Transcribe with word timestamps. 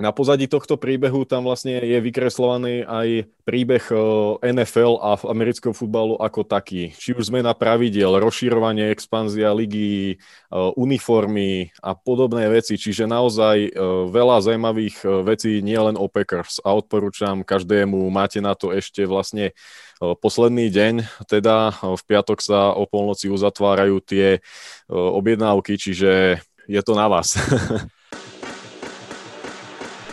na 0.00 0.16
pozadí 0.16 0.48
tohto 0.48 0.80
príbehu 0.80 1.28
tam 1.28 1.44
vlastne 1.44 1.76
je 1.76 2.00
vykreslovaný 2.00 2.88
aj 2.88 3.28
príbeh 3.44 3.84
e, 3.92 3.96
NFL 4.48 4.96
a 4.96 5.20
amerického 5.28 5.76
futbalu 5.76 6.16
ako 6.16 6.40
taký. 6.48 6.96
Či 6.96 7.12
už 7.12 7.28
zmena 7.28 7.52
pravidiel, 7.52 8.16
rozširovanie, 8.16 8.88
expanzia 8.88 9.52
ligy, 9.52 10.16
e, 10.16 10.56
uniformy 10.80 11.68
a 11.84 11.92
podobné 11.92 12.48
veci. 12.48 12.80
Čiže 12.80 13.04
naozaj 13.04 13.56
e, 13.60 13.70
veľa 14.08 14.40
zaujímavých 14.40 15.04
vecí 15.20 15.60
nielen 15.60 16.00
o 16.00 16.08
Packers 16.08 16.64
a 16.64 16.72
odporúčam 16.72 17.44
každému, 17.44 18.08
máte 18.08 18.40
na 18.40 18.56
to 18.56 18.72
ešte 18.72 19.04
vlastne 19.04 19.52
posledný 20.00 20.72
deň, 20.72 20.94
teda 21.28 21.76
v 21.76 22.02
piatok 22.08 22.40
sa 22.40 22.72
o 22.72 22.88
polnoci 22.88 23.28
uzatvárajú 23.28 24.00
tie 24.00 24.40
objednávky, 24.88 25.76
čiže 25.76 26.40
je 26.64 26.80
to 26.80 26.96
na 26.96 27.04
vás. 27.04 27.36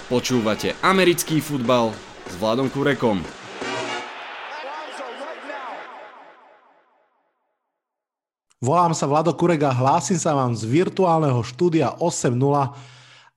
Počúvate 0.08 0.72
americký 0.80 1.44
futbal 1.44 1.92
s 2.32 2.40
Vladom 2.40 2.72
Kurekom. 2.72 3.20
Volám 8.64 8.96
sa 8.96 9.04
Vlado 9.04 9.36
Kurek 9.36 9.68
a 9.68 9.76
hlásim 9.76 10.16
sa 10.16 10.32
vám 10.32 10.56
z 10.56 10.64
virtuálneho 10.64 11.44
štúdia 11.44 11.92
8.0. 12.00 12.40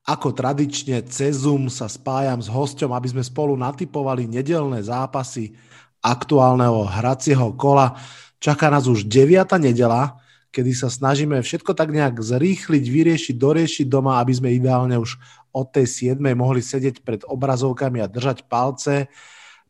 Ako 0.07 0.31
tradične 0.31 1.03
cez 1.11 1.43
Zoom 1.43 1.67
sa 1.67 1.91
spájam 1.91 2.39
s 2.39 2.47
hosťom, 2.47 2.95
aby 2.95 3.19
sme 3.19 3.23
spolu 3.27 3.59
natypovali 3.59 4.31
nedelné 4.31 4.79
zápasy 4.79 5.51
aktuálneho 5.99 6.87
hracieho 6.87 7.51
kola. 7.59 7.99
Čaká 8.39 8.71
nás 8.71 8.87
už 8.87 9.11
9. 9.11 9.43
nedela, 9.59 10.23
kedy 10.55 10.71
sa 10.71 10.87
snažíme 10.87 11.35
všetko 11.43 11.75
tak 11.75 11.91
nejak 11.91 12.15
zrýchliť, 12.23 12.83
vyriešiť, 12.87 13.35
doriešiť 13.35 13.85
doma, 13.91 14.23
aby 14.23 14.39
sme 14.39 14.55
ideálne 14.55 14.95
už 14.95 15.19
od 15.51 15.67
tej 15.71 16.15
7. 16.15 16.19
mohli 16.33 16.63
sedieť 16.63 17.03
pred 17.03 17.21
obrazovkami 17.27 17.99
a 17.99 18.11
držať 18.11 18.47
palce. 18.47 19.11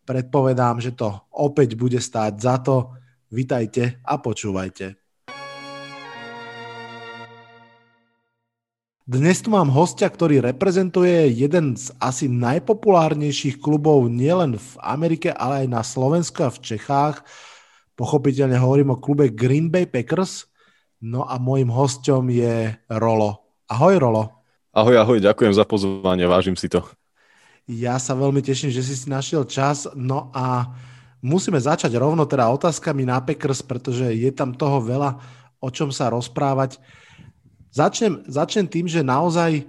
Predpovedám, 0.05 0.81
že 0.81 0.97
to 0.97 1.13
opäť 1.33 1.77
bude 1.77 2.01
stáť 2.01 2.33
za 2.37 2.57
to. 2.61 2.97
Vitajte 3.31 4.01
a 4.03 4.17
počúvajte. 4.19 5.01
Dnes 9.11 9.43
tu 9.43 9.51
mám 9.51 9.67
hostia, 9.73 10.07
ktorý 10.07 10.39
reprezentuje 10.39 11.35
jeden 11.35 11.75
z 11.75 11.91
asi 11.99 12.31
najpopulárnejších 12.31 13.59
klubov 13.59 14.07
nielen 14.07 14.55
v 14.55 14.71
Amerike, 14.79 15.35
ale 15.35 15.65
aj 15.65 15.67
na 15.67 15.81
Slovensku 15.83 16.47
a 16.47 16.53
v 16.53 16.61
Čechách. 16.63 17.25
Pochopiteľne 17.99 18.55
hovorím 18.55 18.95
o 18.95 19.01
klube 19.01 19.33
Green 19.35 19.67
Bay 19.67 19.83
Packers. 19.83 20.47
No 21.01 21.27
a 21.27 21.41
môjim 21.41 21.67
hostom 21.73 22.29
je 22.31 22.71
Rolo. 22.87 23.59
Ahoj 23.67 23.99
Rolo. 23.99 24.40
Ahoj, 24.71 25.03
ahoj, 25.03 25.19
ďakujem 25.19 25.51
za 25.51 25.67
pozvanie, 25.67 26.23
vážim 26.23 26.55
si 26.55 26.71
to. 26.71 26.79
Ja 27.67 27.99
sa 27.99 28.15
veľmi 28.15 28.39
teším, 28.39 28.71
že 28.71 28.79
si 28.79 28.95
si 28.95 29.11
našiel 29.11 29.43
čas. 29.43 29.83
No 29.99 30.31
a 30.31 30.71
musíme 31.19 31.59
začať 31.59 31.91
rovno 31.99 32.23
teda 32.23 32.47
otázkami 32.55 33.03
na 33.03 33.19
Packers, 33.19 33.59
pretože 33.59 34.07
je 34.15 34.31
tam 34.31 34.55
toho 34.55 34.79
veľa, 34.79 35.19
o 35.59 35.67
čom 35.67 35.91
sa 35.91 36.07
rozprávať. 36.07 36.79
Začnem, 37.75 38.23
začnem 38.31 38.63
tým, 38.63 38.87
že 38.87 39.03
naozaj 39.03 39.67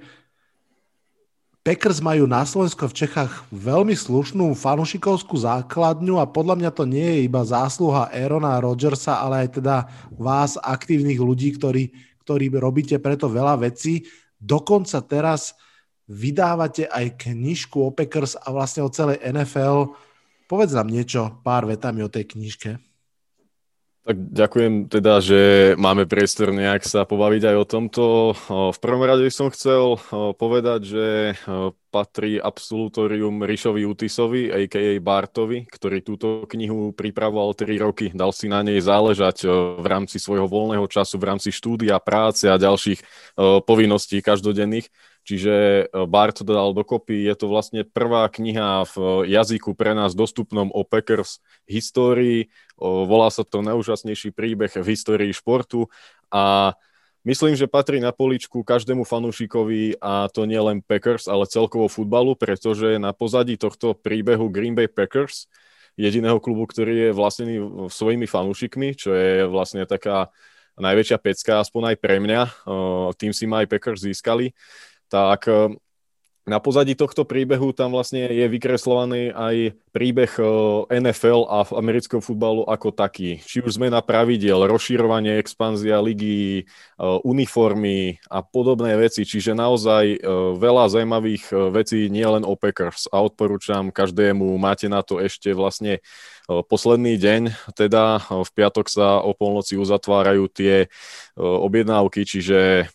Packers 1.66 1.98
majú 1.98 2.30
na 2.30 2.46
Slovensku 2.46 2.86
v 2.86 3.02
Čechách 3.02 3.42
veľmi 3.50 3.98
slušnú 3.98 4.54
fanušikovskú 4.54 5.34
základňu 5.34 6.22
a 6.22 6.30
podľa 6.30 6.62
mňa 6.62 6.70
to 6.70 6.86
nie 6.86 7.06
je 7.18 7.18
iba 7.26 7.42
zásluha 7.42 8.06
Aerona 8.14 8.54
Rodgersa, 8.62 9.18
ale 9.18 9.50
aj 9.50 9.58
teda 9.58 9.90
vás, 10.14 10.54
aktívnych 10.62 11.18
ľudí, 11.18 11.58
ktorí, 11.58 11.90
ktorí 12.22 12.54
robíte 12.54 13.02
preto 13.02 13.26
veľa 13.26 13.66
vecí. 13.66 14.06
Dokonca 14.42 14.98
teraz 15.06 15.54
vydávate 16.10 16.90
aj 16.90 17.30
knižku 17.30 17.78
o 17.78 17.94
Packers 17.94 18.34
a 18.34 18.50
vlastne 18.50 18.82
o 18.82 18.90
celej 18.90 19.22
NFL. 19.22 19.94
Povedz 20.50 20.74
nám 20.74 20.90
niečo, 20.90 21.38
pár 21.46 21.70
vetami 21.70 22.02
o 22.02 22.10
tej 22.10 22.26
knižke. 22.34 22.91
Tak 24.02 24.18
ďakujem 24.18 24.90
teda, 24.90 25.22
že 25.22 25.40
máme 25.78 26.10
priestor 26.10 26.50
nejak 26.50 26.82
sa 26.82 27.06
pobaviť 27.06 27.54
aj 27.54 27.56
o 27.62 27.68
tomto. 27.70 28.04
V 28.74 28.78
prvom 28.82 29.06
rade 29.06 29.30
som 29.30 29.46
chcel 29.46 29.94
povedať, 30.34 30.80
že 30.82 31.06
patrí 31.94 32.34
absolutorium 32.34 33.46
Rišovi 33.46 33.86
Utisovi, 33.86 34.50
a.k.a. 34.50 34.98
Bartovi, 34.98 35.70
ktorý 35.70 36.02
túto 36.02 36.50
knihu 36.50 36.90
pripravoval 36.90 37.54
3 37.54 37.78
roky. 37.78 38.10
Dal 38.10 38.34
si 38.34 38.50
na 38.50 38.66
nej 38.66 38.82
záležať 38.82 39.46
v 39.78 39.86
rámci 39.86 40.18
svojho 40.18 40.50
voľného 40.50 40.90
času, 40.90 41.22
v 41.22 41.28
rámci 41.30 41.54
štúdia, 41.54 42.02
práce 42.02 42.50
a 42.50 42.58
ďalších 42.58 43.06
povinností 43.38 44.18
každodenných. 44.18 44.90
Čiže 45.22 45.86
Bart 46.10 46.42
to 46.42 46.50
dal 46.50 46.74
dokopy. 46.74 47.22
Je 47.22 47.38
to 47.38 47.46
vlastne 47.46 47.86
prvá 47.86 48.26
kniha 48.26 48.82
v 48.90 49.22
jazyku 49.30 49.78
pre 49.78 49.94
nás 49.94 50.18
dostupnom 50.18 50.74
o 50.74 50.82
Packers 50.82 51.38
histórii, 51.70 52.50
Volá 52.82 53.30
sa 53.30 53.46
to 53.46 53.62
Neúžasnejší 53.62 54.34
príbeh 54.34 54.74
v 54.74 54.90
histórii 54.90 55.30
športu 55.30 55.86
a 56.34 56.74
myslím, 57.22 57.54
že 57.54 57.70
patrí 57.70 58.02
na 58.02 58.10
poličku 58.10 58.66
každému 58.66 59.06
fanúšikovi 59.06 60.02
a 60.02 60.26
to 60.26 60.42
nie 60.42 60.58
len 60.58 60.82
Packers, 60.82 61.30
ale 61.30 61.46
celkovo 61.46 61.86
futbalu, 61.86 62.34
pretože 62.34 62.98
na 62.98 63.14
pozadí 63.14 63.54
tohto 63.54 63.94
príbehu 63.94 64.50
Green 64.50 64.74
Bay 64.74 64.90
Packers, 64.90 65.46
jediného 65.94 66.42
klubu, 66.42 66.66
ktorý 66.66 67.08
je 67.08 67.10
vlastnený 67.14 67.86
svojimi 67.86 68.26
fanúšikmi, 68.26 68.98
čo 68.98 69.14
je 69.14 69.46
vlastne 69.46 69.86
taká 69.86 70.34
najväčšia 70.80 71.18
pecka, 71.20 71.60
aspoň 71.60 71.94
aj 71.94 71.96
pre 72.00 72.16
mňa, 72.16 72.40
tým 73.20 73.30
si 73.36 73.44
ma 73.44 73.62
aj 73.62 73.70
Packers 73.70 74.02
získali, 74.02 74.56
tak 75.06 75.46
na 76.42 76.58
pozadí 76.58 76.98
tohto 76.98 77.22
príbehu 77.22 77.70
tam 77.70 77.94
vlastne 77.94 78.26
je 78.26 78.46
vykreslovaný 78.50 79.30
aj 79.30 79.78
príbeh 79.94 80.32
e, 80.42 80.44
NFL 80.98 81.46
a 81.46 81.62
amerického 81.78 82.18
futbalu 82.18 82.66
ako 82.66 82.90
taký. 82.90 83.38
Či 83.38 83.62
už 83.62 83.78
zmena 83.78 84.02
pravidiel, 84.02 84.58
rozširovanie, 84.66 85.38
expanzia 85.38 86.02
ligy, 86.02 86.62
e, 86.62 86.62
uniformy 87.22 88.18
a 88.26 88.42
podobné 88.42 88.98
veci. 88.98 89.22
Čiže 89.22 89.54
naozaj 89.54 90.04
e, 90.04 90.18
veľa 90.58 90.90
zaujímavých 90.90 91.54
vecí 91.70 92.10
nielen 92.10 92.42
o 92.42 92.58
Packers 92.58 93.06
a 93.14 93.22
odporúčam 93.22 93.94
každému, 93.94 94.58
máte 94.58 94.90
na 94.90 95.06
to 95.06 95.22
ešte 95.22 95.54
vlastne 95.54 96.02
posledný 96.50 97.22
deň, 97.22 97.70
teda 97.78 98.18
v 98.26 98.50
piatok 98.50 98.90
sa 98.90 99.22
o 99.22 99.30
polnoci 99.30 99.78
uzatvárajú 99.78 100.50
tie 100.50 100.90
objednávky, 101.38 102.26
čiže 102.26 102.90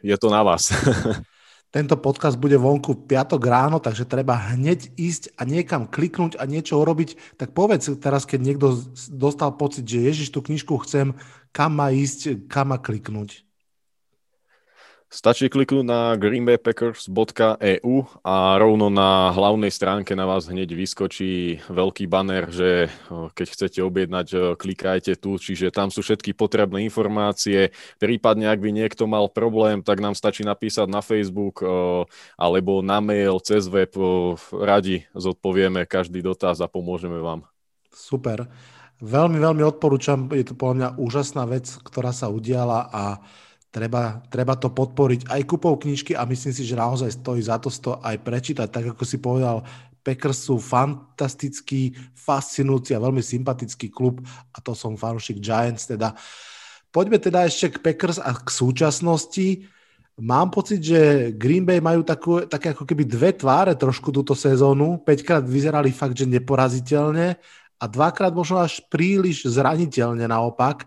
je 0.00 0.16
to 0.16 0.30
na 0.30 0.46
vás. 0.46 0.70
Tento 1.70 1.94
podcast 1.94 2.34
bude 2.34 2.58
vonku 2.58 3.06
piatok 3.06 3.38
ráno, 3.46 3.78
takže 3.78 4.02
treba 4.02 4.34
hneď 4.34 4.90
ísť 4.98 5.38
a 5.38 5.46
niekam 5.46 5.86
kliknúť 5.86 6.34
a 6.34 6.42
niečo 6.42 6.82
urobiť. 6.82 7.38
Tak 7.38 7.54
povedz 7.54 7.94
teraz, 8.02 8.26
keď 8.26 8.40
niekto 8.42 8.74
dostal 9.06 9.54
pocit, 9.54 9.86
že 9.86 10.02
Ježiš, 10.02 10.34
tú 10.34 10.42
knižku 10.42 10.82
chcem, 10.82 11.14
kam 11.54 11.78
má 11.78 11.94
ísť, 11.94 12.50
kam 12.50 12.74
má 12.74 12.78
kliknúť. 12.82 13.46
Stačí 15.10 15.50
kliknúť 15.50 15.82
na 15.82 16.14
greenbaypackers.eu 16.14 17.94
a 18.22 18.36
rovno 18.62 18.94
na 18.94 19.34
hlavnej 19.34 19.74
stránke 19.74 20.14
na 20.14 20.22
vás 20.22 20.46
hneď 20.46 20.70
vyskočí 20.70 21.66
veľký 21.66 22.06
banner, 22.06 22.46
že 22.46 22.94
keď 23.10 23.46
chcete 23.50 23.82
objednať, 23.82 24.54
klikajte 24.54 25.18
tu, 25.18 25.34
čiže 25.34 25.74
tam 25.74 25.90
sú 25.90 26.06
všetky 26.06 26.30
potrebné 26.30 26.86
informácie. 26.86 27.74
Prípadne, 27.98 28.54
ak 28.54 28.62
by 28.62 28.70
niekto 28.70 29.10
mal 29.10 29.26
problém, 29.26 29.82
tak 29.82 29.98
nám 29.98 30.14
stačí 30.14 30.46
napísať 30.46 30.86
na 30.86 31.02
Facebook 31.02 31.58
alebo 32.38 32.78
na 32.78 33.02
mail, 33.02 33.42
cez 33.42 33.66
web. 33.66 33.90
Radi 34.54 35.10
zodpovieme 35.18 35.90
každý 35.90 36.22
dotaz 36.22 36.62
a 36.62 36.70
pomôžeme 36.70 37.18
vám. 37.18 37.50
Super. 37.90 38.46
Veľmi, 39.02 39.42
veľmi 39.42 39.66
odporúčam. 39.66 40.30
Je 40.30 40.46
to 40.46 40.54
podľa 40.54 40.74
mňa 40.78 40.88
úžasná 41.02 41.50
vec, 41.50 41.66
ktorá 41.82 42.14
sa 42.14 42.30
udiala 42.30 42.86
a 42.94 43.18
treba, 43.70 44.20
treba 44.28 44.58
to 44.58 44.74
podporiť 44.74 45.30
aj 45.30 45.40
kúpou 45.46 45.78
knižky 45.78 46.18
a 46.18 46.26
myslím 46.26 46.52
si, 46.52 46.66
že 46.66 46.78
naozaj 46.78 47.22
stojí 47.22 47.40
za 47.40 47.56
to 47.62 47.70
to 47.70 47.96
aj 48.02 48.18
prečítať. 48.20 48.68
Tak 48.68 48.84
ako 48.98 49.04
si 49.06 49.22
povedal, 49.22 49.62
Packers 50.00 50.48
sú 50.48 50.58
fantastický, 50.58 51.94
fascinujúci 52.16 52.96
a 52.96 53.02
veľmi 53.02 53.22
sympatický 53.22 53.92
klub 53.92 54.20
a 54.52 54.58
to 54.58 54.74
som 54.74 54.98
fanúšik 54.98 55.38
Giants. 55.38 55.86
Teda. 55.86 56.16
Poďme 56.90 57.22
teda 57.22 57.46
ešte 57.46 57.78
k 57.78 57.82
Packers 57.84 58.18
a 58.18 58.34
k 58.34 58.48
súčasnosti. 58.50 59.70
Mám 60.20 60.52
pocit, 60.52 60.84
že 60.84 61.32
Green 61.32 61.64
Bay 61.64 61.80
majú 61.80 62.04
takú, 62.04 62.44
také 62.44 62.76
ako 62.76 62.84
keby 62.84 63.08
dve 63.08 63.30
tváre 63.32 63.72
trošku 63.72 64.12
túto 64.12 64.36
sezónu. 64.36 65.00
5 65.00 65.24
krát 65.24 65.44
vyzerali 65.44 65.94
fakt, 65.94 66.18
že 66.18 66.28
neporaziteľne 66.28 67.40
a 67.80 67.84
dvakrát 67.88 68.36
možno 68.36 68.60
až 68.60 68.84
príliš 68.92 69.48
zraniteľne 69.48 70.28
naopak. 70.28 70.84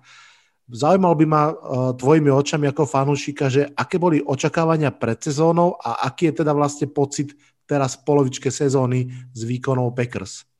Zaujímal 0.72 1.16
by 1.20 1.26
ma 1.28 1.44
uh, 1.52 1.56
tvojimi 1.92 2.32
očami 2.32 2.72
ako 2.72 2.88
fanúšika, 2.88 3.52
že 3.52 3.68
aké 3.76 4.00
boli 4.00 4.24
očakávania 4.24 4.96
pred 4.96 5.20
sezónou 5.20 5.76
a 5.76 6.08
aký 6.08 6.32
je 6.32 6.40
teda 6.40 6.56
vlastne 6.56 6.88
pocit 6.88 7.36
teraz 7.68 8.00
v 8.00 8.04
polovičke 8.08 8.48
sezóny 8.48 9.12
z 9.36 9.42
výkonov 9.44 9.92
Packers? 9.92 10.53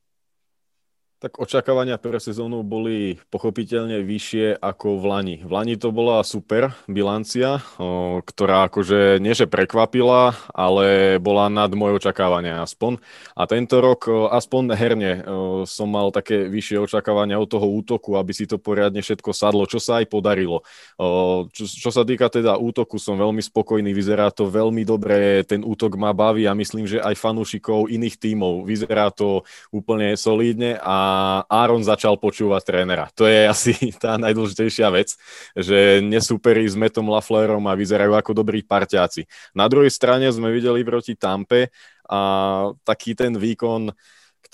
Tak 1.24 1.40
očakávania 1.40 1.96
pre 1.96 2.20
sezónu 2.20 2.60
boli 2.60 3.16
pochopiteľne 3.32 4.04
vyššie 4.04 4.60
ako 4.60 5.00
v 5.00 5.04
Lani. 5.08 5.36
V 5.40 5.56
Lani 5.56 5.80
to 5.80 5.88
bola 5.88 6.20
super 6.20 6.76
bilancia, 6.84 7.64
ktorá 8.28 8.68
akože 8.68 9.24
nie 9.24 9.32
prekvapila, 9.32 10.36
ale 10.52 11.16
bola 11.16 11.48
nad 11.48 11.72
moje 11.72 11.96
očakávania 11.96 12.60
aspoň. 12.60 13.00
A 13.40 13.48
tento 13.48 13.80
rok 13.80 14.04
aspoň 14.36 14.76
herne 14.76 15.12
som 15.64 15.88
mal 15.88 16.12
také 16.12 16.44
vyššie 16.44 16.92
očakávania 16.92 17.40
od 17.40 17.48
toho 17.48 17.72
útoku, 17.72 18.20
aby 18.20 18.36
si 18.36 18.44
to 18.44 18.60
poriadne 18.60 19.00
všetko 19.00 19.32
sadlo, 19.32 19.64
čo 19.64 19.80
sa 19.80 20.04
aj 20.04 20.12
podarilo. 20.12 20.60
Čo, 21.56 21.64
čo 21.64 21.88
sa 21.88 22.04
týka 22.04 22.28
teda 22.28 22.60
útoku, 22.60 23.00
som 23.00 23.16
veľmi 23.16 23.40
spokojný, 23.40 23.96
vyzerá 23.96 24.28
to 24.28 24.52
veľmi 24.52 24.84
dobre, 24.84 25.40
ten 25.48 25.64
útok 25.64 25.96
ma 25.96 26.12
baví 26.12 26.44
a 26.44 26.52
myslím, 26.52 26.84
že 26.84 27.00
aj 27.00 27.16
fanúšikov 27.16 27.88
iných 27.88 28.20
tímov. 28.20 28.68
Vyzerá 28.68 29.08
to 29.08 29.40
úplne 29.72 30.20
solídne 30.20 30.76
a 30.84 31.12
Aaron 31.48 31.82
začal 31.82 32.16
počúvať 32.18 32.62
trénera. 32.64 33.10
To 33.18 33.28
je 33.28 33.48
asi 33.48 33.72
tá 34.02 34.16
najdôležitejšia 34.20 34.88
vec, 34.94 35.14
že 35.56 36.02
nesúperí 36.04 36.64
s 36.64 36.78
Metom 36.78 37.08
Laflerom 37.10 37.64
a 37.66 37.78
vyzerajú 37.78 38.14
ako 38.14 38.32
dobrí 38.32 38.62
parťáci. 38.64 39.26
Na 39.56 39.66
druhej 39.66 39.92
strane 39.92 40.30
sme 40.30 40.54
videli 40.54 40.82
proti 40.82 41.18
Tampe 41.18 41.72
a 42.04 42.20
taký 42.84 43.16
ten 43.16 43.34
výkon 43.34 43.94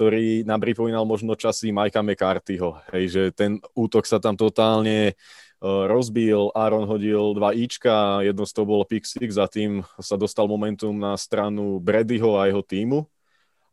ktorý 0.01 0.49
nám 0.49 0.65
pripomínal 0.65 1.05
možno 1.05 1.37
časy 1.37 1.77
Majka 1.77 2.01
McCarthyho. 2.01 2.81
Hej, 2.89 3.05
že 3.13 3.23
ten 3.37 3.61
útok 3.77 4.09
sa 4.09 4.17
tam 4.17 4.33
totálne 4.33 5.13
uh, 5.13 5.85
rozbil, 5.85 6.49
Aaron 6.57 6.89
hodil 6.89 7.37
dva 7.37 7.53
Ička, 7.53 8.25
jedno 8.25 8.49
z 8.49 8.53
toho 8.57 8.65
bolo 8.65 8.89
pick 8.89 9.05
six 9.05 9.37
a 9.37 9.45
tým 9.45 9.85
sa 10.01 10.17
dostal 10.17 10.49
momentum 10.49 10.97
na 10.97 11.13
stranu 11.21 11.77
Bradyho 11.85 12.41
a 12.41 12.49
jeho 12.49 12.65
týmu. 12.65 13.05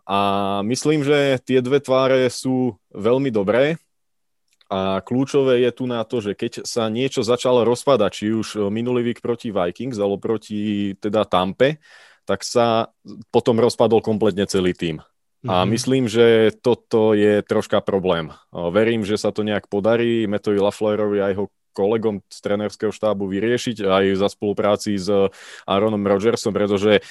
A 0.08 0.20
myslím, 0.64 1.04
že 1.04 1.36
tie 1.44 1.60
dve 1.60 1.84
tváre 1.84 2.32
sú 2.32 2.80
veľmi 2.96 3.28
dobré 3.28 3.76
a 4.72 5.00
kľúčové 5.04 5.64
je 5.64 5.72
tu 5.72 5.84
na 5.88 6.04
to, 6.04 6.24
že 6.24 6.36
keď 6.36 6.64
sa 6.64 6.88
niečo 6.88 7.24
začalo 7.24 7.68
rozpadať, 7.68 8.12
či 8.12 8.26
už 8.32 8.72
minulý 8.72 9.12
vík 9.12 9.20
proti 9.20 9.52
Vikings 9.52 10.00
alebo 10.00 10.20
proti 10.20 10.92
teda 11.00 11.28
Tampe, 11.28 11.80
tak 12.28 12.44
sa 12.44 12.92
potom 13.32 13.60
rozpadol 13.60 14.04
kompletne 14.04 14.44
celý 14.48 14.76
tým. 14.76 15.00
A 15.48 15.64
mm-hmm. 15.64 15.70
myslím, 15.72 16.04
že 16.12 16.52
toto 16.60 17.16
je 17.16 17.40
troška 17.48 17.80
problém. 17.80 18.36
Verím, 18.52 19.08
že 19.08 19.16
sa 19.16 19.32
to 19.32 19.48
nejak 19.48 19.72
podarí 19.72 20.28
Metovi 20.28 20.60
Laflerovi 20.60 21.20
a 21.24 21.32
jeho 21.32 21.48
kolegom 21.78 22.26
z 22.26 22.38
trenerského 22.42 22.90
štábu 22.90 23.30
vyriešiť 23.30 23.86
aj 23.86 24.06
za 24.18 24.28
spolupráci 24.34 24.98
s 24.98 25.06
Aaronom 25.70 26.02
Rodgersom, 26.02 26.50
pretože 26.50 27.06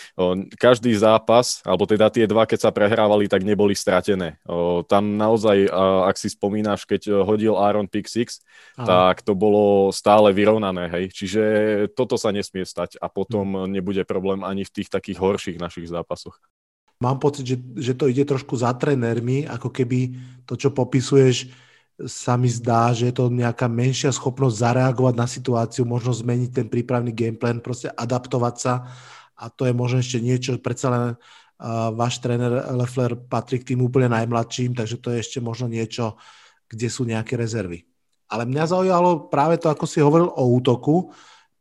každý 0.59 0.91
zápas, 0.99 1.63
alebo 1.63 1.87
teda 1.87 2.11
tie 2.11 2.27
dva, 2.27 2.51
keď 2.51 2.67
sa 2.67 2.75
prehrávali, 2.75 3.31
tak 3.31 3.47
neboli 3.47 3.79
stratené. 3.79 4.43
Tam 4.91 5.15
naozaj, 5.15 5.71
ak 6.11 6.19
si 6.19 6.35
spomínaš, 6.35 6.83
keď 6.83 7.23
hodil 7.23 7.55
Aaron 7.55 7.87
pick 7.87 8.11
six, 8.11 8.43
Aha. 8.75 9.15
tak 9.15 9.23
to 9.23 9.39
bolo 9.39 9.95
stále 9.95 10.35
vyrovnané, 10.35 10.91
hej. 10.91 11.15
Čiže 11.15 11.43
toto 11.95 12.19
sa 12.19 12.35
nesmie 12.35 12.67
stať 12.67 12.99
a 12.99 13.07
potom 13.07 13.65
hm. 13.65 13.71
nebude 13.71 14.03
problém 14.03 14.43
ani 14.43 14.67
v 14.67 14.75
tých 14.83 14.91
takých 14.91 15.23
horších 15.23 15.59
našich 15.63 15.87
zápasoch. 15.87 16.41
Mám 16.97 17.21
pocit, 17.21 17.45
že, 17.45 17.61
že 17.77 17.93
to 17.93 18.09
ide 18.09 18.25
trošku 18.25 18.57
za 18.57 18.73
trénermi, 18.73 19.45
ako 19.45 19.69
keby 19.69 20.17
to, 20.49 20.57
čo 20.57 20.73
popisuješ, 20.73 21.53
sa 22.05 22.37
mi 22.37 22.53
zdá, 22.53 22.93
že 22.93 23.09
je 23.09 23.15
to 23.17 23.33
nejaká 23.33 23.73
menšia 23.73 24.13
schopnosť 24.13 24.61
zareagovať 24.61 25.15
na 25.17 25.25
situáciu, 25.25 25.89
možno 25.89 26.13
zmeniť 26.13 26.51
ten 26.53 26.67
prípravný 26.69 27.09
gameplan, 27.17 27.65
proste 27.65 27.89
adaptovať 27.89 28.55
sa 28.61 28.75
a 29.37 29.49
to 29.49 29.65
je 29.65 29.73
možno 29.73 30.05
ešte 30.05 30.21
niečo, 30.21 30.61
predsa 30.61 30.93
len 30.93 31.05
uh, 31.13 31.89
váš 31.93 32.21
tréner 32.21 32.69
Leffler 32.77 33.17
patrí 33.17 33.61
k 33.61 33.73
tým 33.73 33.85
úplne 33.85 34.13
najmladším, 34.13 34.77
takže 34.77 35.01
to 35.01 35.13
je 35.13 35.25
ešte 35.25 35.39
možno 35.41 35.73
niečo, 35.73 36.21
kde 36.69 36.89
sú 36.93 37.09
nejaké 37.09 37.37
rezervy. 37.37 37.85
Ale 38.29 38.45
mňa 38.45 38.65
zaujalo 38.77 39.33
práve 39.33 39.57
to, 39.57 39.73
ako 39.73 39.85
si 39.89 40.03
hovoril 40.03 40.29
o 40.33 40.45
útoku, 40.53 41.15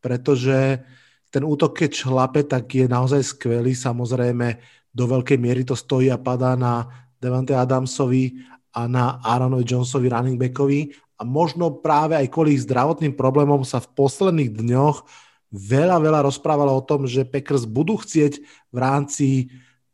pretože 0.03 0.81
ten 1.29 1.43
útok, 1.43 1.75
keď 1.83 1.91
šlape, 1.93 2.41
tak 2.47 2.71
je 2.71 2.87
naozaj 2.87 3.21
skvelý. 3.21 3.75
Samozrejme, 3.75 4.57
do 4.95 5.03
veľkej 5.03 5.35
miery 5.35 5.67
to 5.67 5.75
stojí 5.75 6.07
a 6.07 6.17
padá 6.17 6.55
na 6.55 6.87
Devante 7.19 7.51
Adamsovi 7.51 8.54
a 8.75 8.91
na 8.91 9.23
Aaronovi 9.23 9.63
Jonesovi 9.63 10.11
running 10.11 10.35
backovi 10.35 10.91
a 11.15 11.23
možno 11.23 11.71
práve 11.79 12.19
aj 12.19 12.27
kvôli 12.27 12.59
ich 12.59 12.67
zdravotným 12.67 13.15
problémom 13.15 13.63
sa 13.63 13.79
v 13.79 13.87
posledných 13.95 14.51
dňoch 14.51 15.07
veľa, 15.55 16.03
veľa 16.03 16.19
rozprávalo 16.27 16.75
o 16.75 16.83
tom, 16.83 17.07
že 17.07 17.23
Packers 17.23 17.63
budú 17.63 17.95
chcieť 17.95 18.43
v 18.43 18.77
rámci 18.77 19.27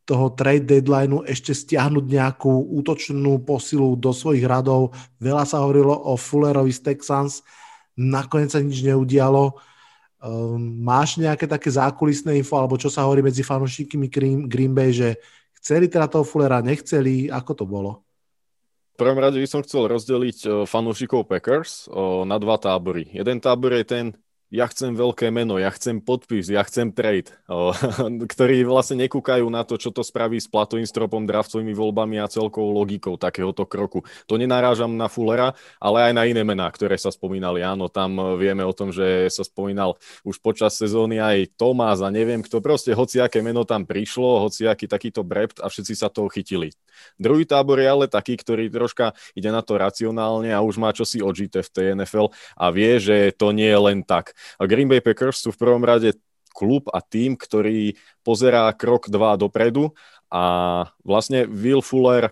toho 0.02 0.34
trade 0.34 0.66
deadlineu 0.66 1.22
ešte 1.30 1.54
stiahnuť 1.54 2.06
nejakú 2.10 2.50
útočnú 2.82 3.38
posilu 3.46 3.94
do 3.94 4.10
svojich 4.10 4.44
radov. 4.44 4.98
Veľa 5.22 5.46
sa 5.46 5.62
hovorilo 5.62 5.94
o 5.94 6.18
Fullerovi 6.18 6.74
z 6.74 6.82
Texans, 6.82 7.46
nakoniec 7.94 8.50
sa 8.50 8.60
nič 8.60 8.82
neudialo. 8.82 9.56
Um, 10.22 10.82
máš 10.82 11.22
nejaké 11.22 11.46
také 11.46 11.70
zákulisné 11.70 12.34
info, 12.42 12.58
alebo 12.58 12.82
čo 12.82 12.90
sa 12.90 13.06
hovorí 13.06 13.22
medzi 13.22 13.46
fanúšikmi 13.46 14.10
Green, 14.10 14.50
Green 14.50 14.74
Bay, 14.74 14.90
že 14.90 15.22
chceli 15.62 15.86
teda 15.86 16.10
toho 16.10 16.26
Fullera, 16.26 16.66
nechceli, 16.66 17.30
ako 17.30 17.52
to 17.54 17.66
bolo? 17.70 18.11
Prvom 18.98 19.18
rade 19.20 19.38
by 19.40 19.48
som 19.48 19.62
chcel 19.64 19.88
rozdeliť 19.92 20.68
fanúšikov 20.68 21.30
Packers 21.30 21.90
na 22.26 22.38
dva 22.42 22.56
tábory. 22.60 23.08
Jeden 23.12 23.40
tábor 23.40 23.74
je 23.78 23.86
ten, 23.86 24.06
ja 24.52 24.68
chcem 24.68 24.92
veľké 24.92 25.32
meno, 25.32 25.56
ja 25.56 25.72
chcem 25.72 26.04
podpis, 26.04 26.52
ja 26.52 26.60
chcem 26.68 26.92
trade, 26.92 27.32
ktorí 28.36 28.68
vlastne 28.68 29.08
nekúkajú 29.08 29.48
na 29.48 29.64
to, 29.64 29.80
čo 29.80 29.96
to 29.96 30.04
spraví 30.04 30.36
s 30.36 30.52
platovým 30.52 30.84
stropom, 30.84 31.24
draftovými 31.24 31.72
voľbami 31.72 32.20
a 32.20 32.28
celkovou 32.28 32.76
logikou 32.76 33.16
takéhoto 33.16 33.64
kroku. 33.64 34.04
To 34.28 34.36
nenarážam 34.36 34.92
na 35.00 35.08
Fullera, 35.08 35.56
ale 35.80 36.12
aj 36.12 36.14
na 36.14 36.24
iné 36.28 36.44
mená, 36.44 36.68
ktoré 36.68 37.00
sa 37.00 37.16
spomínali. 37.16 37.64
Áno, 37.64 37.88
tam 37.88 38.36
vieme 38.36 38.68
o 38.68 38.76
tom, 38.76 38.92
že 38.92 39.32
sa 39.32 39.48
spomínal 39.48 39.96
už 40.28 40.44
počas 40.44 40.76
sezóny 40.76 41.24
aj 41.24 41.56
Tomás 41.56 42.04
a 42.04 42.12
neviem 42.12 42.44
kto, 42.44 42.60
proste 42.60 42.92
hociaké 42.92 43.40
meno 43.40 43.64
tam 43.64 43.88
prišlo, 43.88 44.44
hociaký 44.52 44.92
takýto 44.92 45.24
brept 45.24 45.64
a 45.64 45.72
všetci 45.72 45.94
sa 45.96 46.12
toho 46.12 46.28
chytili. 46.28 46.76
Druhý 47.16 47.48
tábor 47.48 47.80
je 47.80 47.88
ale 47.88 48.06
taký, 48.12 48.36
ktorý 48.36 48.68
troška 48.68 49.16
ide 49.34 49.48
na 49.48 49.64
to 49.64 49.80
racionálne 49.80 50.52
a 50.52 50.60
už 50.60 50.76
má 50.76 50.92
čosi 50.92 51.24
odžité 51.24 51.64
v 51.64 51.72
tej 51.72 51.86
NFL 51.96 52.36
a 52.60 52.66
vie, 52.70 53.00
že 53.00 53.32
to 53.32 53.56
nie 53.56 53.72
je 53.72 53.80
len 53.80 54.04
tak. 54.04 54.36
Green 54.62 54.90
Bay 54.90 55.02
Packers 55.04 55.44
sú 55.44 55.54
v 55.54 55.62
prvom 55.62 55.84
rade 55.84 56.18
klub 56.52 56.92
a 56.92 57.00
tým, 57.00 57.40
ktorý 57.40 57.96
pozerá 58.22 58.70
krok 58.76 59.08
dva 59.08 59.40
dopredu. 59.40 59.96
A 60.32 60.44
vlastne 61.04 61.48
Will 61.48 61.84
Fuller 61.84 62.32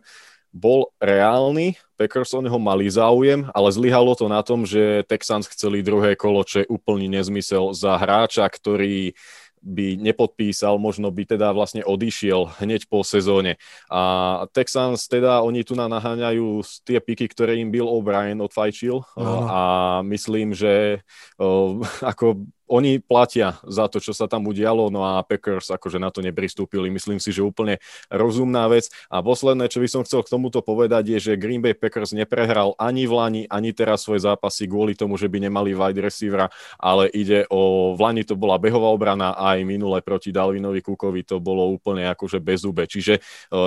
bol 0.50 0.90
reálny, 0.98 1.78
Packers 1.94 2.34
o 2.34 2.42
neho 2.42 2.58
mali 2.58 2.90
záujem, 2.90 3.46
ale 3.54 3.70
zlyhalo 3.70 4.18
to 4.18 4.26
na 4.26 4.42
tom, 4.42 4.66
že 4.66 5.06
Texans 5.06 5.46
chceli 5.52 5.86
druhé 5.86 6.18
kolo, 6.18 6.42
čo 6.42 6.64
je 6.64 6.72
úplný 6.72 7.06
nezmysel 7.06 7.76
za 7.78 8.00
hráča, 8.02 8.50
ktorý 8.50 9.14
by 9.62 10.00
nepodpísal, 10.00 10.80
možno 10.80 11.12
by 11.12 11.24
teda 11.36 11.52
vlastne 11.52 11.84
odišiel 11.84 12.60
hneď 12.60 12.88
po 12.88 13.04
sezóne. 13.04 13.60
A 13.92 14.44
Texans 14.52 15.06
teda, 15.08 15.44
oni 15.44 15.64
tu 15.64 15.76
na 15.76 15.92
naháňajú 15.92 16.64
tie 16.84 17.00
piky, 17.00 17.28
ktoré 17.32 17.60
im 17.60 17.72
Bill 17.72 17.88
O'Brien 17.88 18.40
odfajčil 18.44 19.04
a 19.48 19.62
myslím, 20.06 20.56
že 20.56 21.04
ako 22.12 22.50
oni 22.70 23.02
platia 23.02 23.58
za 23.66 23.90
to, 23.90 23.98
čo 23.98 24.14
sa 24.14 24.30
tam 24.30 24.46
udialo, 24.46 24.94
no 24.94 25.02
a 25.02 25.26
Packers 25.26 25.74
akože 25.74 25.98
na 25.98 26.14
to 26.14 26.22
nepristúpili. 26.22 26.94
Myslím 26.94 27.18
si, 27.18 27.34
že 27.34 27.42
úplne 27.42 27.82
rozumná 28.14 28.70
vec. 28.70 28.94
A 29.10 29.26
posledné, 29.26 29.66
čo 29.68 29.82
by 29.82 29.90
som 29.90 30.06
chcel 30.06 30.22
k 30.22 30.30
tomuto 30.30 30.62
povedať, 30.62 31.18
je, 31.18 31.34
že 31.34 31.42
Green 31.42 31.60
Bay 31.66 31.74
Packers 31.74 32.14
neprehral 32.14 32.78
ani 32.78 33.10
v 33.10 33.14
Lani, 33.18 33.42
ani 33.50 33.74
teraz 33.74 34.06
svoje 34.06 34.24
zápasy 34.24 34.70
kvôli 34.70 34.94
tomu, 34.94 35.18
že 35.18 35.26
by 35.26 35.50
nemali 35.50 35.74
wide 35.74 36.00
receivera, 36.00 36.54
ale 36.78 37.10
ide 37.10 37.50
o, 37.50 37.92
v 37.98 38.00
Lani 38.00 38.22
to 38.22 38.38
bola 38.38 38.62
behová 38.62 38.94
obrana 38.94 39.34
a 39.34 39.58
aj 39.58 39.66
minule 39.66 40.00
proti 40.06 40.30
Dalvinovi 40.30 40.86
Kukovi 40.86 41.26
to 41.26 41.42
bolo 41.42 41.66
úplne 41.74 42.06
akože 42.14 42.38
bez 42.38 42.62
zube. 42.62 42.86
Čiže 42.86 43.18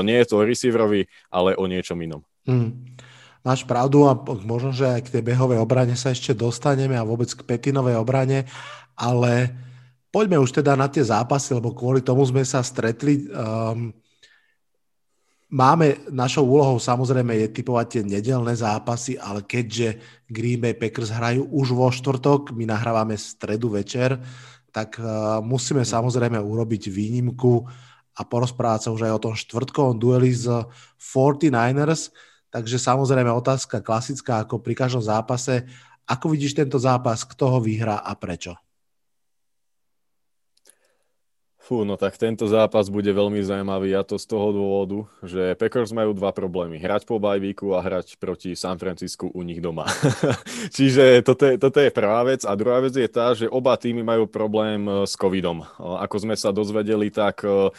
nie 0.07 0.17
je 0.23 0.27
to 0.31 0.39
o 0.39 0.47
receiverovi, 0.47 1.11
ale 1.35 1.59
o 1.59 1.67
niečom 1.67 1.99
inom. 1.99 2.23
Hmm. 2.47 2.95
Máš 3.43 3.67
pravdu 3.67 4.07
a 4.07 4.15
možno, 4.47 4.71
že 4.71 4.87
aj 4.87 5.11
k 5.11 5.19
tej 5.19 5.23
behovej 5.35 5.59
obrane 5.59 5.99
sa 5.99 6.15
ešte 6.15 6.31
dostaneme 6.31 6.95
a 6.95 7.03
vôbec 7.03 7.27
k 7.27 7.43
Petinovej 7.43 7.99
obrane, 7.99 8.47
ale 8.97 9.53
poďme 10.13 10.41
už 10.41 10.63
teda 10.63 10.77
na 10.77 10.87
tie 10.87 11.03
zápasy, 11.03 11.57
lebo 11.57 11.73
kvôli 11.73 12.05
tomu 12.05 12.23
sme 12.25 12.45
sa 12.45 12.61
stretli. 12.61 13.29
Um, 13.33 13.93
máme, 15.53 16.01
našou 16.13 16.45
úlohou 16.49 16.77
samozrejme 16.81 17.37
je 17.45 17.55
typovať 17.63 17.87
tie 17.89 18.03
nedelné 18.05 18.53
zápasy, 18.57 19.17
ale 19.17 19.45
keďže 19.45 20.01
Green 20.29 20.61
Bay 20.61 20.77
Packers 20.77 21.13
hrajú 21.13 21.49
už 21.49 21.77
vo 21.77 21.89
štvrtok, 21.89 22.53
my 22.53 22.69
nahrávame 22.69 23.17
stredu 23.17 23.73
večer, 23.73 24.21
tak 24.73 24.97
uh, 25.01 25.41
musíme 25.45 25.85
samozrejme 25.85 26.41
urobiť 26.41 26.89
výnimku 26.89 27.65
a 28.13 28.21
porozprávať 28.25 28.89
sa 28.89 28.93
už 28.93 29.09
aj 29.09 29.13
o 29.17 29.23
tom 29.25 29.35
štvrtkovom 29.37 29.97
dueli 29.97 30.33
z 30.33 30.65
49ers, 31.01 32.13
Takže 32.53 32.77
samozrejme 32.77 33.33
otázka 33.33 33.81
klasická 33.81 34.45
ako 34.45 34.61
pri 34.61 34.77
každom 34.77 35.01
zápase. 35.01 35.65
Ako 36.05 36.29
vidíš 36.29 36.53
tento 36.53 36.77
zápas, 36.77 37.25
kto 37.25 37.49
ho 37.49 37.59
vyhrá 37.65 38.05
a 38.05 38.13
prečo? 38.13 38.53
Fú, 41.63 41.87
no 41.87 41.95
tak 41.95 42.19
tento 42.19 42.51
zápas 42.51 42.91
bude 42.91 43.15
veľmi 43.15 43.39
zaujímavý 43.39 43.95
a 43.95 44.03
to 44.03 44.19
z 44.19 44.27
toho 44.27 44.51
dôvodu, 44.51 45.07
že 45.23 45.55
Packers 45.55 45.95
majú 45.95 46.11
dva 46.11 46.35
problémy. 46.35 46.75
Hrať 46.75 47.07
po 47.07 47.23
bajvíku 47.23 47.79
a 47.79 47.87
hrať 47.87 48.19
proti 48.19 48.59
San 48.59 48.83
Francisku 48.83 49.31
u 49.31 49.41
nich 49.47 49.63
doma. 49.63 49.87
Čiže 50.77 51.23
toto 51.23 51.47
je, 51.47 51.55
toto 51.63 51.79
je 51.79 51.95
prvá 51.95 52.27
vec. 52.27 52.43
A 52.43 52.59
druhá 52.59 52.83
vec 52.83 52.99
je 52.99 53.07
tá, 53.07 53.31
že 53.39 53.47
oba 53.47 53.79
týmy 53.79 54.03
majú 54.03 54.27
problém 54.27 54.91
e, 54.91 55.07
s 55.07 55.15
covidom. 55.15 55.63
E, 55.63 55.67
ako 56.03 56.27
sme 56.27 56.35
sa 56.35 56.51
dozvedeli, 56.51 57.15
tak 57.15 57.47
e, 57.47 57.71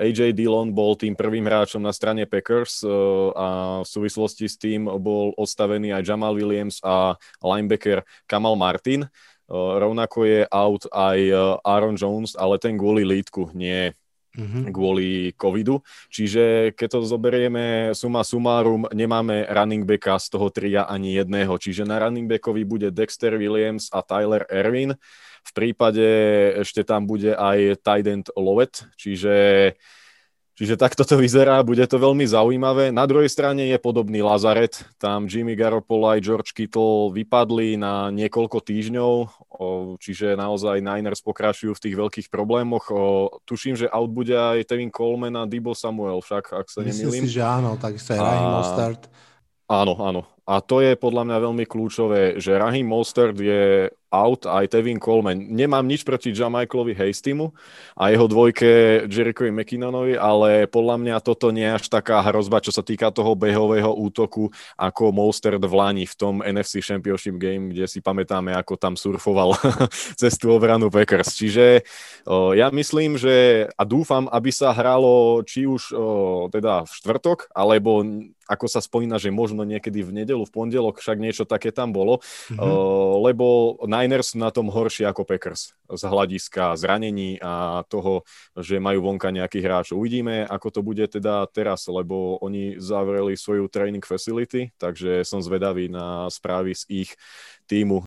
AJ 0.00 0.32
Dillon 0.32 0.72
bol 0.72 0.96
tým 0.96 1.12
prvým 1.12 1.44
hráčom 1.44 1.84
na 1.84 1.92
strane 1.92 2.24
Packers 2.24 2.88
a 3.36 3.80
v 3.84 3.88
súvislosti 3.88 4.48
s 4.48 4.56
tým 4.56 4.88
bol 4.88 5.36
odstavený 5.36 5.92
aj 5.92 6.08
Jamal 6.08 6.36
Williams 6.36 6.80
a 6.80 7.20
linebacker 7.44 8.00
Kamal 8.24 8.56
Martin. 8.56 9.08
Rovnako 9.52 10.18
je 10.26 10.40
out 10.50 10.90
aj 10.90 11.18
Aaron 11.62 11.94
Jones, 11.94 12.34
ale 12.34 12.58
ten 12.58 12.74
kvôli 12.74 13.06
lítku, 13.06 13.54
nie 13.54 13.94
mm-hmm. 14.36 14.64
kvôli 14.70 15.32
covidu. 15.34 15.80
Čiže 16.12 16.74
keď 16.76 16.88
to 16.92 17.00
zoberieme 17.08 17.64
suma 17.96 18.22
sumárum, 18.22 18.84
nemáme 18.92 19.48
running 19.48 19.88
backa 19.88 20.20
z 20.20 20.26
toho 20.36 20.52
tria 20.52 20.84
ani 20.84 21.16
jedného. 21.16 21.56
Čiže 21.56 21.88
na 21.88 21.98
running 22.04 22.28
backovi 22.28 22.62
bude 22.68 22.88
Dexter 22.92 23.34
Williams 23.40 23.88
a 23.90 24.04
Tyler 24.04 24.44
Erwin. 24.52 24.94
V 25.46 25.50
prípade 25.54 26.04
ešte 26.58 26.82
tam 26.82 27.06
bude 27.06 27.32
aj 27.32 27.80
Tident 27.80 28.28
Lovett, 28.34 28.82
čiže 28.98 29.34
Čiže 30.56 30.80
takto 30.80 31.04
to 31.04 31.20
vyzerá, 31.20 31.60
bude 31.60 31.84
to 31.84 32.00
veľmi 32.00 32.24
zaujímavé. 32.24 32.88
Na 32.88 33.04
druhej 33.04 33.28
strane 33.28 33.68
je 33.68 33.76
podobný 33.76 34.24
Lazaret, 34.24 34.88
tam 34.96 35.28
Jimmy 35.28 35.52
Garoppolo 35.52 36.16
aj 36.16 36.24
George 36.24 36.56
Kittle 36.56 37.12
vypadli 37.12 37.76
na 37.76 38.08
niekoľko 38.08 38.64
týždňov, 38.64 39.12
čiže 40.00 40.32
naozaj 40.32 40.80
Niners 40.80 41.20
pokračujú 41.20 41.76
v 41.76 41.82
tých 41.84 41.96
veľkých 42.00 42.28
problémoch. 42.32 42.88
Tuším, 43.44 43.76
že 43.76 43.92
out 43.92 44.08
bude 44.08 44.32
aj 44.32 44.64
Tevin 44.64 44.88
Coleman 44.88 45.36
a 45.36 45.44
Debo 45.44 45.76
Samuel, 45.76 46.24
však 46.24 46.56
ak 46.56 46.72
sa 46.72 46.80
Myslím 46.80 47.12
nemýlim. 47.12 47.28
Myslím 47.28 47.28
si, 47.28 47.36
že 47.36 47.44
áno, 47.44 47.76
takisto 47.76 48.16
aj 48.16 48.20
Raheem 48.24 48.48
Mostert. 48.56 49.02
Áno, 49.68 49.92
áno. 50.00 50.24
A 50.46 50.62
to 50.62 50.78
je 50.78 50.94
podľa 50.94 51.26
mňa 51.26 51.38
veľmi 51.42 51.64
kľúčové, 51.66 52.38
že 52.38 52.54
Raheem 52.54 52.86
Mostert 52.86 53.34
je 53.34 53.90
out, 54.14 54.46
aj 54.46 54.70
Tevin 54.70 55.02
Coleman. 55.02 55.50
Nemám 55.50 55.84
nič 55.84 56.06
proti 56.06 56.30
Jamichaelovi 56.30 56.94
Hastimu 56.94 57.50
a 57.98 58.14
jeho 58.14 58.30
dvojke 58.30 59.02
Jerichovi 59.10 59.50
McKinnonovi, 59.50 60.14
ale 60.14 60.70
podľa 60.70 60.96
mňa 61.02 61.16
toto 61.20 61.50
nie 61.50 61.66
je 61.66 61.76
až 61.82 61.84
taká 61.90 62.22
hrozba, 62.22 62.62
čo 62.62 62.70
sa 62.70 62.86
týka 62.86 63.10
toho 63.10 63.34
behového 63.34 63.90
útoku, 63.90 64.48
ako 64.78 65.10
Mostert 65.10 65.60
v 65.60 65.74
Lani 65.74 66.04
v 66.06 66.14
tom 66.14 66.34
NFC 66.40 66.80
Championship 66.80 67.36
Game, 67.36 67.74
kde 67.74 67.90
si 67.90 67.98
pamätáme, 67.98 68.54
ako 68.54 68.78
tam 68.78 68.94
surfoval 68.94 69.58
cez 70.20 70.38
tú 70.38 70.54
obranu 70.54 70.88
Packers. 70.88 71.34
Čiže 71.36 71.82
o, 72.24 72.54
ja 72.54 72.70
myslím, 72.70 73.18
že 73.18 73.66
a 73.74 73.82
dúfam, 73.82 74.30
aby 74.30 74.54
sa 74.54 74.70
hralo 74.70 75.42
či 75.42 75.66
už 75.66 75.82
o, 75.92 76.02
teda 76.48 76.86
v 76.86 76.92
štvrtok, 76.94 77.50
alebo 77.52 78.06
ako 78.46 78.66
sa 78.70 78.78
spomína, 78.78 79.18
že 79.18 79.34
možno 79.34 79.66
niekedy 79.66 80.06
v 80.06 80.22
nedelu, 80.22 80.35
v 80.44 80.52
pondelok, 80.52 81.00
však 81.00 81.16
niečo 81.16 81.48
také 81.48 81.72
tam 81.72 81.94
bolo, 81.94 82.20
mm-hmm. 82.20 82.60
o, 82.60 82.68
lebo 83.24 83.78
Niners 83.88 84.36
na 84.36 84.52
tom 84.52 84.68
horšie 84.68 85.08
ako 85.08 85.24
Packers 85.24 85.72
z 85.86 86.02
hľadiska 86.02 86.74
zranení 86.76 87.38
a 87.38 87.86
toho, 87.86 88.26
že 88.58 88.82
majú 88.82 89.06
vonka 89.06 89.30
nejakých 89.30 89.64
hráčov. 89.64 90.02
Uvidíme, 90.02 90.44
ako 90.44 90.68
to 90.68 90.80
bude 90.82 91.06
teda 91.06 91.46
teraz, 91.54 91.86
lebo 91.86 92.42
oni 92.42 92.76
zavreli 92.82 93.38
svoju 93.38 93.70
training 93.70 94.02
facility, 94.02 94.74
takže 94.76 95.22
som 95.22 95.38
zvedavý 95.38 95.86
na 95.86 96.26
správy 96.26 96.74
z 96.74 97.06
ich 97.06 97.10
týmu. 97.70 98.02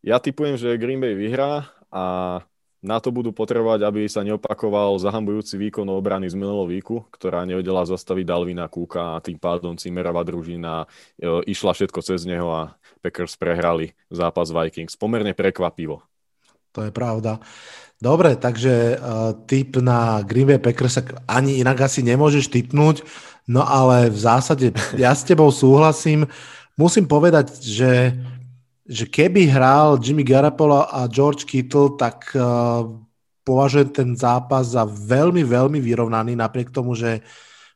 Ja 0.00 0.18
typujem, 0.22 0.56
že 0.56 0.80
Green 0.80 1.02
Bay 1.02 1.12
vyhrá 1.12 1.68
a 1.92 2.38
na 2.78 3.02
to 3.02 3.10
budú 3.10 3.34
potrebovať, 3.34 3.82
aby 3.82 4.06
sa 4.06 4.22
neopakoval 4.22 5.02
zahambujúci 5.02 5.58
výkon 5.58 5.90
obrany 5.90 6.30
z 6.30 6.38
minulého 6.38 6.70
výku, 6.70 7.02
ktorá 7.10 7.42
nevedela 7.42 7.82
zastaviť 7.82 8.22
Dalvina 8.22 8.70
Kúka 8.70 9.18
a 9.18 9.22
tým 9.22 9.34
pádom 9.34 9.74
Cimerová 9.74 10.22
družina 10.22 10.86
e, 11.18 11.42
išla 11.50 11.74
všetko 11.74 12.00
cez 12.06 12.22
neho 12.22 12.46
a 12.54 12.78
Packers 13.02 13.34
prehrali 13.34 13.98
zápas 14.10 14.54
Vikings. 14.54 14.94
Pomerne 14.94 15.34
prekvapivo. 15.34 16.06
To 16.76 16.86
je 16.86 16.92
pravda. 16.94 17.42
Dobre, 17.98 18.38
takže 18.38 18.94
uh, 18.94 19.34
typ 19.50 19.82
na 19.82 20.22
Green 20.22 20.46
Bay 20.46 20.62
Packers 20.62 21.02
ani 21.26 21.58
inak 21.58 21.90
asi 21.90 22.06
nemôžeš 22.06 22.46
typnúť, 22.46 23.02
no 23.50 23.66
ale 23.66 24.06
v 24.06 24.18
zásade 24.22 24.70
ja 24.94 25.10
s 25.10 25.26
tebou 25.26 25.50
súhlasím. 25.50 26.30
Musím 26.78 27.10
povedať, 27.10 27.58
že 27.58 28.14
že 28.88 29.04
keby 29.04 29.52
hral 29.52 30.00
Jimmy 30.00 30.24
Garoppolo 30.24 30.88
a 30.88 31.04
George 31.12 31.44
Kittle, 31.44 32.00
tak 32.00 32.32
uh, 32.32 32.88
považujem 33.44 33.92
ten 33.92 34.10
zápas 34.16 34.72
za 34.72 34.88
veľmi, 34.88 35.44
veľmi 35.44 35.76
vyrovnaný, 35.76 36.32
napriek 36.32 36.72
tomu, 36.72 36.96
že 36.96 37.20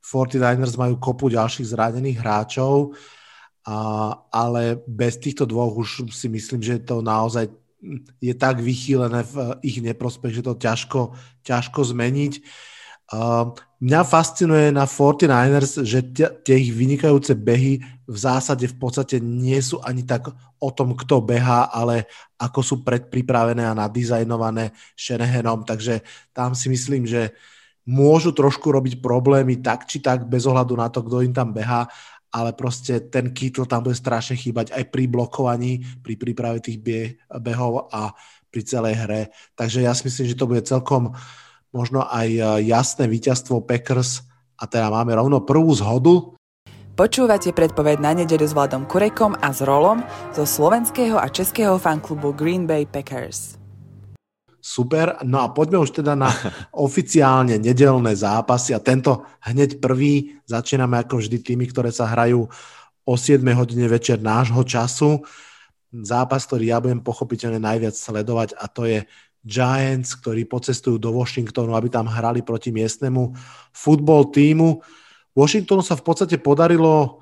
49ers 0.00 0.80
majú 0.80 0.96
kopu 0.96 1.28
ďalších 1.28 1.68
zranených 1.68 2.16
hráčov, 2.16 2.96
uh, 2.96 4.10
ale 4.32 4.80
bez 4.88 5.20
týchto 5.20 5.44
dvoch 5.44 5.76
už 5.76 6.08
si 6.08 6.32
myslím, 6.32 6.64
že 6.64 6.80
to 6.80 7.04
naozaj 7.04 7.52
je 8.22 8.34
tak 8.38 8.62
vychýlené 8.62 9.26
v 9.26 9.58
ich 9.66 9.82
neprospech, 9.82 10.40
že 10.40 10.46
to 10.46 10.54
ťažko, 10.54 11.12
ťažko 11.42 11.80
zmeniť. 11.82 12.32
Uh, 13.12 13.52
mňa 13.84 14.08
fascinuje 14.08 14.72
na 14.72 14.88
49ers, 14.88 15.84
že 15.84 16.00
tie 16.40 16.56
ich 16.56 16.72
vynikajúce 16.72 17.36
behy 17.36 17.84
v 18.08 18.16
zásade 18.16 18.64
v 18.64 18.76
podstate 18.80 19.20
nie 19.20 19.60
sú 19.60 19.84
ani 19.84 20.00
tak 20.00 20.32
o 20.56 20.70
tom, 20.72 20.96
kto 20.96 21.20
behá, 21.20 21.68
ale 21.68 22.08
ako 22.40 22.60
sú 22.64 22.74
predpripravené 22.80 23.68
a 23.68 23.76
nadizajnované 23.76 24.72
Shanahanom. 24.96 25.68
Takže 25.68 26.00
tam 26.32 26.56
si 26.56 26.72
myslím, 26.72 27.04
že 27.04 27.36
môžu 27.84 28.32
trošku 28.32 28.72
robiť 28.72 29.04
problémy 29.04 29.60
tak 29.60 29.84
či 29.84 30.00
tak 30.00 30.24
bez 30.24 30.48
ohľadu 30.48 30.72
na 30.72 30.88
to, 30.88 31.04
kto 31.04 31.20
im 31.20 31.36
tam 31.36 31.52
behá, 31.52 31.84
ale 32.32 32.56
proste 32.56 33.12
ten 33.12 33.28
Kittle 33.36 33.68
tam 33.68 33.84
bude 33.84 33.98
strašne 33.98 34.40
chýbať 34.40 34.72
aj 34.72 34.88
pri 34.88 35.04
blokovaní, 35.04 35.84
pri 36.00 36.16
príprave 36.16 36.64
tých 36.64 36.80
behov 37.28 37.92
a 37.92 38.16
pri 38.48 38.62
celej 38.64 39.04
hre. 39.04 39.22
Takže 39.52 39.84
ja 39.84 39.92
si 39.92 40.08
myslím, 40.08 40.32
že 40.32 40.40
to 40.40 40.48
bude 40.48 40.64
celkom 40.64 41.12
uh, 41.12 41.16
možno 41.72 42.04
aj 42.04 42.28
e, 42.28 42.40
jasné 42.68 43.08
víťazstvo 43.08 43.64
Packers 43.64 44.22
a 44.60 44.68
teda 44.68 44.92
máme 44.92 45.16
rovno 45.16 45.42
prvú 45.42 45.72
zhodu. 45.74 46.36
Počúvate 46.92 47.56
predpoveď 47.56 48.04
na 48.04 48.12
nedeľu 48.12 48.46
s 48.46 48.52
Vladom 48.52 48.84
Kurekom 48.84 49.32
a 49.40 49.48
s 49.48 49.64
Rolom 49.64 50.04
zo 50.36 50.44
slovenského 50.44 51.16
a 51.16 51.26
českého 51.32 51.80
fanklubu 51.80 52.36
Green 52.36 52.68
Bay 52.68 52.84
Packers. 52.84 53.56
Super, 54.62 55.18
no 55.26 55.42
a 55.42 55.50
poďme 55.50 55.82
už 55.82 55.90
teda 55.90 56.14
na 56.14 56.30
oficiálne 56.86 57.58
nedelné 57.58 58.14
zápasy 58.14 58.76
a 58.76 58.84
tento 58.84 59.26
hneď 59.42 59.82
prvý 59.82 60.38
začíname 60.46 61.00
ako 61.02 61.18
vždy 61.18 61.42
tými, 61.42 61.66
ktoré 61.66 61.90
sa 61.90 62.06
hrajú 62.06 62.46
o 63.02 63.14
7 63.18 63.42
hodine 63.56 63.90
večer 63.90 64.22
nášho 64.22 64.62
času. 64.62 65.24
Zápas, 65.90 66.46
ktorý 66.46 66.70
ja 66.70 66.78
budem 66.78 67.02
pochopiteľne 67.02 67.58
najviac 67.58 67.96
sledovať 67.96 68.54
a 68.54 68.64
to 68.70 68.86
je 68.86 68.98
Giants, 69.42 70.14
ktorí 70.14 70.46
pocestujú 70.46 71.02
do 71.02 71.10
Washingtonu, 71.10 71.74
aby 71.74 71.90
tam 71.90 72.06
hrali 72.06 72.46
proti 72.46 72.70
miestnemu 72.70 73.34
futbol 73.74 74.30
týmu. 74.30 74.78
Washingtonu 75.34 75.82
sa 75.82 75.98
v 75.98 76.06
podstate 76.06 76.38
podarilo 76.38 77.18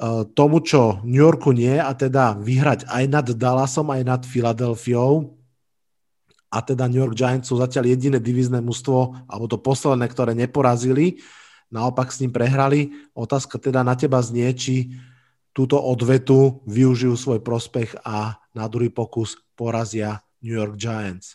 uh, 0.00 0.24
tomu, 0.32 0.64
čo 0.64 1.04
New 1.04 1.20
Yorku 1.20 1.52
nie, 1.52 1.76
a 1.76 1.92
teda 1.92 2.40
vyhrať 2.40 2.88
aj 2.88 3.04
nad 3.12 3.26
Dallasom, 3.28 3.92
aj 3.92 4.02
nad 4.02 4.22
Filadelfiou. 4.24 5.36
A 6.48 6.64
teda 6.64 6.88
New 6.88 7.04
York 7.04 7.12
Giants 7.12 7.52
sú 7.52 7.60
zatiaľ 7.60 7.92
jediné 7.92 8.16
divizné 8.16 8.64
mužstvo, 8.64 9.28
alebo 9.28 9.44
to 9.44 9.60
posledné, 9.60 10.08
ktoré 10.08 10.32
neporazili, 10.32 11.20
naopak 11.68 12.08
s 12.08 12.24
ním 12.24 12.32
prehrali. 12.32 12.96
Otázka 13.12 13.60
teda 13.60 13.84
na 13.84 13.92
teba 13.92 14.24
znie, 14.24 14.56
či 14.56 14.96
túto 15.52 15.76
odvetu 15.80 16.64
využijú 16.64 17.12
svoj 17.12 17.40
prospech 17.44 18.00
a 18.04 18.40
na 18.56 18.64
druhý 18.68 18.88
pokus 18.88 19.36
porazia 19.52 20.25
New 20.46 20.54
York 20.54 20.78
Giants. 20.78 21.34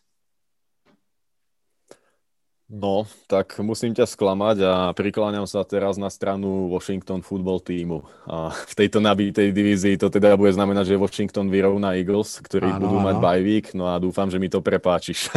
No, 2.71 3.03
tak 3.27 3.59
musím 3.59 3.91
ťa 3.91 4.07
sklamať 4.07 4.63
a 4.63 4.73
prikláňam 4.95 5.43
sa 5.43 5.59
teraz 5.67 5.99
na 5.99 6.07
stranu 6.07 6.71
Washington 6.71 7.19
football 7.19 7.59
týmu. 7.59 8.07
A 8.23 8.55
v 8.55 8.73
tejto 8.79 9.03
nabitej 9.03 9.51
divízii 9.51 9.99
to 9.99 10.07
teda 10.07 10.39
bude 10.39 10.55
znamenať, 10.55 10.95
že 10.95 10.95
Washington 10.95 11.51
vyrovná 11.51 11.99
Eagles, 11.99 12.39
ktorí 12.39 12.71
áno, 12.71 12.87
budú 12.87 12.97
áno. 13.03 13.11
mať 13.11 13.15
bajvík, 13.19 13.65
no 13.75 13.91
a 13.91 13.99
dúfam, 13.99 14.31
že 14.31 14.39
mi 14.39 14.47
to 14.47 14.63
prepáčiš. 14.63 15.27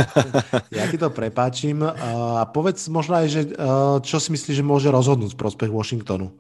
Ja 0.70 0.86
ti 0.86 0.94
to 0.94 1.10
prepáčim 1.10 1.82
a 1.82 2.46
povedz 2.46 2.86
možno 2.86 3.18
aj, 3.18 3.26
že 3.26 3.42
čo 4.06 4.22
si 4.22 4.30
myslíš, 4.30 4.62
že 4.62 4.64
môže 4.66 4.86
rozhodnúť 4.94 5.34
v 5.34 5.40
prospech 5.42 5.70
Washingtonu? 5.74 6.30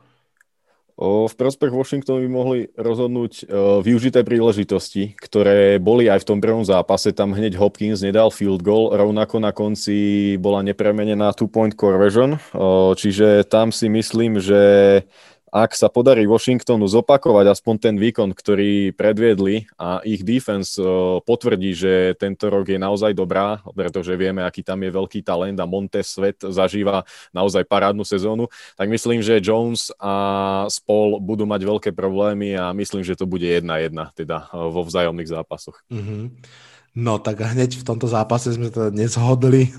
V 0.94 1.34
prospech 1.34 1.74
Washingtonu 1.74 2.22
by 2.22 2.30
mohli 2.30 2.60
rozhodnúť 2.78 3.32
o, 3.50 3.82
využité 3.82 4.22
príležitosti, 4.22 5.18
ktoré 5.18 5.82
boli 5.82 6.06
aj 6.06 6.22
v 6.22 6.28
tom 6.30 6.38
prvom 6.38 6.62
zápase. 6.62 7.10
Tam 7.10 7.34
hneď 7.34 7.58
Hopkins 7.58 7.98
nedal 7.98 8.30
field 8.30 8.62
goal, 8.62 8.94
rovnako 8.94 9.42
na 9.42 9.50
konci 9.50 10.38
bola 10.38 10.62
nepremenená 10.62 11.34
two-point 11.34 11.74
conversion. 11.74 12.38
O, 12.54 12.94
čiže 12.94 13.42
tam 13.50 13.74
si 13.74 13.90
myslím, 13.90 14.38
že 14.38 15.02
ak 15.54 15.70
sa 15.78 15.86
podarí 15.86 16.26
Washingtonu 16.26 16.90
zopakovať 16.90 17.54
aspoň 17.54 17.74
ten 17.78 17.94
výkon, 17.94 18.34
ktorý 18.34 18.90
predviedli 18.90 19.70
a 19.78 20.02
ich 20.02 20.26
defense 20.26 20.74
potvrdí, 21.22 21.70
že 21.78 22.18
tento 22.18 22.50
rok 22.50 22.66
je 22.66 22.74
naozaj 22.74 23.14
dobrá, 23.14 23.62
pretože 23.70 24.18
vieme, 24.18 24.42
aký 24.42 24.66
tam 24.66 24.82
je 24.82 24.90
veľký 24.90 25.22
talent 25.22 25.54
a 25.62 25.70
Montes 25.70 26.10
Svet 26.10 26.42
zažíva 26.42 27.06
naozaj 27.30 27.70
parádnu 27.70 28.02
sezónu, 28.02 28.50
tak 28.74 28.90
myslím, 28.90 29.22
že 29.22 29.38
Jones 29.38 29.94
a 30.02 30.66
Spol 30.66 31.22
budú 31.22 31.46
mať 31.46 31.62
veľké 31.62 31.90
problémy 31.94 32.58
a 32.58 32.74
myslím, 32.74 33.06
že 33.06 33.14
to 33.14 33.22
bude 33.22 33.46
jedna 33.46 33.78
jedna 33.78 34.10
teda 34.18 34.50
vo 34.50 34.82
vzájomných 34.82 35.30
zápasoch. 35.30 35.86
Mm-hmm. 35.86 36.22
No 36.94 37.22
tak 37.22 37.42
hneď 37.42 37.78
v 37.78 37.86
tomto 37.86 38.10
zápase 38.10 38.54
sme 38.54 38.74
to 38.74 38.90
nezhodli. 38.90 39.70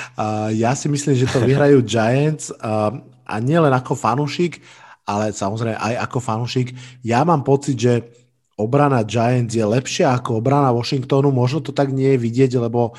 ja 0.62 0.74
si 0.74 0.90
myslím, 0.90 1.14
že 1.14 1.30
to 1.30 1.38
vyhrajú 1.42 1.86
Giants 1.86 2.50
a 3.30 3.34
nielen 3.38 3.70
ako 3.70 3.94
fanúšik, 3.94 4.58
ale 5.10 5.34
samozrejme 5.34 5.74
aj 5.74 5.94
ako 6.06 6.18
fanúšik. 6.22 6.68
Ja 7.02 7.26
mám 7.26 7.42
pocit, 7.42 7.74
že 7.74 8.06
obrana 8.54 9.02
Giants 9.02 9.58
je 9.58 9.66
lepšia 9.66 10.14
ako 10.14 10.38
obrana 10.38 10.70
Washingtonu. 10.70 11.34
Možno 11.34 11.58
to 11.58 11.74
tak 11.74 11.90
nie 11.90 12.14
je 12.14 12.22
vidieť, 12.22 12.62
lebo 12.62 12.94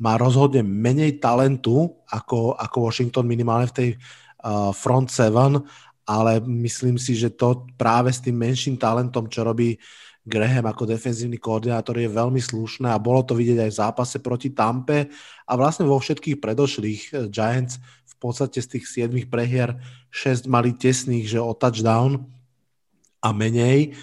má 0.00 0.16
rozhodne 0.16 0.64
menej 0.64 1.20
talentu 1.20 2.00
ako, 2.08 2.56
ako 2.56 2.88
Washington 2.88 3.28
minimálne 3.28 3.68
v 3.68 3.76
tej 3.76 3.88
uh, 3.92 4.72
front 4.72 5.12
seven, 5.12 5.60
ale 6.08 6.40
myslím 6.40 6.96
si, 6.96 7.12
že 7.12 7.36
to 7.36 7.68
práve 7.76 8.08
s 8.08 8.24
tým 8.24 8.40
menším 8.40 8.80
talentom, 8.80 9.28
čo 9.28 9.44
robí 9.44 9.76
Graham 10.30 10.70
ako 10.70 10.86
defenzívny 10.86 11.42
koordinátor 11.42 11.98
je 11.98 12.06
veľmi 12.06 12.38
slušné 12.38 12.86
a 12.86 13.02
bolo 13.02 13.26
to 13.26 13.34
vidieť 13.34 13.66
aj 13.66 13.70
v 13.74 13.80
zápase 13.82 14.16
proti 14.22 14.54
Tampe 14.54 15.10
a 15.42 15.52
vlastne 15.58 15.90
vo 15.90 15.98
všetkých 15.98 16.38
predošlých 16.38 17.02
eh, 17.10 17.14
Giants 17.26 17.82
v 18.06 18.14
podstate 18.22 18.62
z 18.62 18.78
tých 18.78 19.10
7 19.10 19.10
prehier 19.26 19.74
6 20.14 20.46
mali 20.46 20.70
tesných, 20.70 21.26
že 21.26 21.42
o 21.42 21.50
touchdown 21.50 22.22
a 23.18 23.34
menej. 23.34 23.98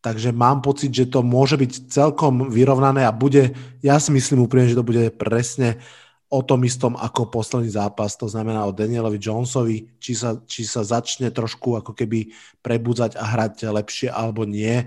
Takže 0.00 0.30
mám 0.30 0.62
pocit, 0.62 0.94
že 0.94 1.10
to 1.10 1.20
môže 1.20 1.58
byť 1.58 1.90
celkom 1.90 2.46
vyrovnané 2.46 3.02
a 3.02 3.10
bude, 3.10 3.52
ja 3.82 3.98
si 3.98 4.14
myslím 4.14 4.46
úplne, 4.46 4.70
že 4.70 4.78
to 4.78 4.86
bude 4.86 5.02
presne 5.18 5.82
o 6.26 6.42
tom 6.42 6.66
istom 6.66 6.98
ako 6.98 7.30
posledný 7.30 7.70
zápas, 7.70 8.18
to 8.18 8.26
znamená 8.26 8.66
o 8.66 8.74
Danielovi 8.74 9.18
Jonesovi, 9.18 9.98
či 10.02 10.18
sa, 10.18 10.38
či 10.42 10.66
sa 10.66 10.82
začne 10.82 11.30
trošku 11.30 11.78
ako 11.78 11.94
keby 11.94 12.34
prebudzať 12.62 13.14
a 13.14 13.24
hrať 13.34 13.66
lepšie 13.70 14.08
alebo 14.10 14.42
nie. 14.42 14.86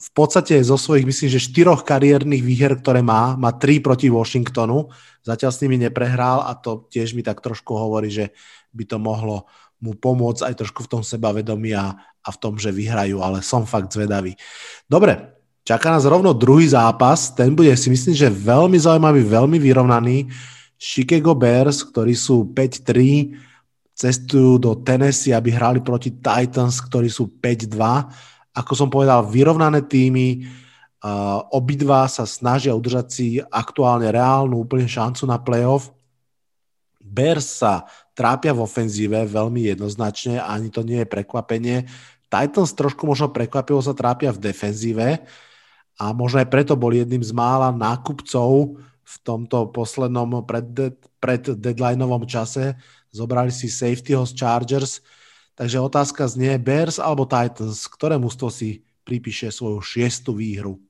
V 0.00 0.10
podstate 0.16 0.58
zo 0.64 0.80
svojich, 0.80 1.04
myslím, 1.04 1.28
že 1.28 1.44
štyroch 1.44 1.84
kariérnych 1.84 2.40
výher, 2.40 2.72
ktoré 2.74 3.04
má, 3.04 3.36
má 3.36 3.52
tri 3.52 3.78
proti 3.78 4.08
Washingtonu. 4.08 4.88
Zatiaľ 5.22 5.52
s 5.52 5.60
nimi 5.60 5.76
neprehral 5.76 6.42
a 6.48 6.56
to 6.56 6.88
tiež 6.88 7.12
mi 7.12 7.20
tak 7.20 7.44
trošku 7.44 7.76
hovorí, 7.76 8.08
že 8.08 8.32
by 8.72 8.84
to 8.88 8.96
mohlo 8.96 9.44
mu 9.80 9.96
pomôcť 9.96 10.44
aj 10.44 10.54
trošku 10.60 10.84
v 10.84 10.90
tom 10.92 11.02
sebavedomí 11.04 11.72
a, 11.72 11.96
a 11.96 12.28
v 12.28 12.40
tom, 12.40 12.60
že 12.60 12.68
vyhrajú, 12.68 13.24
ale 13.24 13.40
som 13.40 13.64
fakt 13.64 13.92
zvedavý. 13.92 14.36
Dobre, 14.84 15.40
čaká 15.64 15.88
nás 15.92 16.04
rovno 16.04 16.36
druhý 16.36 16.68
zápas, 16.68 17.32
ten 17.32 17.56
bude 17.56 17.72
si 17.76 17.88
myslím, 17.88 18.12
že 18.12 18.28
veľmi 18.28 18.76
zaujímavý, 18.76 19.24
veľmi 19.24 19.56
vyrovnaný. 19.56 20.28
Chicago 20.76 21.32
Bears, 21.36 21.84
ktorí 21.84 22.12
sú 22.12 22.52
5-3, 22.52 23.36
cestujú 23.96 24.56
do 24.56 24.80
Tennessee, 24.80 25.36
aby 25.36 25.52
hrali 25.52 25.84
proti 25.84 26.16
Titans, 26.20 26.80
ktorí 26.80 27.12
sú 27.12 27.36
5-2 27.40 28.39
ako 28.50 28.72
som 28.74 28.88
povedal, 28.90 29.22
vyrovnané 29.26 29.86
týmy, 29.86 30.42
uh, 30.42 31.46
obidva 31.54 32.10
sa 32.10 32.26
snažia 32.26 32.74
udržať 32.74 33.06
si 33.08 33.26
aktuálne 33.38 34.10
reálnu 34.10 34.66
úplne 34.66 34.90
šancu 34.90 35.24
na 35.26 35.38
playoff. 35.38 35.94
Bears 37.00 37.62
sa 37.62 37.86
trápia 38.14 38.54
v 38.54 38.62
ofenzíve 38.62 39.18
veľmi 39.26 39.66
jednoznačne, 39.70 40.38
ani 40.38 40.70
to 40.70 40.86
nie 40.86 41.02
je 41.02 41.08
prekvapenie. 41.08 41.90
Titans 42.30 42.70
trošku 42.78 43.02
možno 43.08 43.34
prekvapivo 43.34 43.82
sa 43.82 43.90
trápia 43.90 44.30
v 44.30 44.38
defenzíve 44.38 45.26
a 45.98 46.04
možno 46.14 46.38
aj 46.38 46.48
preto 46.48 46.78
bol 46.78 46.94
jedným 46.94 47.26
z 47.26 47.34
mála 47.34 47.74
nákupcov 47.74 48.78
v 48.78 49.14
tomto 49.26 49.74
poslednom 49.74 50.46
pred, 50.46 50.94
pred 51.18 51.42
deadlineovom 51.58 52.30
čase. 52.30 52.78
Zobrali 53.10 53.50
si 53.50 53.66
safetyho 53.66 54.22
z 54.22 54.32
Chargers, 54.38 55.02
Takže 55.60 55.76
otázka 55.76 56.24
znie 56.24 56.56
Bears 56.56 56.96
alebo 56.96 57.28
Titans, 57.28 57.84
ktoré 57.84 58.16
mužstvo 58.16 58.48
si 58.48 58.80
pripíše 59.04 59.52
svoju 59.52 59.84
šiestu 59.84 60.32
výhru? 60.32 60.80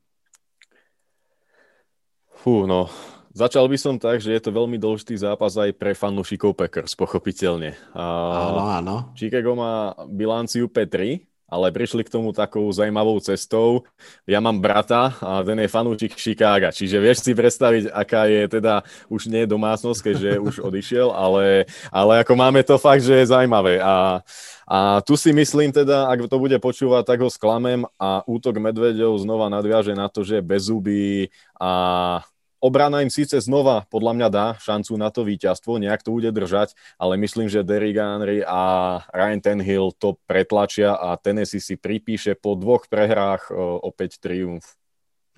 Fú, 2.39 2.71
no, 2.71 2.87
začal 3.35 3.67
by 3.67 3.75
som 3.75 3.99
tak, 3.99 4.23
že 4.23 4.31
je 4.31 4.39
to 4.39 4.55
veľmi 4.55 4.79
dôležitý 4.79 5.19
zápas 5.19 5.59
aj 5.59 5.75
pre 5.75 5.91
fanúšikov 5.91 6.55
Packers, 6.55 6.95
pochopiteľne. 6.95 7.75
A 7.99 8.05
áno, 8.47 8.65
áno. 8.71 8.97
Chicago 9.19 9.59
má 9.59 9.91
bilanciu 10.07 10.71
P3, 10.71 11.19
ale 11.51 11.75
prišli 11.75 12.07
k 12.07 12.15
tomu 12.15 12.31
takou 12.31 12.71
zaujímavou 12.71 13.19
cestou. 13.19 13.83
Ja 14.25 14.39
mám 14.39 14.63
brata 14.63 15.19
a 15.19 15.43
ten 15.43 15.59
je 15.59 15.69
fanúčik 15.69 16.15
Chicaga, 16.15 16.71
čiže 16.71 17.03
vieš 17.03 17.27
si 17.27 17.35
predstaviť, 17.35 17.91
aká 17.91 18.31
je 18.31 18.43
teda, 18.47 18.87
už 19.11 19.27
nie 19.27 19.45
domácnosť, 19.45 20.01
keďže 20.01 20.31
už 20.39 20.55
odišiel, 20.63 21.11
ale, 21.11 21.67
ale 21.91 22.23
ako 22.23 22.33
máme 22.39 22.63
to 22.63 22.79
fakt, 22.79 23.03
že 23.03 23.19
je 23.21 23.31
zaujímavé. 23.35 23.83
A, 23.83 24.23
a 24.71 24.79
tu 25.03 25.19
si 25.19 25.35
myslím 25.35 25.75
teda, 25.75 26.07
ak 26.07 26.31
to 26.31 26.39
bude 26.39 26.55
počúvať, 26.63 27.03
tak 27.03 27.19
ho 27.21 27.29
sklamem 27.29 27.83
a 27.99 28.23
útok 28.25 28.63
Medvedov 28.63 29.19
znova 29.19 29.51
nadviaže 29.51 29.99
na 29.99 30.07
to, 30.07 30.23
že 30.23 30.39
je 30.39 30.47
bezúby 30.47 31.35
a 31.59 32.23
Obrana 32.61 33.01
im 33.01 33.09
síce 33.09 33.41
znova 33.41 33.89
podľa 33.89 34.13
mňa 34.13 34.29
dá 34.29 34.47
šancu 34.61 34.93
na 35.01 35.09
to 35.09 35.25
víťazstvo, 35.25 35.81
nejak 35.81 36.05
to 36.05 36.13
bude 36.13 36.29
držať, 36.29 36.77
ale 37.01 37.17
myslím, 37.17 37.49
že 37.49 37.65
Derrick 37.65 37.97
Henry 37.97 38.45
a 38.45 39.01
Ryan 39.09 39.41
Tenhill 39.41 39.97
to 39.97 40.21
pretlačia 40.29 40.93
a 40.93 41.17
Tennessee 41.17 41.65
si 41.65 41.81
pripíše 41.81 42.37
po 42.37 42.61
dvoch 42.61 42.85
prehrách 42.85 43.49
opäť 43.81 44.21
triumf. 44.21 44.77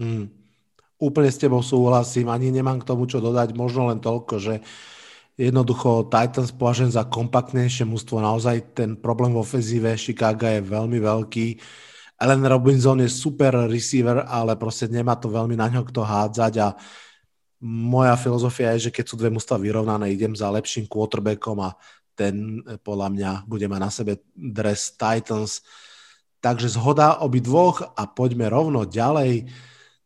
Hmm. 0.03 0.35
Úplne 0.99 1.31
s 1.31 1.39
tebou 1.39 1.63
súhlasím, 1.63 2.27
ani 2.27 2.51
nemám 2.51 2.83
k 2.83 2.91
tomu 2.91 3.07
čo 3.07 3.23
dodať, 3.23 3.55
možno 3.55 3.91
len 3.95 4.03
toľko, 4.03 4.43
že 4.43 4.55
jednoducho 5.39 6.11
Titans 6.11 6.51
považujem 6.51 6.91
za 6.91 7.07
kompaktnejšie 7.07 7.87
mústvo, 7.87 8.19
naozaj 8.19 8.75
ten 8.75 8.99
problém 8.99 9.31
v 9.31 9.47
ofenzíve 9.47 9.95
Chicago 9.95 10.51
je 10.51 10.59
veľmi 10.59 10.99
veľký. 10.99 11.47
Allen 12.23 12.43
Robinson 12.47 13.03
je 13.03 13.11
super 13.11 13.67
receiver, 13.71 14.27
ale 14.27 14.55
proste 14.55 14.87
nemá 14.87 15.19
to 15.19 15.27
veľmi 15.27 15.55
na 15.59 15.71
ňo 15.71 15.83
kto 15.87 16.03
hádzať 16.07 16.55
a 16.59 16.75
moja 17.63 18.19
filozofia 18.19 18.75
je, 18.75 18.91
že 18.91 18.95
keď 18.95 19.05
sú 19.07 19.15
dve 19.15 19.31
mužstva 19.31 19.55
vyrovnané, 19.63 20.11
idem 20.11 20.35
za 20.35 20.51
lepším 20.51 20.91
quarterbackom 20.91 21.63
a 21.63 21.79
ten 22.19 22.61
eh, 22.67 22.77
podľa 22.83 23.09
mňa 23.15 23.31
bude 23.47 23.67
mať 23.71 23.81
na 23.81 23.91
sebe 23.91 24.13
dres 24.35 24.91
Titans. 24.99 25.63
Takže 26.43 26.75
zhoda 26.75 27.23
obi 27.23 27.39
dvoch 27.39 27.95
a 27.95 28.03
poďme 28.11 28.51
rovno 28.51 28.83
ďalej 28.83 29.47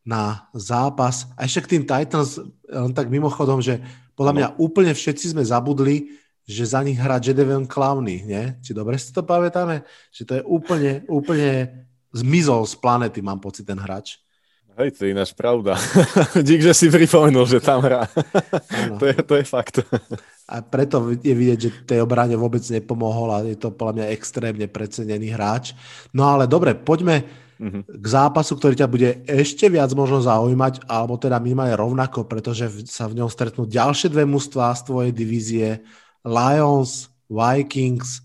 na 0.05 0.53
zápas. 0.53 1.27
A 1.33 1.49
ešte 1.49 1.65
k 1.65 1.71
tým 1.77 1.85
Titans, 1.89 2.37
len 2.69 2.93
tak 2.93 3.09
mimochodom, 3.09 3.65
že 3.65 3.81
podľa 4.13 4.33
mňa 4.37 4.49
úplne 4.61 4.93
všetci 4.93 5.33
sme 5.33 5.41
zabudli, 5.41 6.13
že 6.47 6.63
za 6.63 6.85
nich 6.85 7.01
hrá 7.01 7.19
Jedevion 7.19 7.67
Clowney, 7.67 8.23
nie? 8.23 8.55
Či 8.63 8.71
dobre 8.77 9.01
si 9.01 9.11
to 9.11 9.27
pamätáme? 9.27 9.83
Že 10.15 10.23
to 10.23 10.33
je 10.39 10.43
úplne, 10.47 10.93
úplne 11.11 11.51
zmizol 12.15 12.69
z 12.69 12.79
planety, 12.79 13.19
mám 13.25 13.43
pocit, 13.43 13.67
ten 13.67 13.81
hráč. 13.81 14.21
Hej, 14.77 14.93
to 14.93 15.09
je 15.09 15.17
ináč 15.17 15.33
pravda. 15.33 15.73
Dík, 16.47 16.61
že 16.61 16.77
si 16.77 16.93
pripomenul, 16.93 17.49
že 17.49 17.65
tam 17.65 17.81
hrá. 17.81 18.05
to, 19.01 19.09
je, 19.09 19.17
to 19.25 19.35
je 19.41 19.45
fakt. 19.49 19.81
A 20.45 20.61
preto 20.61 21.01
je 21.17 21.33
vidieť, 21.33 21.59
že 21.59 21.71
tej 21.89 22.05
obrane 22.05 22.37
vôbec 22.37 22.61
nepomohol 22.69 23.29
a 23.33 23.41
je 23.41 23.57
to 23.57 23.73
podľa 23.73 24.05
mňa 24.05 24.07
extrémne 24.13 24.69
precenený 24.69 25.33
hráč. 25.33 25.73
No 26.13 26.29
ale 26.29 26.45
dobre, 26.45 26.77
poďme 26.77 27.25
uh-huh. 27.57 27.89
k 27.89 28.05
zápasu, 28.05 28.53
ktorý 28.61 28.77
ťa 28.77 28.89
bude 28.93 29.25
ešte 29.25 29.73
viac 29.73 29.89
možno 29.97 30.21
zaujímať, 30.21 30.85
alebo 30.85 31.17
teda 31.17 31.41
minimálne 31.41 31.73
rovnako, 31.73 32.29
pretože 32.29 32.69
sa 32.85 33.09
v 33.09 33.25
ňom 33.25 33.33
stretnú 33.33 33.65
ďalšie 33.65 34.13
dve 34.13 34.29
mužstvá 34.29 34.77
z 34.77 34.83
tvojej 34.93 35.13
divízie. 35.17 35.69
Lions, 36.21 37.09
Vikings, 37.33 38.21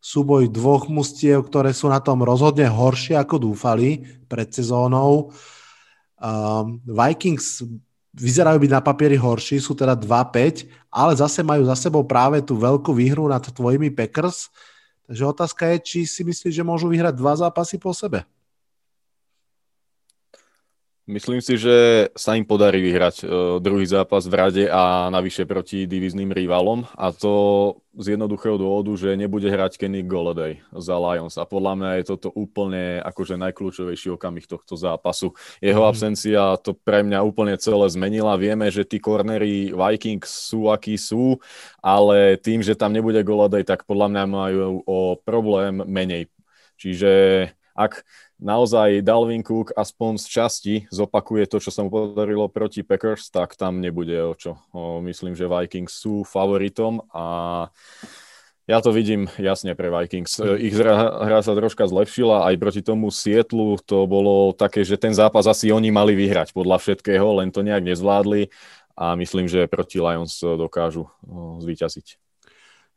súboj 0.00 0.48
dvoch 0.48 0.88
mustiev, 0.88 1.44
ktoré 1.44 1.76
sú 1.76 1.92
na 1.92 2.00
tom 2.00 2.24
rozhodne 2.24 2.72
horšie, 2.72 3.20
ako 3.20 3.52
dúfali 3.52 4.00
pred 4.32 4.48
sezónou. 4.48 5.28
Um, 6.20 6.76
Vikings 6.84 7.64
vyzerajú 8.12 8.60
byť 8.60 8.70
na 8.70 8.84
papieri 8.84 9.16
horší, 9.16 9.56
sú 9.56 9.72
teda 9.72 9.96
2-5, 9.96 10.68
ale 10.92 11.12
zase 11.16 11.40
majú 11.40 11.64
za 11.64 11.78
sebou 11.78 12.04
práve 12.04 12.44
tú 12.44 12.58
veľkú 12.60 12.92
výhru 12.92 13.24
nad 13.30 13.40
tvojimi 13.40 13.88
Packers. 13.88 14.52
Takže 15.08 15.22
otázka 15.24 15.62
je, 15.74 15.76
či 15.80 15.98
si 16.04 16.22
myslíš, 16.22 16.54
že 16.54 16.66
môžu 16.66 16.90
vyhrať 16.92 17.16
dva 17.16 17.34
zápasy 17.38 17.80
po 17.80 17.96
sebe? 17.96 18.26
Myslím 21.10 21.42
si, 21.42 21.58
že 21.58 22.06
sa 22.14 22.38
im 22.38 22.46
podarí 22.46 22.78
vyhrať 22.78 23.26
uh, 23.26 23.58
druhý 23.58 23.82
zápas 23.82 24.30
v 24.30 24.34
rade 24.38 24.64
a 24.70 25.10
navyše 25.10 25.42
proti 25.42 25.90
divizným 25.90 26.30
rivalom 26.30 26.86
a 26.94 27.10
to 27.10 27.34
z 27.98 28.14
jednoduchého 28.14 28.54
dôvodu, 28.54 28.94
že 28.94 29.18
nebude 29.18 29.50
hrať 29.50 29.74
Kenny 29.74 30.06
Golladay 30.06 30.62
za 30.70 30.94
Lions 31.02 31.34
a 31.34 31.42
podľa 31.42 31.74
mňa 31.74 31.90
je 31.98 32.04
toto 32.14 32.30
úplne 32.30 33.02
akože 33.02 33.34
najkľúčovejší 33.42 34.14
okamih 34.14 34.46
tohto 34.46 34.78
zápasu. 34.78 35.34
Jeho 35.58 35.82
mm. 35.82 35.88
absencia 35.90 36.42
to 36.62 36.78
pre 36.78 37.02
mňa 37.02 37.26
úplne 37.26 37.58
celé 37.58 37.90
zmenila. 37.90 38.38
Vieme, 38.38 38.70
že 38.70 38.86
tí 38.86 39.02
cornery 39.02 39.74
Vikings 39.74 40.30
sú 40.30 40.70
akí 40.70 40.94
sú, 40.94 41.42
ale 41.82 42.38
tým, 42.38 42.62
že 42.62 42.78
tam 42.78 42.94
nebude 42.94 43.18
Golladay, 43.26 43.66
tak 43.66 43.82
podľa 43.82 44.14
mňa 44.14 44.24
majú 44.30 44.86
o 44.86 45.18
problém 45.18 45.82
menej. 45.82 46.30
Čiže 46.78 47.10
ak 47.74 48.06
naozaj 48.40 49.04
Dalvin 49.04 49.44
Cook 49.44 49.76
aspoň 49.76 50.16
z 50.18 50.26
časti 50.26 50.74
zopakuje 50.88 51.44
to, 51.46 51.60
čo 51.60 51.70
sa 51.70 51.84
mu 51.84 51.92
podarilo 51.92 52.48
proti 52.48 52.80
Packers, 52.80 53.28
tak 53.28 53.54
tam 53.54 53.78
nebude 53.78 54.16
o 54.24 54.32
čo. 54.34 54.56
O, 54.72 54.98
myslím, 55.04 55.36
že 55.36 55.46
Vikings 55.46 55.92
sú 55.92 56.24
favoritom 56.24 57.04
a 57.12 57.68
ja 58.64 58.78
to 58.78 58.94
vidím 58.94 59.26
jasne 59.36 59.74
pre 59.74 59.90
Vikings. 59.90 60.40
Ich 60.62 60.72
hra, 60.78 61.26
hra 61.26 61.42
sa 61.42 61.58
troška 61.58 61.90
zlepšila, 61.90 62.46
aj 62.48 62.54
proti 62.56 62.80
tomu 62.80 63.10
Sietlu 63.10 63.76
to 63.82 64.06
bolo 64.06 64.54
také, 64.54 64.86
že 64.86 64.94
ten 64.94 65.10
zápas 65.10 65.44
asi 65.50 65.74
oni 65.74 65.90
mali 65.90 66.14
vyhrať 66.14 66.54
podľa 66.54 66.78
všetkého, 66.78 67.42
len 67.42 67.50
to 67.50 67.66
nejak 67.66 67.82
nezvládli 67.82 68.48
a 68.94 69.18
myslím, 69.18 69.50
že 69.50 69.66
proti 69.66 69.98
Lions 69.98 70.38
dokážu 70.38 71.10
zvíťaziť. 71.60 72.20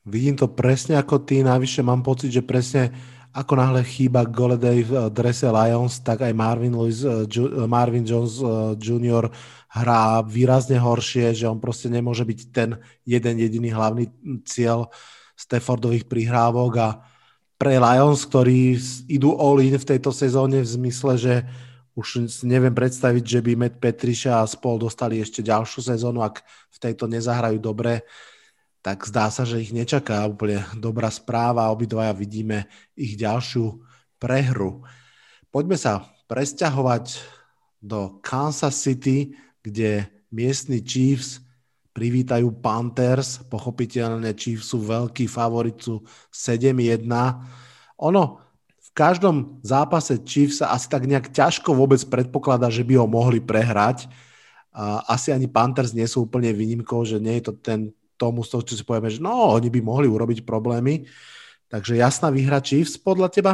Vidím 0.03 0.36
to 0.36 0.51
presne 0.51 0.99
ako 0.99 1.23
ty, 1.23 1.41
navyše 1.41 1.79
mám 1.79 2.03
pocit, 2.03 2.29
že 2.29 2.43
presne 2.43 2.91
ako 3.34 3.58
náhle 3.58 3.82
chýba 3.82 4.30
Goleday 4.30 4.86
v 4.86 5.10
drese 5.10 5.50
Lions, 5.50 5.98
tak 6.06 6.22
aj 6.22 6.34
Marvin, 6.38 6.78
Lewis, 6.78 7.02
eh, 7.02 7.26
eh, 7.26 7.65
Marvin 7.65 8.06
Jones 8.06 8.38
eh, 8.38 8.78
Jr. 8.78 9.26
hrá 9.74 10.22
výrazne 10.22 10.78
horšie, 10.78 11.34
že 11.34 11.50
on 11.50 11.58
proste 11.58 11.89
nemôže 11.89 12.22
byť 12.22 12.39
ten 12.54 12.78
jeden 13.02 13.36
jediný 13.41 13.74
hlavný 13.74 14.06
cieľ 14.46 14.93
Staffordových 15.34 16.06
prihrávok 16.06 16.74
a 16.78 16.89
pre 17.58 17.82
Lions, 17.82 18.22
ktorí 18.30 18.78
idú 19.10 19.34
all 19.34 19.58
in 19.65 19.74
v 19.82 19.89
tejto 19.98 20.13
sezóne 20.13 20.62
v 20.62 20.69
zmysle, 20.69 21.17
že 21.17 21.34
už 21.98 22.41
neviem 22.46 22.74
predstaviť, 22.74 23.24
že 23.26 23.39
by 23.41 23.52
Matt 23.58 23.78
Petriša 23.82 24.41
a 24.41 24.50
spol 24.50 24.78
dostali 24.78 25.22
ešte 25.22 25.46
ďalšiu 25.46 25.93
sezónu, 25.93 26.22
ak 26.26 26.41
v 26.69 26.78
tejto 26.78 27.06
nezahrajú 27.06 27.58
dobre, 27.62 28.06
tak 28.84 29.08
zdá 29.08 29.32
sa, 29.32 29.48
že 29.48 29.63
ich 29.63 29.72
nečaká 29.72 30.28
úplne 30.28 30.60
dobrá 30.76 31.08
správa. 31.08 31.72
Obidvaja 31.72 32.12
vidíme 32.12 32.67
ich 33.00 33.15
ďalšiu 33.15 33.80
prehru. 34.19 34.84
Poďme 35.56 35.80
sa 35.80 36.04
presťahovať 36.28 37.24
do 37.80 38.19
Kansas 38.19 38.76
City, 38.76 39.39
kde 39.63 40.12
miestni 40.36 40.84
Chiefs 40.84 41.39
privítajú 41.96 42.60
Panthers. 42.60 43.39
Pochopiteľne 43.48 44.36
Chiefs 44.36 44.76
sú 44.76 44.84
veľký 44.84 45.32
favorit, 45.32 45.80
sú 45.80 46.04
7-1. 46.36 47.08
Ono, 48.04 48.43
v 48.67 48.89
každom 48.91 49.63
zápase 49.63 50.19
Chiefs 50.28 50.60
sa 50.60 50.76
asi 50.76 50.91
tak 50.91 51.08
nejak 51.08 51.32
ťažko 51.32 51.72
vôbec 51.72 52.04
predpokladá, 52.04 52.67
že 52.67 52.84
by 52.84 53.00
ho 53.00 53.08
mohli 53.08 53.39
prehrať. 53.39 54.12
Asi 55.08 55.32
ani 55.32 55.48
Panthers 55.48 55.96
nie 55.96 56.04
sú 56.04 56.28
úplne 56.28 56.52
výnimkou, 56.52 57.08
že 57.08 57.22
nie 57.22 57.39
je 57.39 57.48
to 57.48 57.56
ten 57.56 57.96
tomu, 58.23 58.47
z 58.47 58.49
toho, 58.55 58.63
čo 58.63 58.79
si 58.79 58.88
povieme, 58.88 59.12
že 59.12 59.19
no, 59.19 59.59
oni 59.59 59.67
by 59.67 59.79
mohli 59.83 60.07
urobiť 60.07 60.47
problémy. 60.47 61.03
Takže 61.67 61.99
jasná 61.99 62.31
výhra 62.31 62.63
Chiefs 62.63 62.95
podľa 62.95 63.27
teba? 63.27 63.53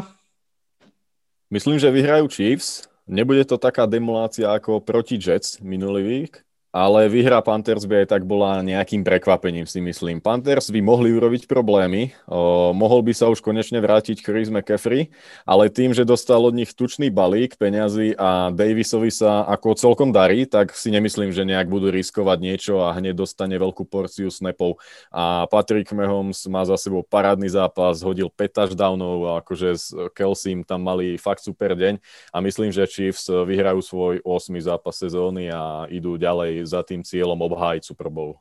Myslím, 1.50 1.82
že 1.82 1.90
vyhrajú 1.90 2.30
Chiefs. 2.30 2.86
Nebude 3.10 3.42
to 3.50 3.58
taká 3.58 3.90
demolácia 3.90 4.46
ako 4.54 4.86
proti 4.86 5.18
Jets 5.18 5.58
minulý 5.66 6.06
week, 6.06 6.46
ale 6.70 7.10
výhra 7.10 7.42
Panthers 7.42 7.90
by 7.90 8.06
aj 8.06 8.08
tak 8.14 8.24
bola 8.30 8.62
nejakým 8.62 9.02
prekvapením, 9.02 9.66
si 9.66 9.82
myslím. 9.82 10.22
Panthers 10.22 10.70
by 10.70 10.80
mohli 10.86 11.10
urobiť 11.18 11.50
problémy, 11.50 12.14
o, 12.30 12.72
mohol 12.78 13.02
by 13.02 13.14
sa 13.18 13.32
už 13.32 13.42
konečne 13.42 13.82
vrátiť 13.82 14.22
Chris 14.22 14.54
McCaffrey, 14.54 15.10
ale 15.50 15.74
tým, 15.74 15.98
že 15.98 16.06
dostal 16.06 16.44
od 16.46 16.54
nich 16.54 16.76
tučný 16.78 17.10
balík 17.10 17.58
peňazí 17.58 18.14
a 18.14 18.54
Davisovi 18.54 19.10
sa 19.10 19.50
ako 19.50 19.74
celkom 19.74 20.14
darí, 20.14 20.46
tak 20.46 20.78
si 20.78 20.94
nemyslím, 20.94 21.34
že 21.34 21.48
nejak 21.48 21.66
budú 21.66 21.90
riskovať 21.90 22.38
niečo 22.38 22.86
a 22.86 22.94
hneď 22.94 23.18
dostane 23.18 23.58
veľkú 23.58 23.90
porciu 23.90 24.30
snapov. 24.30 24.78
A 25.10 25.50
Patrick 25.50 25.90
Mahomes 25.90 26.46
má 26.46 26.62
za 26.68 26.78
sebou 26.78 27.02
parádny 27.02 27.50
zápas, 27.50 28.06
hodil 28.06 28.30
5 28.30 28.50
touchdownov 28.54 29.42
akože 29.42 29.70
s 29.74 29.86
Kelsim 30.14 30.62
tam 30.62 30.86
mali 30.86 31.18
fakt 31.18 31.42
super 31.42 31.74
deň 31.74 31.98
a 32.34 32.38
myslím, 32.44 32.70
že 32.70 32.90
Chiefs 32.90 33.28
vyhrajú 33.30 33.82
svoj 33.82 34.16
8. 34.22 34.54
zápas 34.62 34.96
sezóny 35.00 35.50
a 35.50 35.90
idú 35.90 36.20
ďalej 36.20 36.59
za 36.66 36.84
tým 36.84 37.04
cieľom 37.06 37.40
obhájiť 37.40 37.84
Super 37.86 38.10
Bowl. 38.12 38.40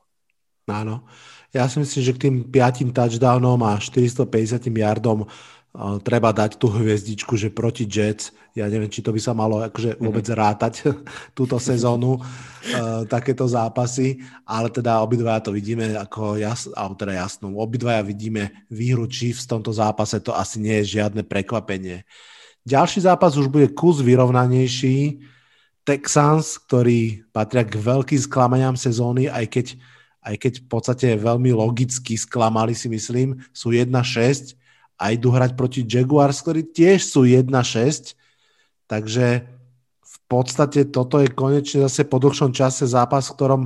Áno. 0.69 1.03
Ja 1.49 1.65
si 1.65 1.81
myslím, 1.81 2.01
že 2.05 2.13
k 2.13 2.23
tým 2.29 2.35
piatim 2.45 2.93
touchdownom 2.93 3.57
a 3.65 3.81
450 3.81 4.69
yardom 4.69 5.25
uh, 5.25 5.97
treba 5.97 6.29
dať 6.29 6.61
tú 6.61 6.69
hviezdičku, 6.69 7.33
že 7.33 7.49
proti 7.49 7.89
Jets, 7.89 8.29
ja 8.53 8.69
neviem, 8.69 8.89
či 8.89 9.01
to 9.01 9.09
by 9.09 9.17
sa 9.17 9.33
malo 9.33 9.65
akože 9.65 9.97
mhm. 9.97 10.01
vôbec 10.05 10.25
rátať 10.29 10.93
túto 11.37 11.57
sezónu, 11.57 12.21
uh, 12.21 13.01
takéto 13.09 13.49
zápasy, 13.49 14.21
ale 14.45 14.69
teda 14.69 15.01
obidvaja 15.01 15.49
to 15.49 15.51
vidíme 15.57 15.97
ako 15.97 16.37
jas, 16.37 16.69
alebo 16.77 16.93
teda 16.93 17.17
jasnú, 17.17 17.57
obidvaja 17.57 18.05
vidíme 18.05 18.53
výhru 18.69 19.09
Chiefs 19.09 19.49
v 19.49 19.57
tomto 19.57 19.73
zápase, 19.73 20.21
to 20.21 20.37
asi 20.37 20.61
nie 20.61 20.85
je 20.85 21.01
žiadne 21.01 21.25
prekvapenie. 21.25 22.05
Ďalší 22.69 23.09
zápas 23.09 23.33
už 23.33 23.49
bude 23.49 23.73
kus 23.73 24.05
vyrovnanejší, 24.05 25.25
Texans, 25.89 26.61
ktorí 26.61 27.25
patria 27.33 27.65
k 27.65 27.81
veľkým 27.81 28.21
sklamaniam 28.21 28.77
sezóny, 28.77 29.25
aj 29.25 29.49
keď, 29.49 29.67
aj 30.21 30.35
keď 30.37 30.53
v 30.61 30.65
podstate 30.69 31.07
veľmi 31.17 31.49
logicky 31.49 32.13
sklamali 32.13 32.77
si 32.77 32.85
myslím, 32.93 33.41
sú 33.49 33.73
1-6 33.73 34.53
a 35.01 35.17
idú 35.17 35.33
hrať 35.33 35.57
proti 35.57 35.81
Jaguars, 35.81 36.45
ktorí 36.45 36.69
tiež 36.69 37.01
sú 37.01 37.25
1-6, 37.25 38.13
takže 38.85 39.49
v 40.05 40.17
podstate 40.29 40.85
toto 40.85 41.17
je 41.25 41.33
konečne 41.33 41.89
zase 41.89 42.05
po 42.05 42.21
dlhšom 42.21 42.53
čase 42.53 42.85
zápas, 42.85 43.25
v 43.25 43.35
ktorom 43.41 43.61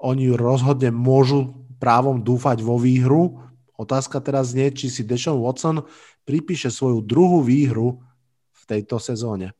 oni 0.00 0.32
rozhodne 0.32 0.88
môžu 0.88 1.52
právom 1.76 2.24
dúfať 2.24 2.64
vo 2.64 2.80
výhru. 2.80 3.36
Otázka 3.76 4.24
teraz 4.24 4.56
znie, 4.56 4.72
či 4.72 4.88
si 4.88 5.04
Deshaun 5.04 5.44
Watson 5.44 5.84
pripíše 6.24 6.72
svoju 6.72 7.04
druhú 7.04 7.44
výhru 7.44 8.00
v 8.48 8.62
tejto 8.64 8.96
sezóne. 8.96 9.52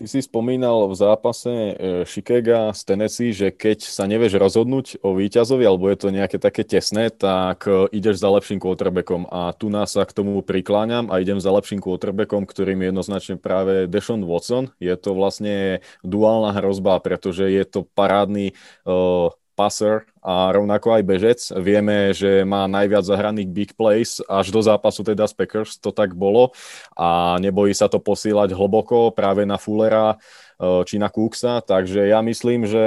Ty 0.00 0.08
si 0.08 0.24
spomínal 0.24 0.88
v 0.88 0.96
zápase 0.96 1.52
e, 1.52 1.72
Chicago 2.08 2.72
z 2.72 2.80
Tennessee, 2.88 3.36
že 3.36 3.52
keď 3.52 3.84
sa 3.84 4.08
nevieš 4.08 4.40
rozhodnúť 4.40 5.04
o 5.04 5.12
víťazovi, 5.12 5.60
alebo 5.60 5.92
je 5.92 6.00
to 6.00 6.08
nejaké 6.08 6.40
také 6.40 6.64
tesné, 6.64 7.12
tak 7.12 7.68
e, 7.68 7.84
ideš 7.92 8.24
za 8.24 8.32
lepším 8.32 8.64
quarterbackom. 8.64 9.28
A 9.28 9.52
tu 9.52 9.68
nás 9.68 9.92
sa 9.92 10.08
k 10.08 10.16
tomu 10.16 10.40
prikláňam 10.40 11.12
a 11.12 11.20
idem 11.20 11.36
za 11.36 11.52
lepším 11.52 11.84
quarterbackom, 11.84 12.48
ktorým 12.48 12.80
je 12.80 12.88
jednoznačne 12.96 13.36
práve 13.36 13.84
Deshaun 13.92 14.24
Watson. 14.24 14.72
Je 14.80 14.96
to 14.96 15.12
vlastne 15.12 15.84
duálna 16.00 16.56
hrozba, 16.56 16.96
pretože 17.04 17.52
je 17.52 17.64
to 17.68 17.84
parádny 17.92 18.56
uh, 18.88 19.28
passer 19.60 20.08
a 20.24 20.48
rovnako 20.56 20.96
aj 20.96 21.02
bežec. 21.04 21.40
Vieme, 21.60 22.16
že 22.16 22.48
má 22.48 22.64
najviac 22.64 23.04
zahraných 23.04 23.52
big 23.52 23.70
plays, 23.76 24.24
až 24.24 24.48
do 24.48 24.64
zápasu 24.64 25.04
teda 25.04 25.28
z 25.28 25.36
Packers 25.36 25.76
to 25.76 25.92
tak 25.92 26.16
bolo 26.16 26.56
a 26.96 27.36
nebojí 27.36 27.76
sa 27.76 27.92
to 27.92 28.00
posílať 28.00 28.56
hlboko 28.56 29.12
práve 29.12 29.44
na 29.44 29.60
Fullera 29.60 30.16
eh, 30.16 30.82
či 30.88 30.96
na 30.96 31.12
Cooksa, 31.12 31.60
takže 31.60 32.08
ja 32.08 32.24
myslím, 32.24 32.64
že 32.64 32.86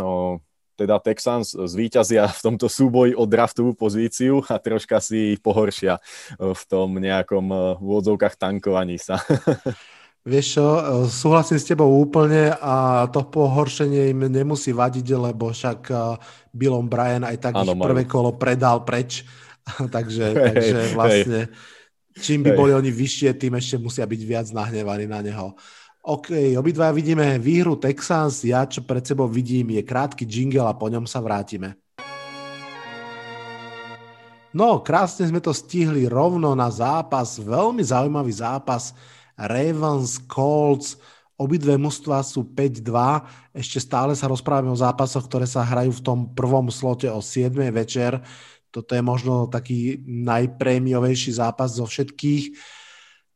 eh, 0.00 0.34
teda 0.80 0.96
Texans 0.98 1.52
zvíťazia 1.52 2.24
v 2.24 2.40
tomto 2.40 2.66
súboji 2.72 3.12
o 3.12 3.28
draftovú 3.28 3.76
pozíciu 3.76 4.42
a 4.48 4.56
troška 4.56 5.04
si 5.04 5.36
pohoršia 5.44 6.00
eh, 6.00 6.56
v 6.56 6.62
tom 6.64 6.96
nejakom 6.96 7.76
v 7.84 8.36
tankovaní 8.40 8.96
sa. 8.96 9.20
Vieš 10.24 10.56
čo, 10.56 10.66
súhlasím 11.04 11.60
s 11.60 11.68
tebou 11.68 12.00
úplne 12.00 12.48
a 12.56 13.04
to 13.12 13.28
pohoršenie 13.28 14.08
im 14.08 14.24
nemusí 14.32 14.72
vadiť, 14.72 15.04
lebo 15.20 15.52
však 15.52 15.80
eh, 15.92 16.00
Bill 16.48 16.80
Bryan 16.88 17.28
aj 17.28 17.36
tak 17.44 17.52
ano, 17.60 17.76
ich 17.76 17.84
prvé 17.84 18.08
kolo 18.08 18.32
predal 18.32 18.88
preč, 18.88 19.20
takže, 19.94 20.32
hey, 20.32 20.44
takže 20.48 20.78
vlastne 20.96 21.40
čím 22.16 22.40
by 22.40 22.56
hey. 22.56 22.58
boli 22.58 22.72
oni 22.72 22.88
vyššie, 22.88 23.36
tým 23.36 23.60
ešte 23.60 23.76
musia 23.76 24.08
byť 24.08 24.20
viac 24.24 24.46
nahnevaní 24.48 25.04
na 25.04 25.20
neho. 25.20 25.52
OK, 26.04 26.56
obidva 26.56 26.88
vidíme 26.88 27.36
výhru 27.36 27.76
Texans, 27.76 28.48
ja 28.48 28.64
čo 28.64 28.80
pred 28.80 29.04
sebou 29.04 29.28
vidím 29.28 29.76
je 29.76 29.84
krátky 29.84 30.24
jingle 30.24 30.64
a 30.64 30.72
po 30.72 30.88
ňom 30.88 31.04
sa 31.04 31.20
vrátime. 31.20 31.76
No, 34.56 34.80
krásne 34.80 35.28
sme 35.28 35.44
to 35.44 35.52
stihli 35.52 36.08
rovno 36.08 36.56
na 36.56 36.72
zápas, 36.72 37.36
veľmi 37.36 37.84
zaujímavý 37.84 38.32
zápas 38.32 38.96
Ravens, 39.34 40.22
Colts, 40.30 40.98
obidve 41.34 41.74
mužstva 41.74 42.22
sú 42.22 42.46
5-2. 42.46 43.54
Ešte 43.54 43.82
stále 43.82 44.14
sa 44.14 44.30
rozprávame 44.30 44.70
o 44.70 44.78
zápasoch, 44.78 45.26
ktoré 45.26 45.50
sa 45.50 45.66
hrajú 45.66 45.98
v 45.98 46.04
tom 46.06 46.18
prvom 46.30 46.70
slote 46.70 47.10
o 47.10 47.18
7 47.18 47.50
večer. 47.74 48.22
Toto 48.70 48.94
je 48.94 49.02
možno 49.02 49.46
taký 49.50 50.02
najprémiovejší 50.06 51.38
zápas 51.38 51.74
zo 51.74 51.86
všetkých. 51.86 52.54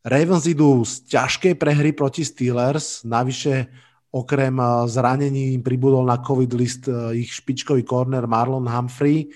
Ravens 0.07 0.47
idú 0.47 0.87
z 0.87 1.11
ťažkej 1.11 1.55
prehry 1.59 1.91
proti 1.95 2.23
Steelers, 2.23 3.03
navyše 3.03 3.67
okrem 4.09 4.57
zranení 4.89 5.59
im 5.59 5.63
pribudol 5.63 6.07
na 6.07 6.23
COVID 6.23 6.53
list 6.57 6.89
ich 7.13 7.29
špičkový 7.29 7.85
corner 7.85 8.25
Marlon 8.25 8.65
Humphrey, 8.65 9.29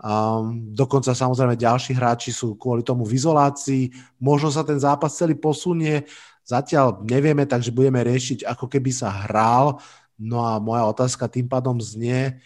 Um, 0.00 0.72
dokonca 0.72 1.12
samozrejme 1.12 1.60
ďalší 1.60 1.92
hráči 1.92 2.32
sú 2.32 2.56
kvôli 2.56 2.80
tomu 2.80 3.04
v 3.04 3.20
izolácii. 3.20 3.92
Možno 4.16 4.48
sa 4.48 4.64
ten 4.64 4.80
zápas 4.80 5.12
celý 5.12 5.36
posunie. 5.36 6.08
Zatiaľ 6.40 7.04
nevieme, 7.04 7.44
takže 7.44 7.68
budeme 7.68 8.00
riešiť, 8.00 8.48
ako 8.48 8.64
keby 8.64 8.88
sa 8.96 9.12
hral. 9.12 9.76
No 10.16 10.40
a 10.40 10.56
moja 10.56 10.88
otázka 10.88 11.28
tým 11.28 11.52
pádom 11.52 11.76
znie, 11.76 12.40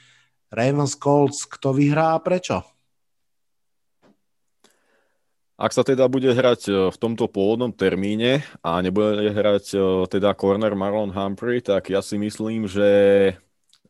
Ravens 0.51 0.99
Colts, 0.99 1.47
kto 1.47 1.75
vyhrá 1.75 2.19
a 2.19 2.23
prečo? 2.23 2.63
Ak 5.55 5.71
sa 5.71 5.87
teda 5.87 6.11
bude 6.11 6.35
hrať 6.35 6.61
e, 6.67 6.73
v 6.91 6.97
tomto 6.99 7.31
pôvodnom 7.31 7.71
termíne 7.71 8.43
a 8.59 8.83
nebude 8.83 9.31
hrať 9.31 9.65
e, 9.71 9.79
teda 10.11 10.35
corner 10.35 10.75
Marlon 10.75 11.15
Humphrey, 11.15 11.63
tak 11.63 11.95
ja 11.95 12.03
si 12.03 12.19
myslím, 12.19 12.67
že 12.67 12.91
e, 13.31 13.35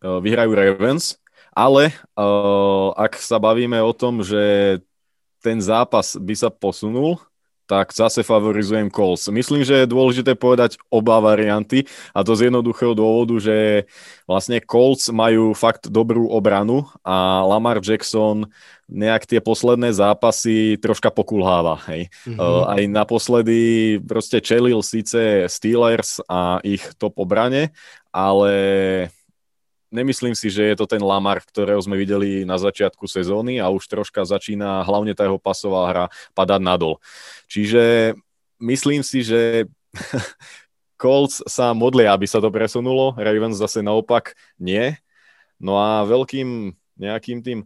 vyhrajú 0.05 0.53
Ravens 0.53 1.17
ale 1.55 1.95
uh, 2.19 2.91
ak 2.99 3.17
sa 3.17 3.39
bavíme 3.39 3.79
o 3.81 3.95
tom, 3.95 4.21
že 4.21 4.79
ten 5.39 5.63
zápas 5.63 6.19
by 6.19 6.35
sa 6.35 6.51
posunul, 6.51 7.23
tak 7.65 7.97
zase 7.97 8.21
favorizujem 8.21 8.93
Colts. 8.93 9.33
Myslím, 9.33 9.65
že 9.65 9.85
je 9.85 9.93
dôležité 9.93 10.37
povedať 10.37 10.77
oba 10.93 11.17
varianty 11.21 11.89
a 12.13 12.21
to 12.21 12.37
z 12.37 12.53
jednoduchého 12.53 12.93
dôvodu, 12.93 13.41
že 13.41 13.89
vlastne 14.29 14.61
Colts 14.61 15.09
majú 15.09 15.57
fakt 15.57 15.89
dobrú 15.89 16.29
obranu 16.29 16.85
a 17.01 17.41
Lamar 17.49 17.81
Jackson 17.81 18.45
nejak 18.85 19.25
tie 19.25 19.41
posledné 19.41 19.97
zápasy 19.97 20.77
troška 20.77 21.09
pokulháva. 21.09 21.81
Hej. 21.89 22.13
Mm-hmm. 22.29 22.69
Aj 22.69 22.83
naposledy 22.85 23.61
proste 24.05 24.45
čelil 24.45 24.85
síce 24.85 25.49
Steelers 25.49 26.21
a 26.29 26.61
ich 26.61 26.85
top 27.01 27.17
obrane, 27.17 27.73
ale 28.13 28.53
nemyslím 29.95 30.35
si, 30.35 30.51
že 30.51 30.75
je 30.75 30.77
to 30.77 30.91
ten 30.91 30.99
Lamar, 30.99 31.39
ktorého 31.39 31.79
sme 31.79 31.95
videli 31.95 32.43
na 32.43 32.59
začiatku 32.59 33.07
sezóny 33.07 33.63
a 33.63 33.71
už 33.71 33.87
troška 33.87 34.27
začína 34.27 34.83
hlavne 34.83 35.15
tá 35.15 35.31
jeho 35.31 35.39
pasová 35.39 35.87
hra 35.87 36.05
padať 36.35 36.61
nadol. 36.61 36.99
Čiže 37.47 38.13
myslím 38.59 39.07
si, 39.07 39.23
že 39.23 39.71
Colts 41.01 41.47
sa 41.47 41.71
modlia, 41.71 42.11
aby 42.11 42.27
sa 42.27 42.43
to 42.43 42.51
presunulo, 42.51 43.15
Ravens 43.15 43.55
zase 43.55 43.79
naopak 43.79 44.35
nie. 44.59 44.99
No 45.63 45.79
a 45.79 46.03
veľkým 46.03 46.75
nejakým 46.99 47.43
tým 47.43 47.59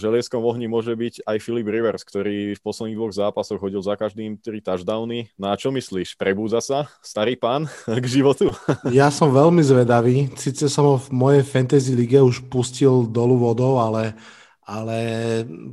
želieskom 0.00 0.40
ohni 0.44 0.66
môže 0.70 0.92
byť 0.94 1.24
aj 1.28 1.36
Philip 1.42 1.68
Rivers, 1.68 2.02
ktorý 2.06 2.56
v 2.56 2.64
posledných 2.64 2.96
dvoch 2.96 3.14
zápasoch 3.14 3.60
hodil 3.60 3.82
za 3.84 3.94
každým 3.94 4.40
tri 4.40 4.64
touchdowny. 4.64 5.28
No 5.36 5.52
a 5.52 5.58
čo 5.58 5.68
myslíš, 5.74 6.16
prebúza 6.16 6.62
sa 6.64 6.88
starý 7.04 7.36
pán 7.36 7.68
k 8.02 8.06
životu? 8.06 8.50
Ja 8.92 9.12
som 9.12 9.30
veľmi 9.30 9.60
zvedavý. 9.60 10.32
Sice 10.34 10.66
som 10.66 10.84
ho 10.84 10.96
v 10.96 11.08
mojej 11.12 11.44
fantasy 11.44 11.92
lige 11.92 12.18
už 12.18 12.48
pustil 12.48 13.04
dolu 13.06 13.36
vodou, 13.36 13.78
ale, 13.78 14.16
ale 14.64 14.98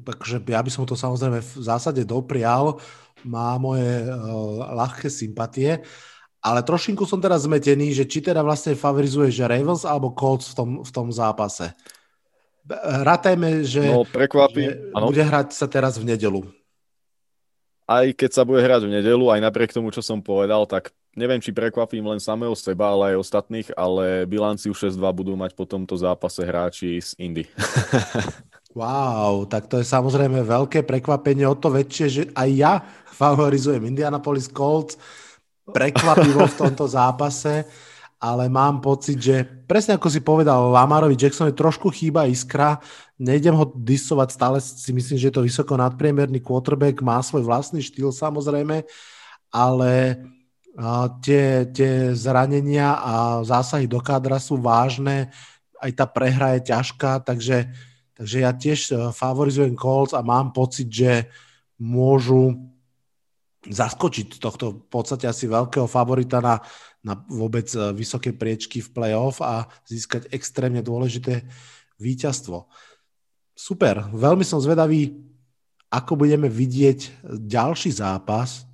takže 0.03 0.43
ja 0.43 0.60
by 0.60 0.71
som 0.71 0.84
to 0.84 0.93
samozrejme 0.99 1.39
v 1.39 1.53
zásade 1.63 2.03
doprial. 2.03 2.77
Má 3.25 3.58
moje 3.58 4.05
uh, 4.05 4.13
ľahké 4.75 5.10
sympatie. 5.10 5.81
Ale 6.45 6.62
trošinku 6.62 7.10
som 7.10 7.17
teraz 7.17 7.49
zmetený, 7.49 7.89
že 7.89 8.05
či 8.05 8.21
teda 8.21 8.45
vlastne 8.45 8.77
favorizuje, 8.77 9.34
že 9.34 9.49
Ravens 9.49 9.81
alebo 9.81 10.13
Colts 10.13 10.53
v 10.53 10.55
tom, 10.62 10.69
v 10.86 10.91
tom 10.93 11.08
zápase. 11.10 11.73
Rátajme, 12.67 13.62
že, 13.62 13.86
no, 13.86 14.01
že 14.10 14.89
bude 14.89 15.21
hrať 15.21 15.54
sa 15.54 15.69
teraz 15.69 16.01
v 16.01 16.10
nedelu. 16.10 16.41
Aj 17.86 18.10
keď 18.10 18.30
sa 18.34 18.41
bude 18.41 18.65
hrať 18.65 18.89
v 18.89 18.93
nedelu, 18.97 19.25
aj 19.30 19.39
napriek 19.45 19.69
tomu, 19.69 19.93
čo 19.93 20.01
som 20.01 20.17
povedal, 20.17 20.65
tak 20.65 20.89
neviem, 21.13 21.38
či 21.38 21.54
prekvapím 21.54 22.01
len 22.10 22.17
samého 22.17 22.58
seba, 22.58 22.89
ale 22.89 23.13
aj 23.13 23.21
ostatných, 23.21 23.67
ale 23.78 24.25
bilanciu 24.25 24.73
6-2 24.73 24.97
budú 25.13 25.38
mať 25.38 25.54
po 25.54 25.69
tomto 25.69 25.93
zápase 25.93 26.41
hráči 26.41 26.97
z 26.97 27.13
Indy. 27.21 27.45
wow, 28.78 29.45
tak 29.45 29.69
to 29.69 29.78
je 29.78 29.86
samozrejme 29.86 30.41
veľké 30.41 30.82
prekvapenie, 30.82 31.45
o 31.45 31.54
to 31.54 31.69
väčšie, 31.69 32.08
že 32.10 32.23
aj 32.34 32.49
ja 32.49 32.73
favorizujem 33.13 33.86
Indianapolis 33.86 34.49
Colts 34.49 34.97
prekvapivo 35.69 36.45
v 36.45 36.58
tomto 36.58 36.89
zápase 36.89 37.69
ale 38.25 38.49
mám 38.49 38.81
pocit, 38.81 39.21
že 39.21 39.45
presne 39.69 40.01
ako 40.01 40.09
si 40.09 40.17
povedal, 40.17 40.73
Lamarovi 40.73 41.13
Jacksonovi 41.13 41.53
trošku 41.53 41.93
chýba 41.93 42.25
iskra, 42.25 42.81
nejdem 43.21 43.53
ho 43.53 43.69
disovať, 43.77 44.33
stále 44.33 44.57
si 44.57 44.89
myslím, 44.89 45.21
že 45.21 45.29
je 45.29 45.35
to 45.38 45.45
vysoko 45.45 45.77
nadpriemerný 45.77 46.41
quarterback, 46.41 47.05
má 47.05 47.21
svoj 47.21 47.45
vlastný 47.45 47.85
štýl 47.85 48.09
samozrejme, 48.09 48.81
ale 49.53 49.93
tie, 51.21 51.69
tie 51.69 52.17
zranenia 52.17 52.97
a 52.97 53.13
zásahy 53.45 53.85
do 53.85 54.01
kádra 54.01 54.41
sú 54.41 54.57
vážne, 54.57 55.29
aj 55.77 55.91
tá 55.93 56.09
prehra 56.09 56.57
je 56.57 56.73
ťažká, 56.73 57.21
takže, 57.21 57.69
takže 58.17 58.38
ja 58.41 58.51
tiež 58.51 58.79
e, 58.89 58.93
favorizujem 59.13 59.77
Colts 59.77 60.17
a 60.17 60.25
mám 60.25 60.49
pocit, 60.49 60.89
že 60.89 61.29
môžu 61.77 62.57
zaskočiť 63.69 64.38
tohto 64.38 64.86
v 64.86 64.88
podstate 64.89 65.25
asi 65.25 65.49
veľkého 65.49 65.89
favorita 65.89 66.41
na, 66.41 66.62
na 67.01 67.17
vôbec 67.30 67.65
e, 67.73 67.93
vysoké 67.93 68.34
priečky 68.34 68.82
v 68.82 68.91
play-off 68.93 69.41
a 69.41 69.65
získať 69.89 70.30
extrémne 70.30 70.86
dôležité 70.86 71.45
víťazstvo. 71.97 72.69
Super, 73.56 74.12
veľmi 74.12 74.43
som 74.43 74.60
zvedavý, 74.60 75.15
ako 75.88 76.28
budeme 76.28 76.51
vidieť 76.51 77.23
ďalší 77.45 77.95
zápas. 77.95 78.67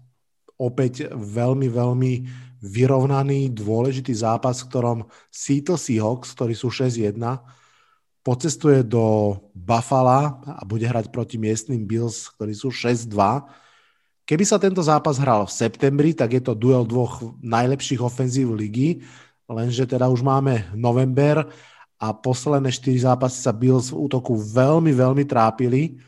Opäť 0.58 1.10
veľmi, 1.13 1.67
veľmi 1.69 2.13
vyrovnaný, 2.62 3.49
dôležitý 3.54 4.13
zápas, 4.13 4.62
v 4.62 4.69
ktorom 4.69 4.99
Seattle 5.34 5.82
Seahawks, 5.82 6.34
ktorí 6.38 6.54
sú 6.54 6.69
6-1, 6.69 7.17
pocestuje 8.21 8.86
do 8.86 9.38
Buffalo 9.58 10.41
a 10.45 10.62
bude 10.62 10.86
hrať 10.86 11.10
proti 11.10 11.41
miestnym 11.41 11.89
Bills, 11.89 12.30
ktorí 12.38 12.54
sú 12.54 12.69
6-2 12.69 13.10
Keby 14.25 14.43
sa 14.47 14.62
tento 14.62 14.79
zápas 14.86 15.17
hral 15.17 15.49
v 15.49 15.55
septembri, 15.55 16.12
tak 16.13 16.38
je 16.38 16.41
to 16.41 16.53
duel 16.55 16.86
dvoch 16.86 17.19
najlepších 17.41 17.99
ofenzív 17.99 18.53
ligy, 18.53 19.01
lenže 19.49 19.84
teda 19.89 20.07
už 20.07 20.23
máme 20.23 20.71
november 20.77 21.49
a 22.01 22.07
posledné 22.13 22.71
4 22.73 23.12
zápasy 23.12 23.38
sa 23.41 23.53
Bills 23.53 23.93
v 23.93 23.99
útoku 24.07 24.34
veľmi, 24.38 24.93
veľmi 24.93 25.23
trápili. 25.27 26.01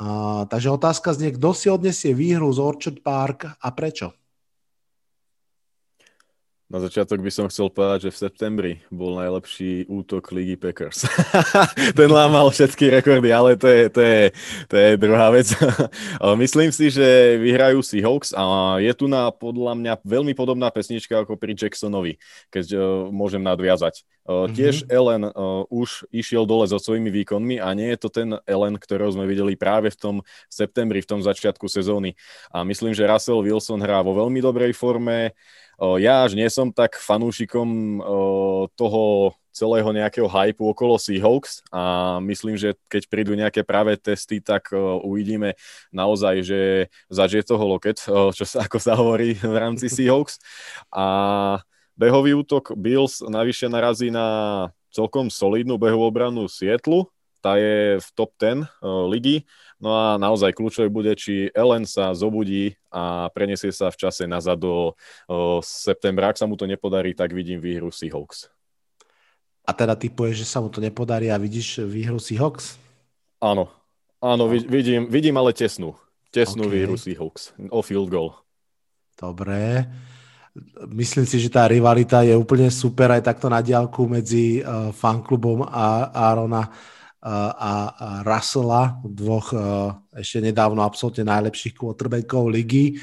A, 0.00 0.44
takže 0.48 0.72
otázka 0.72 1.12
znie, 1.12 1.36
kto 1.36 1.52
si 1.52 1.68
odnesie 1.68 2.16
výhru 2.16 2.48
z 2.48 2.60
Orchard 2.60 2.98
Park 3.04 3.44
a 3.44 3.68
prečo? 3.72 4.16
Na 6.70 6.78
začiatok 6.78 7.18
by 7.18 7.34
som 7.34 7.50
chcel 7.50 7.66
povedať, 7.66 8.06
že 8.06 8.14
v 8.14 8.20
septembri 8.30 8.72
bol 8.94 9.18
najlepší 9.18 9.90
útok 9.90 10.30
Ligy 10.30 10.54
Packers. 10.54 11.02
Ten 11.98 12.06
lámal 12.06 12.46
všetky 12.54 12.94
rekordy, 12.94 13.34
ale 13.34 13.58
to 13.58 13.66
je, 13.66 13.90
to 13.90 13.98
je, 13.98 14.20
to 14.70 14.74
je 14.78 14.88
druhá 14.94 15.34
vec. 15.34 15.50
Myslím 16.38 16.70
si, 16.70 16.94
že 16.94 17.42
vyhrajú 17.42 17.82
Seahawks 17.82 18.30
a 18.38 18.78
je 18.78 18.92
tu 18.94 19.10
na 19.10 19.34
podľa 19.34 19.74
mňa 19.82 19.92
veľmi 20.06 20.30
podobná 20.38 20.70
pesnička 20.70 21.26
ako 21.26 21.34
pri 21.34 21.58
Jacksonovi, 21.58 22.22
keď 22.54 22.78
uh, 22.78 22.82
môžem 23.10 23.42
nadviazať. 23.42 24.06
Uh, 24.22 24.46
mm-hmm. 24.46 24.54
Tiež 24.54 24.76
Ellen 24.86 25.26
uh, 25.26 25.66
už 25.74 26.06
išiel 26.14 26.46
dole 26.46 26.70
so 26.70 26.78
svojimi 26.78 27.10
výkonmi 27.10 27.58
a 27.58 27.74
nie 27.74 27.90
je 27.90 27.98
to 27.98 28.14
ten 28.14 28.38
Ellen, 28.46 28.78
ktorého 28.78 29.10
sme 29.10 29.26
videli 29.26 29.58
práve 29.58 29.90
v 29.90 29.98
tom 29.98 30.16
septembri, 30.46 31.02
v 31.02 31.18
tom 31.18 31.18
začiatku 31.18 31.66
sezóny. 31.66 32.14
A 32.54 32.62
myslím, 32.62 32.94
že 32.94 33.10
Russell 33.10 33.42
Wilson 33.42 33.82
hrá 33.82 34.06
vo 34.06 34.14
veľmi 34.14 34.38
dobrej 34.38 34.70
forme, 34.70 35.34
ja 35.80 36.28
až 36.28 36.36
nie 36.36 36.44
som 36.52 36.68
tak 36.68 37.00
fanúšikom 37.00 38.00
toho 38.76 39.32
celého 39.50 39.90
nejakého 39.90 40.30
hypu 40.30 40.62
okolo 40.70 40.94
Seahawks 40.94 41.66
a 41.74 42.16
myslím, 42.22 42.54
že 42.54 42.78
keď 42.86 43.02
prídu 43.10 43.32
nejaké 43.34 43.66
práve 43.66 43.98
testy, 43.98 44.38
tak 44.38 44.70
uvidíme 45.02 45.58
naozaj, 45.90 46.44
že 46.46 46.60
zažije 47.10 47.48
toho 47.50 47.64
loket, 47.66 47.98
čo 48.06 48.44
sa, 48.46 48.68
ako 48.68 48.78
sa 48.78 48.94
hovorí 48.94 49.34
v 49.40 49.56
rámci 49.56 49.90
Seahawks. 49.90 50.38
A 50.92 51.58
behový 51.98 52.38
útok 52.38 52.76
Bills 52.78 53.24
navyše 53.26 53.66
narazí 53.66 54.12
na 54.12 54.68
celkom 54.94 55.30
solidnú 55.30 55.78
behovú 55.78 56.06
obranu 56.06 56.46
Sietlu, 56.46 57.10
tá 57.40 57.56
je 57.56 57.98
v 57.98 58.08
top 58.12 58.36
10 58.38 58.68
ligy 59.08 59.48
No 59.80 59.96
a 59.96 60.20
naozaj 60.20 60.52
kľúčové 60.52 60.92
bude, 60.92 61.08
či 61.16 61.48
Ellen 61.56 61.88
sa 61.88 62.12
zobudí 62.12 62.76
a 62.92 63.32
preniesie 63.32 63.72
sa 63.72 63.88
v 63.88 63.96
čase 63.96 64.28
nazad 64.28 64.60
do 64.60 64.92
o, 65.24 65.64
septembra. 65.64 66.28
Ak 66.28 66.36
sa 66.36 66.44
mu 66.44 66.52
to 66.52 66.68
nepodarí, 66.68 67.16
tak 67.16 67.32
vidím 67.32 67.64
výhru 67.64 67.88
Seahawks. 67.88 68.52
A 69.64 69.72
teda 69.72 69.96
typuješ, 69.96 70.44
že 70.44 70.46
sa 70.52 70.60
mu 70.60 70.68
to 70.68 70.84
nepodarí 70.84 71.32
a 71.32 71.40
vidíš 71.40 71.80
výhru 71.88 72.20
Seahawks? 72.20 72.76
Áno, 73.40 73.72
áno, 74.20 74.44
no. 74.44 74.52
vidím, 74.52 75.08
vidím 75.08 75.40
ale 75.40 75.56
tesnú. 75.56 75.96
Tesnú 76.28 76.68
okay. 76.68 76.84
výhru 76.84 77.00
Seahawks 77.00 77.56
o 77.72 77.80
field 77.80 78.12
goal. 78.12 78.36
Dobre. 79.16 79.88
Myslím 80.92 81.24
si, 81.24 81.40
že 81.40 81.48
tá 81.48 81.64
rivalita 81.64 82.20
je 82.20 82.36
úplne 82.36 82.68
super 82.68 83.16
aj 83.16 83.32
takto 83.32 83.48
na 83.48 83.64
diálku 83.64 84.04
medzi 84.04 84.60
uh, 84.60 84.92
fanklubom 84.92 85.64
a 85.64 86.12
Arona 86.12 86.68
a, 87.20 87.72
Russella, 88.24 88.96
dvoch 89.04 89.52
ešte 90.16 90.40
nedávno 90.40 90.80
absolútne 90.80 91.28
najlepších 91.28 91.76
quarterbackov 91.76 92.48
ligy. 92.48 92.96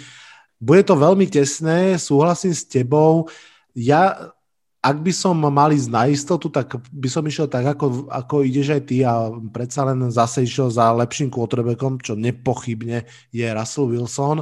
Bude 0.58 0.82
to 0.82 0.97
veľmi 0.97 1.30
tesné, 1.30 2.01
súhlasím 2.01 2.49
s 2.49 2.65
tebou. 2.65 3.30
Ja, 3.77 4.34
ak 4.82 4.97
by 5.06 5.13
som 5.13 5.38
mal 5.38 5.69
ísť 5.69 5.89
na 5.93 6.10
istotu, 6.10 6.49
tak 6.49 6.82
by 6.89 7.06
som 7.06 7.21
išiel 7.30 7.45
tak, 7.45 7.77
ako, 7.77 8.10
ako 8.10 8.41
ideš 8.41 8.73
aj 8.73 8.82
ty 8.89 9.06
a 9.06 9.30
predsa 9.53 9.86
len 9.86 10.10
zase 10.10 10.49
išiel 10.49 10.73
za 10.73 10.89
lepším 10.97 11.30
quarterbackom, 11.30 12.01
čo 12.01 12.17
nepochybne 12.17 13.06
je 13.30 13.45
Russell 13.53 13.93
Wilson. 13.93 14.41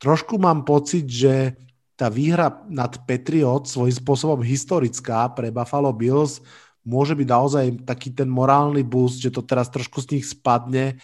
Trošku 0.00 0.40
mám 0.40 0.64
pocit, 0.64 1.04
že 1.04 1.60
tá 1.94 2.10
výhra 2.10 2.64
nad 2.72 2.90
Patriot 3.06 3.70
svojím 3.70 3.94
spôsobom 3.94 4.40
historická 4.42 5.30
pre 5.30 5.52
Buffalo 5.52 5.92
Bills 5.94 6.42
môže 6.84 7.16
byť 7.16 7.28
naozaj 7.28 7.64
taký 7.88 8.12
ten 8.12 8.28
morálny 8.28 8.84
boost, 8.84 9.18
že 9.18 9.32
to 9.32 9.40
teraz 9.40 9.72
trošku 9.72 10.04
z 10.04 10.20
nich 10.20 10.24
spadne 10.28 11.00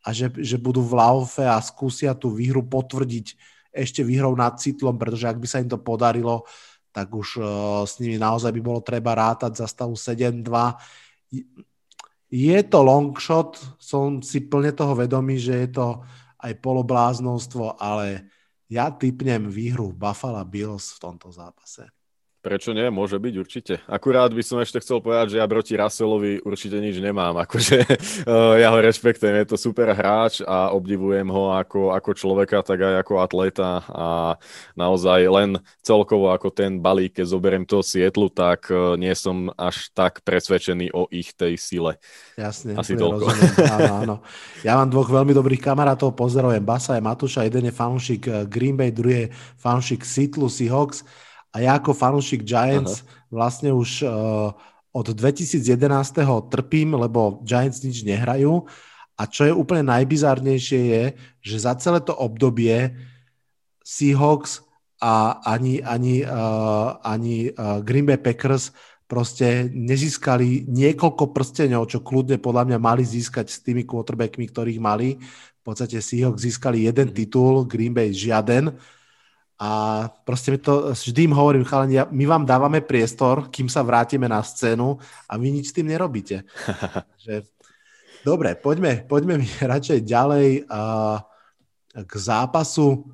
a 0.00 0.14
že, 0.14 0.30
že 0.38 0.56
budú 0.56 0.80
v 0.80 0.96
laufe 0.96 1.42
a 1.42 1.58
skúsia 1.58 2.14
tú 2.14 2.30
výhru 2.32 2.62
potvrdiť 2.62 3.34
ešte 3.74 4.06
výhrou 4.06 4.38
nad 4.38 4.54
citlom, 4.54 4.94
pretože 4.94 5.26
ak 5.26 5.42
by 5.42 5.46
sa 5.50 5.58
im 5.58 5.66
to 5.66 5.82
podarilo, 5.82 6.46
tak 6.94 7.10
už 7.10 7.42
uh, 7.42 7.46
s 7.82 7.98
nimi 7.98 8.14
naozaj 8.14 8.54
by 8.54 8.62
bolo 8.62 8.78
treba 8.78 9.18
rátať 9.18 9.58
za 9.58 9.66
stavu 9.66 9.98
7-2. 9.98 10.46
Je 12.30 12.58
to 12.70 12.78
long 12.86 13.10
shot, 13.18 13.58
som 13.82 14.22
si 14.22 14.46
plne 14.46 14.70
toho 14.70 14.94
vedomý, 14.94 15.42
že 15.42 15.66
je 15.66 15.68
to 15.74 15.86
aj 16.38 16.54
polobláznostvo, 16.62 17.82
ale 17.82 18.30
ja 18.70 18.94
typnem 18.94 19.50
výhru 19.50 19.90
Buffalo 19.90 20.42
Bills 20.46 20.94
v 20.94 21.02
tomto 21.02 21.34
zápase. 21.34 21.93
Prečo 22.44 22.76
nie? 22.76 22.92
Môže 22.92 23.16
byť 23.16 23.34
určite. 23.40 23.74
Akurát 23.88 24.28
by 24.28 24.44
som 24.44 24.60
ešte 24.60 24.76
chcel 24.84 25.00
povedať, 25.00 25.32
že 25.32 25.40
ja 25.40 25.48
proti 25.48 25.80
Russellovi 25.80 26.44
určite 26.44 26.76
nič 26.76 27.00
nemám. 27.00 27.32
Akože 27.48 27.88
eh, 27.88 28.54
ja 28.60 28.68
ho 28.68 28.78
respektujem, 28.84 29.32
je 29.40 29.48
to 29.48 29.56
super 29.56 29.88
hráč 29.96 30.44
a 30.44 30.68
obdivujem 30.76 31.24
ho 31.32 31.56
ako, 31.56 31.96
ako 31.96 32.10
človeka, 32.12 32.60
tak 32.60 32.84
aj 32.84 33.00
ako 33.00 33.24
atleta 33.24 33.80
a 33.88 34.36
naozaj 34.76 35.24
len 35.24 35.56
celkovo 35.80 36.28
ako 36.36 36.52
ten 36.52 36.84
balík, 36.84 37.16
keď 37.16 37.32
zoberiem 37.32 37.64
toho 37.64 37.80
Sietlu, 37.80 38.28
tak 38.28 38.68
eh, 38.68 39.00
nie 39.00 39.16
som 39.16 39.48
až 39.56 39.88
tak 39.96 40.20
presvedčený 40.20 40.92
o 40.92 41.08
ich 41.08 41.32
tej 41.32 41.56
sile. 41.56 41.96
Jasne, 42.36 42.76
Asi 42.76 42.92
toľko. 42.92 43.24
Áno, 43.74 43.94
áno. 44.04 44.16
Ja 44.60 44.76
mám 44.76 44.92
dvoch 44.92 45.08
veľmi 45.08 45.32
dobrých 45.32 45.64
kamarátov, 45.64 46.12
pozdravujem 46.12 46.60
Basa 46.60 46.92
a 46.92 47.00
Matúša, 47.00 47.48
jeden 47.48 47.64
je 47.64 47.72
fanúšik 47.72 48.22
eh, 48.28 48.44
Green 48.44 48.76
Bay, 48.76 48.92
druhý 48.92 49.16
je 49.16 49.32
fanúšik 49.56 50.04
Seattle 50.04 50.52
Seahawks 50.52 51.08
a 51.54 51.62
ja 51.62 51.78
ako 51.78 51.94
fanúšik 51.94 52.42
Giants 52.42 53.06
Aha. 53.06 53.30
vlastne 53.30 53.70
už 53.70 54.02
uh, 54.02 54.50
od 54.90 55.06
2011. 55.06 55.62
trpím, 56.50 56.98
lebo 56.98 57.38
Giants 57.46 57.86
nič 57.86 58.02
nehrajú. 58.02 58.66
A 59.14 59.30
čo 59.30 59.46
je 59.46 59.54
úplne 59.54 59.86
najbizárnejšie 59.86 60.80
je, 60.90 61.04
že 61.38 61.56
za 61.62 61.78
celé 61.78 62.02
to 62.02 62.10
obdobie 62.10 62.98
Seahawks 63.86 64.66
a 64.98 65.38
ani, 65.46 65.78
ani, 65.78 66.26
uh, 66.26 66.98
ani 67.06 67.54
uh, 67.54 67.78
Green 67.86 68.10
Bay 68.10 68.18
Packers 68.18 68.74
proste 69.06 69.70
nezískali 69.70 70.66
niekoľko 70.66 71.30
prsteňov, 71.30 71.86
čo 71.86 72.02
kľudne 72.02 72.42
podľa 72.42 72.74
mňa 72.74 72.78
mali 72.82 73.06
získať 73.06 73.46
s 73.46 73.62
tými 73.62 73.86
quarterbackmi, 73.86 74.50
ktorých 74.50 74.82
mali. 74.82 75.22
V 75.22 75.62
podstate 75.62 76.02
Seahawks 76.02 76.42
získali 76.42 76.90
jeden 76.90 77.14
mhm. 77.14 77.14
titul, 77.14 77.62
Green 77.70 77.94
Bay 77.94 78.10
žiaden. 78.10 78.74
A 79.64 79.68
proste 80.28 80.52
mi 80.52 80.60
to, 80.60 80.92
vždy 80.92 81.24
im 81.24 81.32
hovorím, 81.32 81.64
chalani, 81.64 81.96
my 82.12 82.24
vám 82.28 82.44
dávame 82.44 82.84
priestor, 82.84 83.48
kým 83.48 83.72
sa 83.72 83.80
vrátime 83.80 84.28
na 84.28 84.44
scénu 84.44 85.00
a 85.24 85.32
vy 85.40 85.56
nič 85.56 85.72
s 85.72 85.76
tým 85.80 85.88
nerobíte. 85.88 86.44
že, 87.24 87.48
dobre, 88.20 88.60
poďme, 88.60 89.08
poďme 89.08 89.40
mi 89.40 89.48
radšej 89.72 90.04
ďalej 90.04 90.68
a, 90.68 90.80
k 91.96 92.12
zápasu, 92.12 93.08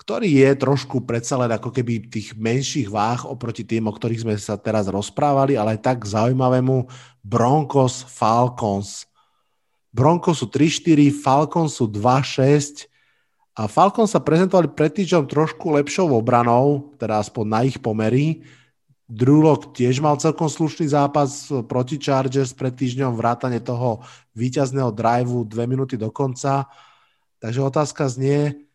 ktorý 0.00 0.40
je 0.40 0.50
trošku 0.56 1.04
predsa 1.04 1.36
len 1.36 1.52
ako 1.52 1.68
keby 1.68 2.08
tých 2.08 2.32
menších 2.32 2.88
váh 2.88 3.20
oproti 3.28 3.68
tým, 3.68 3.84
o 3.84 3.92
ktorých 3.92 4.24
sme 4.24 4.34
sa 4.40 4.56
teraz 4.56 4.88
rozprávali, 4.88 5.60
ale 5.60 5.76
aj 5.76 5.84
tak 5.84 6.08
zaujímavému 6.08 6.88
Broncos 7.20 8.08
Falcons. 8.08 9.04
Broncos 9.92 10.40
sú 10.40 10.48
3-4, 10.48 11.12
Falcons 11.12 11.76
sú 11.76 11.92
2-6 11.92 12.88
a 13.50 13.66
Falcon 13.66 14.06
sa 14.06 14.22
prezentovali 14.22 14.70
pred 14.70 14.94
týždňom 14.94 15.26
trošku 15.26 15.74
lepšou 15.74 16.14
obranou, 16.14 16.94
teda 16.96 17.18
aspoň 17.18 17.44
na 17.44 17.60
ich 17.66 17.82
pomery. 17.82 18.46
Drew 19.10 19.42
tiež 19.74 19.98
mal 19.98 20.14
celkom 20.22 20.46
slušný 20.46 20.86
zápas 20.94 21.50
proti 21.66 21.98
Chargers 21.98 22.54
pred 22.54 22.70
týždňom, 22.70 23.18
vrátane 23.18 23.58
toho 23.58 24.06
víťazného 24.38 24.94
driveu 24.94 25.42
dve 25.42 25.66
minúty 25.66 25.98
do 25.98 26.14
konca. 26.14 26.70
Takže 27.42 27.58
otázka 27.58 28.06
znie, 28.06 28.70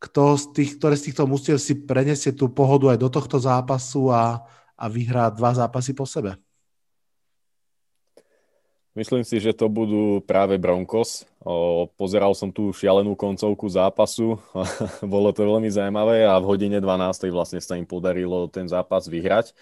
kto 0.00 0.40
z 0.40 0.44
tých, 0.56 0.70
ktoré 0.80 0.94
z 0.96 1.12
týchto 1.12 1.28
mústiev 1.28 1.60
si 1.60 1.76
prenesie 1.84 2.32
tú 2.32 2.48
pohodu 2.48 2.96
aj 2.96 2.98
do 3.00 3.12
tohto 3.12 3.36
zápasu 3.36 4.08
a, 4.08 4.40
a 4.72 4.84
vyhrá 4.88 5.28
dva 5.28 5.52
zápasy 5.52 5.92
po 5.92 6.08
sebe. 6.08 6.40
Myslím 8.94 9.26
si, 9.26 9.36
že 9.42 9.52
to 9.52 9.66
budú 9.66 10.22
práve 10.22 10.54
Broncos. 10.54 11.26
Pozeral 12.00 12.32
som 12.32 12.48
tú 12.48 12.72
šialenú 12.72 13.12
koncovku 13.12 13.68
zápasu, 13.68 14.40
bolo 15.04 15.28
to 15.28 15.44
veľmi 15.44 15.68
zaujímavé 15.68 16.24
a 16.24 16.40
v 16.40 16.48
hodine 16.48 16.80
12. 16.80 17.28
vlastne 17.28 17.60
sa 17.60 17.76
im 17.76 17.84
podarilo 17.84 18.48
ten 18.48 18.64
zápas 18.64 19.04
vyhrať. 19.04 19.52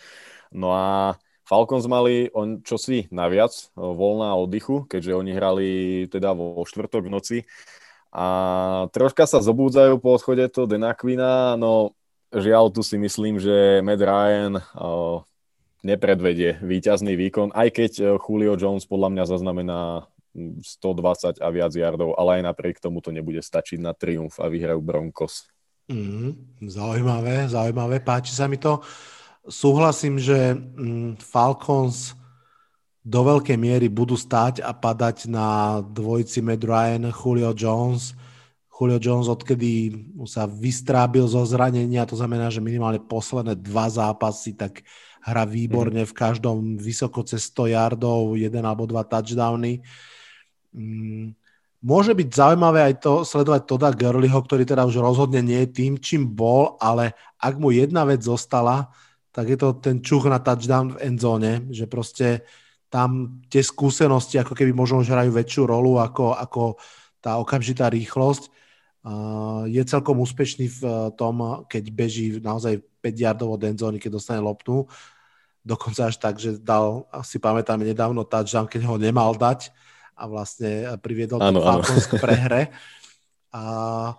No 0.55 0.71
a 0.71 1.18
Falcons 1.42 1.90
mali 1.90 2.31
on 2.31 2.62
čosi 2.62 3.11
naviac 3.11 3.51
voľná 3.75 4.38
oddychu, 4.38 4.87
keďže 4.87 5.18
oni 5.18 5.33
hrali 5.35 5.68
teda 6.07 6.38
vo 6.38 6.62
štvrtok 6.62 7.03
v 7.03 7.12
noci 7.12 7.38
a 8.12 8.27
troška 8.92 9.25
sa 9.25 9.40
zobúdzajú 9.40 9.97
po 9.97 10.12
odchode 10.12 10.45
to 10.53 10.68
Denakvina, 10.68 11.57
no 11.57 11.97
žiaľ 12.29 12.68
tu 12.68 12.85
si 12.85 13.01
myslím, 13.01 13.40
že 13.40 13.81
Matt 13.81 14.05
Ryan 14.05 14.61
o, 14.77 15.25
nepredvedie 15.81 16.61
výťazný 16.61 17.16
výkon, 17.16 17.57
aj 17.57 17.68
keď 17.73 17.92
Julio 18.21 18.55
Jones 18.61 18.85
podľa 18.85 19.16
mňa 19.16 19.25
zaznamená 19.25 19.81
120 20.33 21.45
a 21.45 21.49
viac 21.53 21.73
yardov, 21.77 22.16
ale 22.16 22.40
aj 22.40 22.42
napriek 22.49 22.81
tomu 22.81 23.05
to 23.05 23.12
nebude 23.12 23.40
stačiť 23.45 23.79
na 23.81 23.92
triumf 23.92 24.40
a 24.40 24.49
vyhrajú 24.49 24.81
Broncos. 24.81 25.53
Mm, 25.92 26.62
zaujímavé, 26.73 27.49
zaujímavé, 27.53 28.01
páči 28.01 28.33
sa 28.33 28.49
mi 28.49 28.57
to. 28.57 28.81
Súhlasím, 29.45 30.16
že 30.16 30.57
mm, 30.57 31.21
Falcons 31.21 32.16
do 33.03 33.21
veľkej 33.27 33.59
miery 33.59 33.90
budú 33.90 34.14
stáť 34.14 34.62
a 34.62 34.71
padať 34.71 35.27
na 35.27 35.83
dvojici 35.83 36.38
Matt 36.38 36.62
Ryan, 36.62 37.11
Julio 37.11 37.51
Jones. 37.53 38.14
Julio 38.71 38.99
Jones, 39.03 39.27
odkedy 39.27 39.90
sa 40.25 40.47
vystrábil 40.47 41.27
zo 41.27 41.42
zranenia, 41.42 42.07
to 42.07 42.14
znamená, 42.14 42.49
že 42.49 42.62
minimálne 42.62 43.03
posledné 43.03 43.59
dva 43.59 43.90
zápasy, 43.90 44.55
tak 44.55 44.87
hra 45.23 45.45
výborne 45.47 46.03
v 46.03 46.14
každom 46.14 46.79
vysoko 46.79 47.23
cez 47.27 47.51
100 47.51 47.75
yardov, 47.75 48.38
jeden 48.38 48.62
alebo 48.62 48.87
dva 48.87 49.03
touchdowny. 49.07 49.83
Mm, 49.83 50.21
môže 51.82 52.12
byť 52.14 52.28
zaujímavé 52.32 52.80
aj 52.88 52.94
to 53.02 53.12
sledovať 53.26 53.62
Toda 53.68 53.90
Gurleyho, 53.92 54.40
ktorý 54.40 54.64
teda 54.64 54.87
už 54.88 55.02
rozhodne 55.02 55.42
nie 55.42 55.66
je 55.66 55.74
tým, 55.74 55.92
čím 55.98 56.30
bol, 56.32 56.80
ale 56.80 57.12
ak 57.37 57.58
mu 57.58 57.74
jedna 57.74 58.06
vec 58.08 58.22
zostala, 58.22 58.88
tak 59.32 59.48
je 59.48 59.58
to 59.58 59.76
ten 59.80 60.04
čuch 60.04 60.28
na 60.28 60.38
touchdown 60.38 60.96
v 60.96 61.00
endzone, 61.08 61.52
že 61.72 61.88
proste 61.88 62.44
tam 62.92 63.40
tie 63.48 63.64
skúsenosti 63.64 64.37
ako 64.37 64.52
keby 64.52 64.76
možno 64.76 65.00
už 65.00 65.08
hrajú 65.08 65.32
väčšiu 65.32 65.64
rolu 65.64 65.96
ako, 65.96 66.37
ako 66.37 66.62
tá 67.24 67.40
okamžitá 67.40 67.88
rýchlosť. 67.88 68.52
Je 69.66 69.82
celkom 69.88 70.20
úspešný 70.20 70.68
v 70.68 70.80
tom, 71.16 71.64
keď 71.66 71.85
beží 71.90 72.37
naozaj 72.38 72.85
5 73.00 73.24
yardov 73.24 73.56
od 73.56 73.64
endzóny, 73.64 73.96
keď 73.96 74.20
dostane 74.20 74.44
loptu 74.44 74.85
dokonca 75.62 76.11
až 76.11 76.18
tak, 76.18 76.42
že 76.42 76.58
dal, 76.58 77.06
si 77.22 77.38
pamätám 77.38 77.78
nedávno 77.78 78.26
touchdown, 78.26 78.66
keď 78.66 78.82
ho 78.87 78.98
nemal 78.98 79.32
dať 79.38 79.70
a 80.22 80.24
vlastne 80.30 80.87
priviedol 81.02 81.42
ano, 81.42 81.58
Falcons 81.58 82.06
k 82.06 82.14
prehre. 82.22 82.62
A, 83.52 84.16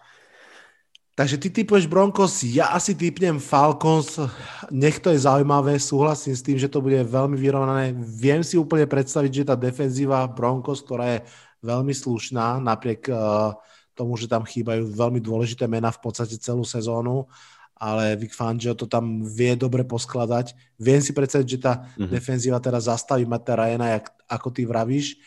takže 1.17 1.41
ty 1.41 1.49
typuješ 1.49 1.89
Broncos, 1.89 2.45
ja 2.45 2.69
asi 2.69 2.93
typnem 2.93 3.41
Falcons, 3.41 4.21
nech 4.69 5.01
to 5.01 5.09
je 5.09 5.25
zaujímavé, 5.25 5.81
súhlasím 5.81 6.37
s 6.37 6.45
tým, 6.45 6.61
že 6.61 6.69
to 6.69 6.85
bude 6.85 7.01
veľmi 7.01 7.33
vyrovnané. 7.33 7.97
Viem 7.97 8.45
si 8.45 8.61
úplne 8.61 8.85
predstaviť, 8.85 9.31
že 9.33 9.47
tá 9.49 9.57
defenzíva 9.57 10.29
Broncos, 10.29 10.85
ktorá 10.85 11.17
je 11.17 11.19
veľmi 11.65 11.97
slušná, 11.97 12.61
napriek 12.61 13.09
uh, 13.09 13.57
tomu, 13.97 14.21
že 14.21 14.29
tam 14.29 14.45
chýbajú 14.45 14.93
veľmi 14.93 15.17
dôležité 15.17 15.65
mená 15.65 15.89
v 15.89 16.01
podstate 16.05 16.37
celú 16.37 16.61
sezónu, 16.61 17.25
ale 17.73 18.13
Vic 18.13 18.37
Fangio 18.37 18.77
to 18.77 18.85
tam 18.85 19.25
vie 19.25 19.57
dobre 19.57 19.81
poskladať. 19.81 20.53
Viem 20.77 21.01
si 21.01 21.09
predstaviť, 21.09 21.47
že 21.49 21.57
tá 21.57 21.73
mm-hmm. 21.81 22.11
defenzíva 22.13 22.61
teraz 22.61 22.85
zastaví 22.85 23.25
Mata 23.25 23.57
Ryana, 23.57 23.97
jak, 23.97 24.13
ako 24.29 24.53
ty 24.53 24.61
vravíš, 24.69 25.17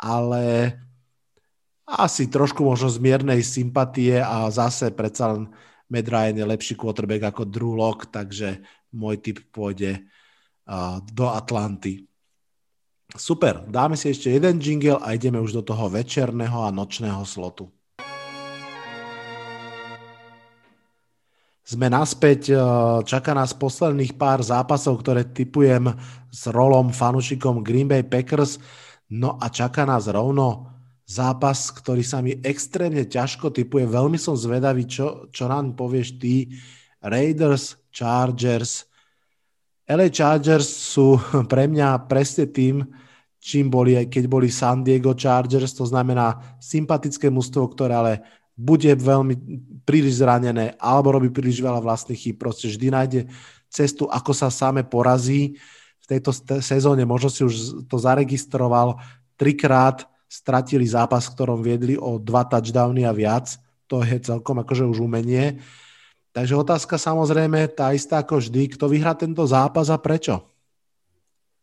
ale 0.00 0.74
asi 1.84 2.24
trošku 2.32 2.64
možno 2.64 2.88
z 2.88 2.96
miernej 3.04 3.44
sympatie 3.44 4.16
a 4.16 4.48
zase 4.48 4.88
predsa 4.96 5.36
len 5.36 5.52
Matt 5.90 6.08
Ryan 6.08 6.40
je 6.40 6.46
lepší 6.46 6.74
quarterback 6.78 7.34
ako 7.34 7.44
Drew 7.44 7.76
Lock, 7.76 8.08
takže 8.08 8.64
môj 8.96 9.20
typ 9.20 9.44
pôjde 9.52 10.08
do 11.12 11.26
Atlanty. 11.28 12.06
Super, 13.10 13.66
dáme 13.66 13.98
si 13.98 14.14
ešte 14.14 14.30
jeden 14.30 14.62
jingle 14.62 15.02
a 15.02 15.18
ideme 15.18 15.42
už 15.42 15.50
do 15.50 15.62
toho 15.66 15.90
večerného 15.90 16.62
a 16.62 16.70
nočného 16.70 17.26
slotu. 17.26 17.66
Sme 21.66 21.90
naspäť, 21.90 22.54
čaká 23.02 23.34
nás 23.34 23.50
posledných 23.50 24.14
pár 24.14 24.46
zápasov, 24.46 25.02
ktoré 25.02 25.26
typujem 25.26 25.90
s 26.30 26.46
rolom 26.50 26.94
fanúšikom 26.94 27.66
Green 27.66 27.90
Bay 27.90 28.06
Packers. 28.06 28.62
No 29.10 29.34
a 29.42 29.50
čaká 29.50 29.82
nás 29.82 30.06
rovno 30.06 30.70
zápas, 31.02 31.74
ktorý 31.74 32.06
sa 32.06 32.22
mi 32.22 32.38
extrémne 32.38 33.02
ťažko 33.02 33.50
typuje. 33.50 33.90
Veľmi 33.90 34.14
som 34.14 34.38
zvedavý, 34.38 34.86
čo, 34.86 35.26
čo 35.34 35.50
nám 35.50 35.74
povieš 35.74 36.22
ty. 36.22 36.54
Raiders, 37.02 37.74
Chargers. 37.90 38.86
LA 39.90 40.06
Chargers 40.14 40.70
sú 40.70 41.18
pre 41.52 41.66
mňa 41.66 42.06
presne 42.06 42.46
tým, 42.46 42.86
čím 43.42 43.66
boli, 43.72 43.98
keď 44.06 44.24
boli 44.30 44.46
San 44.52 44.86
Diego 44.86 45.16
Chargers, 45.18 45.74
to 45.74 45.88
znamená 45.88 46.38
sympatické 46.62 47.26
mužstvo, 47.32 47.66
ktoré 47.74 47.96
ale 47.98 48.14
bude 48.54 48.92
veľmi 48.92 49.34
príliš 49.88 50.20
zranené 50.20 50.76
alebo 50.76 51.16
robí 51.16 51.32
príliš 51.32 51.64
veľa 51.64 51.80
vlastných 51.80 52.20
chýb. 52.20 52.36
Proste 52.36 52.68
vždy 52.68 52.86
nájde 52.92 53.20
cestu, 53.72 54.04
ako 54.06 54.36
sa 54.36 54.52
same 54.52 54.84
porazí. 54.84 55.56
V 55.56 55.79
tejto 56.10 56.34
sezóne 56.58 57.06
možno 57.06 57.30
si 57.30 57.46
už 57.46 57.86
to 57.86 57.96
zaregistroval. 58.02 58.98
Trikrát 59.38 60.10
stratili 60.26 60.86
zápas, 60.86 61.30
v 61.30 61.34
ktorom 61.38 61.62
viedli 61.62 61.94
o 61.94 62.18
dva 62.18 62.42
touchdowny 62.42 63.06
a 63.06 63.14
viac. 63.14 63.54
To 63.86 64.02
je 64.02 64.18
celkom 64.18 64.58
akože 64.62 64.86
už 64.86 65.06
umenie. 65.06 65.62
Takže 66.30 66.54
otázka 66.54 66.94
samozrejme 66.98 67.70
tá 67.74 67.90
istá 67.90 68.22
ako 68.22 68.38
vždy. 68.38 68.74
Kto 68.74 68.86
vyhrá 68.86 69.18
tento 69.18 69.42
zápas 69.46 69.90
a 69.90 69.98
prečo? 69.98 70.46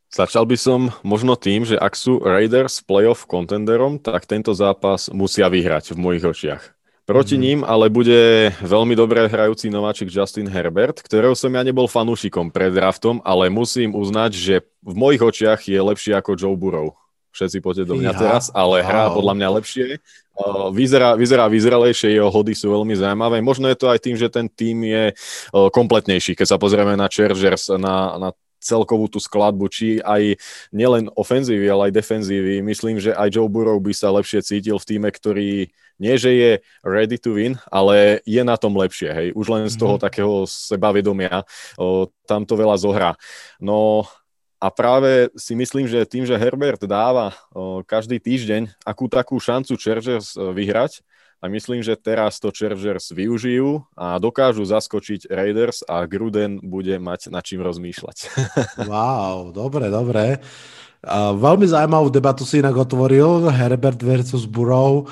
Začal 0.08 0.48
by 0.48 0.56
som 0.56 0.80
možno 1.04 1.36
tým, 1.36 1.68
že 1.68 1.76
ak 1.76 1.92
sú 1.96 2.24
Raiders 2.24 2.80
playoff 2.80 3.28
contenderom, 3.28 4.00
tak 4.00 4.24
tento 4.24 4.56
zápas 4.56 5.12
musia 5.12 5.52
vyhrať 5.52 5.92
v 5.96 5.98
mojich 6.00 6.24
očiach. 6.24 6.77
Proti 7.08 7.40
mm. 7.40 7.42
ním 7.42 7.60
ale 7.64 7.88
bude 7.88 8.52
veľmi 8.60 8.92
dobre 8.92 9.32
hrajúci 9.32 9.72
nováčik 9.72 10.12
Justin 10.12 10.52
Herbert, 10.52 11.00
ktorého 11.00 11.32
som 11.40 11.48
ja 11.56 11.64
nebol 11.64 11.88
fanúšikom 11.88 12.52
pred 12.52 12.76
draftom, 12.76 13.24
ale 13.24 13.48
musím 13.48 13.96
uznať, 13.96 14.36
že 14.36 14.56
v 14.84 14.92
mojich 14.94 15.24
očiach 15.24 15.64
je 15.64 15.80
lepší 15.80 16.12
ako 16.12 16.36
Joe 16.36 16.60
Burrow. 16.60 16.92
Všetci 17.32 17.64
poďte 17.64 17.86
do 17.88 17.96
mňa 17.96 18.12
ja. 18.12 18.20
teraz, 18.20 18.44
ale 18.52 18.84
hrá 18.84 19.08
podľa 19.14 19.40
mňa 19.40 19.50
lepšie. 19.56 20.04
Vyzerá, 20.76 21.16
vyzerá 21.16 21.46
vyzrelejšie, 21.48 22.18
jeho 22.18 22.28
hody 22.28 22.52
sú 22.58 22.76
veľmi 22.76 22.98
zaujímavé. 22.98 23.40
Možno 23.40 23.72
je 23.72 23.78
to 23.78 23.88
aj 23.88 24.04
tým, 24.04 24.20
že 24.20 24.28
ten 24.28 24.52
tým 24.52 24.84
je 24.84 25.04
kompletnejší. 25.54 26.36
Keď 26.36 26.48
sa 26.50 26.58
pozrieme 26.60 26.98
na 27.00 27.08
Chargers, 27.08 27.72
na, 27.78 28.18
na 28.20 28.30
celkovú 28.58 29.08
tú 29.08 29.22
skladbu, 29.22 29.66
či 29.70 30.02
aj 30.02 30.38
nielen 30.74 31.10
ofenzívy, 31.14 31.66
ale 31.70 31.90
aj 31.90 31.98
defenzívy. 31.98 32.60
Myslím, 32.66 32.98
že 32.98 33.14
aj 33.14 33.34
Joe 33.34 33.50
Burrow 33.50 33.78
by 33.78 33.94
sa 33.94 34.14
lepšie 34.14 34.42
cítil 34.44 34.78
v 34.78 34.88
týme, 34.88 35.10
ktorý 35.10 35.70
nie, 35.98 36.14
že 36.14 36.30
je 36.30 36.52
ready 36.86 37.18
to 37.18 37.34
win, 37.34 37.58
ale 37.74 38.22
je 38.22 38.42
na 38.46 38.54
tom 38.54 38.78
lepšie, 38.78 39.10
hej. 39.10 39.28
Už 39.34 39.50
len 39.50 39.66
z 39.66 39.78
toho 39.82 39.98
mm-hmm. 39.98 40.06
takého 40.06 40.46
sebavedomia 40.46 41.42
o, 41.74 42.06
tam 42.30 42.46
to 42.46 42.54
veľa 42.54 42.78
zohrá. 42.78 43.12
No 43.58 44.06
a 44.62 44.70
práve 44.70 45.34
si 45.34 45.58
myslím, 45.58 45.90
že 45.90 46.06
tým, 46.06 46.26
že 46.26 46.38
Herbert 46.38 46.82
dáva 46.86 47.34
o, 47.50 47.82
každý 47.82 48.22
týždeň 48.22 48.78
akú 48.86 49.10
takú 49.10 49.42
šancu 49.42 49.74
Chargers 49.74 50.38
vyhrať, 50.38 51.02
a 51.48 51.56
myslím, 51.56 51.80
že 51.80 51.96
teraz 51.96 52.44
to 52.44 52.52
Chargers 52.52 53.08
využijú 53.16 53.80
a 53.96 54.20
dokážu 54.20 54.68
zaskočiť 54.68 55.32
Raiders 55.32 55.80
a 55.88 56.04
Gruden 56.04 56.60
bude 56.60 57.00
mať 57.00 57.32
nad 57.32 57.40
čím 57.40 57.64
rozmýšľať. 57.64 58.18
Wow, 58.92 59.56
dobre, 59.56 59.88
dobre. 59.88 60.44
Uh, 61.00 61.32
veľmi 61.40 61.64
zaujímavú 61.64 62.12
debatu 62.12 62.44
si 62.44 62.60
inak 62.60 62.76
otvoril, 62.76 63.48
Herbert 63.48 64.04
versus 64.04 64.44
Burrow. 64.44 65.08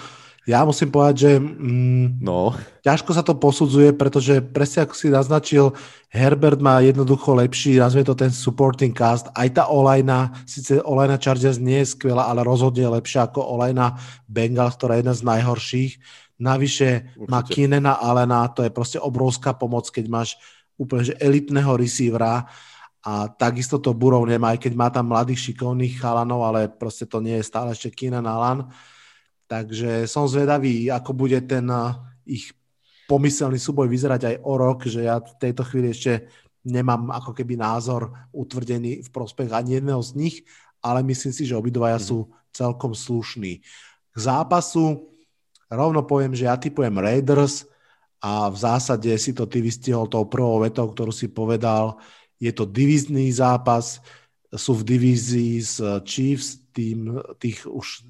Ja 0.45 0.61
musím 0.61 0.93
povedať, 0.93 1.15
že 1.17 1.31
mm, 1.41 2.21
no. 2.21 2.53
ťažko 2.85 3.17
sa 3.17 3.25
to 3.25 3.33
posudzuje, 3.33 3.97
pretože 3.97 4.45
presne 4.45 4.85
ako 4.85 4.93
si 4.93 5.09
naznačil, 5.09 5.73
Herbert 6.13 6.61
má 6.61 6.85
jednoducho 6.85 7.33
lepší, 7.33 7.81
nazvie 7.81 8.05
to 8.05 8.13
ten 8.13 8.29
supporting 8.29 8.93
cast. 8.93 9.25
Aj 9.33 9.49
tá 9.49 9.65
olajna, 9.65 10.37
síce 10.45 10.77
olajna 10.85 11.17
Chargers 11.17 11.57
nie 11.57 11.81
je 11.81 11.97
skvelá, 11.97 12.29
ale 12.29 12.45
rozhodne 12.45 12.85
je 12.85 12.93
lepšia 12.93 13.25
ako 13.25 13.41
olajna 13.41 13.97
Bengals, 14.29 14.77
ktorá 14.77 14.95
je 14.95 15.01
jedna 15.01 15.15
z 15.17 15.25
najhorších. 15.25 15.91
Navyše 16.35 17.15
Určite. 17.15 17.31
má 17.31 17.39
Kinena 17.47 17.93
Alena, 17.95 18.47
to 18.51 18.63
je 18.63 18.71
proste 18.73 18.99
obrovská 18.99 19.55
pomoc, 19.55 19.87
keď 19.87 20.05
máš 20.11 20.35
úplne 20.75 21.07
že 21.07 21.15
elitného 21.15 21.79
receivera 21.79 22.43
a 23.05 23.29
takisto 23.31 23.79
to 23.79 23.95
Burov 23.95 24.27
nemá, 24.27 24.57
aj 24.57 24.59
keď 24.67 24.73
má 24.75 24.89
tam 24.91 25.13
mladých 25.13 25.51
šikovných 25.51 26.01
chalanov, 26.01 26.43
ale 26.43 26.67
proste 26.67 27.07
to 27.07 27.21
nie 27.23 27.39
je 27.39 27.47
stále 27.47 27.71
ešte 27.71 27.93
Keenan 27.93 28.27
Alan. 28.27 28.67
Takže 29.45 30.09
som 30.09 30.25
zvedavý, 30.25 30.89
ako 30.89 31.13
bude 31.13 31.37
ten 31.45 31.69
eh, 31.69 31.95
ich 32.25 32.51
pomyselný 33.05 33.61
súboj 33.61 33.85
vyzerať 33.85 34.21
aj 34.33 34.35
o 34.41 34.53
rok, 34.57 34.89
že 34.89 35.05
ja 35.05 35.21
v 35.21 35.37
tejto 35.37 35.61
chvíli 35.61 35.93
ešte 35.93 36.25
nemám 36.65 37.13
ako 37.13 37.37
keby 37.37 37.53
názor 37.53 38.09
utvrdený 38.33 39.05
v 39.05 39.09
prospech 39.13 39.53
ani 39.53 39.77
jedného 39.77 40.01
z 40.01 40.11
nich, 40.17 40.35
ale 40.81 41.05
myslím 41.05 41.29
si, 41.29 41.45
že 41.45 41.53
obidvaja 41.53 42.01
mm. 42.01 42.05
sú 42.09 42.33
celkom 42.49 42.97
slušní. 42.97 43.61
K 44.09 44.17
zápasu 44.17 45.14
rovno 45.71 46.05
poviem, 46.05 46.33
že 46.37 46.45
ja 46.49 46.55
typujem 46.57 46.93
Raiders 46.97 47.65
a 48.21 48.49
v 48.49 48.57
zásade 48.57 49.11
si 49.21 49.31
to 49.35 49.45
ty 49.45 49.61
vystihol 49.61 50.09
tou 50.09 50.25
prvou 50.25 50.61
vetou, 50.63 50.89
ktorú 50.89 51.13
si 51.13 51.29
povedal. 51.29 51.99
Je 52.41 52.51
to 52.51 52.65
divizný 52.65 53.29
zápas, 53.31 54.01
sú 54.55 54.77
v 54.81 54.87
divízii 54.95 55.59
s 55.59 55.77
Chiefs, 56.07 56.63
tým, 56.75 57.23
tých 57.39 57.63
už 57.67 58.03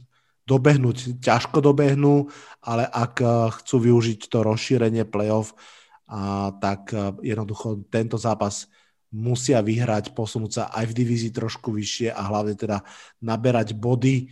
dobehnúť 0.46 1.22
ťažko 1.22 1.62
dobehnú, 1.62 2.30
ale 2.62 2.86
ak 2.86 3.14
eh, 3.22 3.30
chcú 3.62 3.76
využiť 3.82 4.30
to 4.30 4.46
rozšírenie 4.46 5.04
playoff, 5.10 5.58
a, 6.06 6.54
tak 6.62 6.94
eh, 6.94 7.14
jednoducho 7.34 7.90
tento 7.90 8.16
zápas 8.22 8.70
musia 9.10 9.62
vyhrať, 9.66 10.14
posunúť 10.14 10.52
sa 10.52 10.64
aj 10.70 10.94
v 10.94 10.98
divízii 11.02 11.32
trošku 11.34 11.74
vyššie 11.74 12.14
a 12.14 12.22
hlavne 12.30 12.54
teda 12.54 12.84
naberať 13.24 13.74
body 13.74 14.30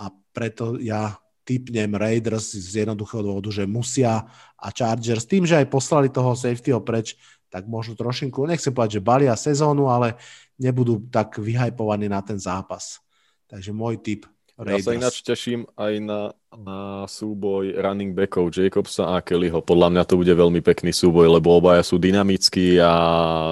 a 0.00 0.08
preto 0.32 0.80
ja 0.80 1.18
typnem 1.44 1.90
Raiders 1.96 2.52
z 2.52 2.84
jednoduchého 2.86 3.22
dôvodu, 3.24 3.50
že 3.50 3.64
musia 3.64 4.28
a 4.56 4.68
Chargers 4.70 5.24
tým, 5.24 5.48
že 5.48 5.56
aj 5.56 5.72
poslali 5.72 6.12
toho 6.12 6.36
safetyho 6.36 6.80
preč, 6.84 7.16
tak 7.50 7.66
možno 7.66 7.98
trošinku, 7.98 8.46
nechcem 8.46 8.70
povedať, 8.70 9.00
že 9.00 9.02
balia 9.02 9.34
sezónu, 9.34 9.90
ale 9.90 10.14
nebudú 10.60 11.02
tak 11.10 11.40
vyhajpovaní 11.40 12.06
na 12.06 12.22
ten 12.22 12.38
zápas. 12.38 13.02
Takže 13.50 13.74
môj 13.74 13.98
typ 13.98 14.30
Raiders. 14.60 14.86
Ja 14.86 14.92
sa 14.92 14.98
ináč 15.00 15.16
teším 15.24 15.60
aj 15.74 15.92
na, 16.04 16.20
na 16.52 16.78
súboj 17.08 17.80
running 17.80 18.12
backov 18.12 18.52
Jacobsa 18.52 19.16
a 19.16 19.24
Kellyho. 19.24 19.64
Podľa 19.64 19.88
mňa 19.88 20.02
to 20.04 20.20
bude 20.20 20.30
veľmi 20.30 20.60
pekný 20.60 20.92
súboj, 20.92 21.40
lebo 21.40 21.56
obaja 21.56 21.80
sú 21.80 21.96
dynamickí 21.96 22.76
a 22.76 22.92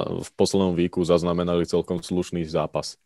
v 0.04 0.30
poslednom 0.36 0.76
výku 0.76 1.00
zaznamenali 1.00 1.64
celkom 1.64 2.04
slušný 2.04 2.44
zápas. 2.44 3.00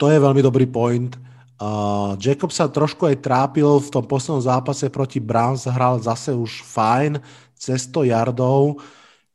To 0.00 0.08
je 0.10 0.18
veľmi 0.18 0.40
dobrý 0.42 0.66
point. 0.66 1.14
Uh, 1.54 2.18
Jacob 2.18 2.50
sa 2.50 2.66
trošku 2.66 3.06
aj 3.06 3.22
trápil 3.22 3.78
v 3.78 3.88
tom 3.88 4.02
poslednom 4.02 4.42
zápase 4.42 4.90
proti 4.90 5.22
Browns, 5.22 5.70
hral 5.70 6.02
zase 6.02 6.34
už 6.34 6.66
fajn, 6.66 7.22
cez 7.54 7.86
100 7.86 8.10
yardov. 8.10 8.82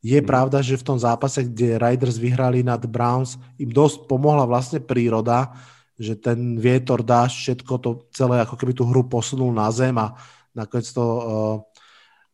Je 0.04 0.20
hmm. 0.20 0.28
pravda, 0.28 0.60
že 0.60 0.76
v 0.76 0.84
tom 0.84 0.98
zápase, 1.00 1.48
kde 1.48 1.80
Riders 1.80 2.20
vyhrali 2.20 2.60
nad 2.60 2.80
Browns, 2.84 3.40
im 3.56 3.72
dosť 3.72 4.04
pomohla 4.04 4.44
vlastne 4.44 4.84
príroda, 4.84 5.52
že 6.00 6.16
ten 6.16 6.60
vietor, 6.60 7.04
dáš, 7.04 7.40
všetko 7.44 7.72
to 7.80 7.90
celé 8.12 8.40
ako 8.40 8.56
keby 8.56 8.72
tú 8.72 8.88
hru 8.88 9.04
posunul 9.04 9.52
na 9.52 9.68
zem 9.68 9.92
a 10.00 10.16
nakoniec 10.56 10.88
to 10.92 11.04
uh, 11.04 11.60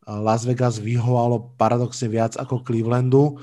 Las 0.06 0.46
Vegas 0.46 0.78
vyhovalo 0.78 1.58
paradoxne 1.58 2.06
viac 2.06 2.38
ako 2.38 2.62
Clevelandu. 2.62 3.42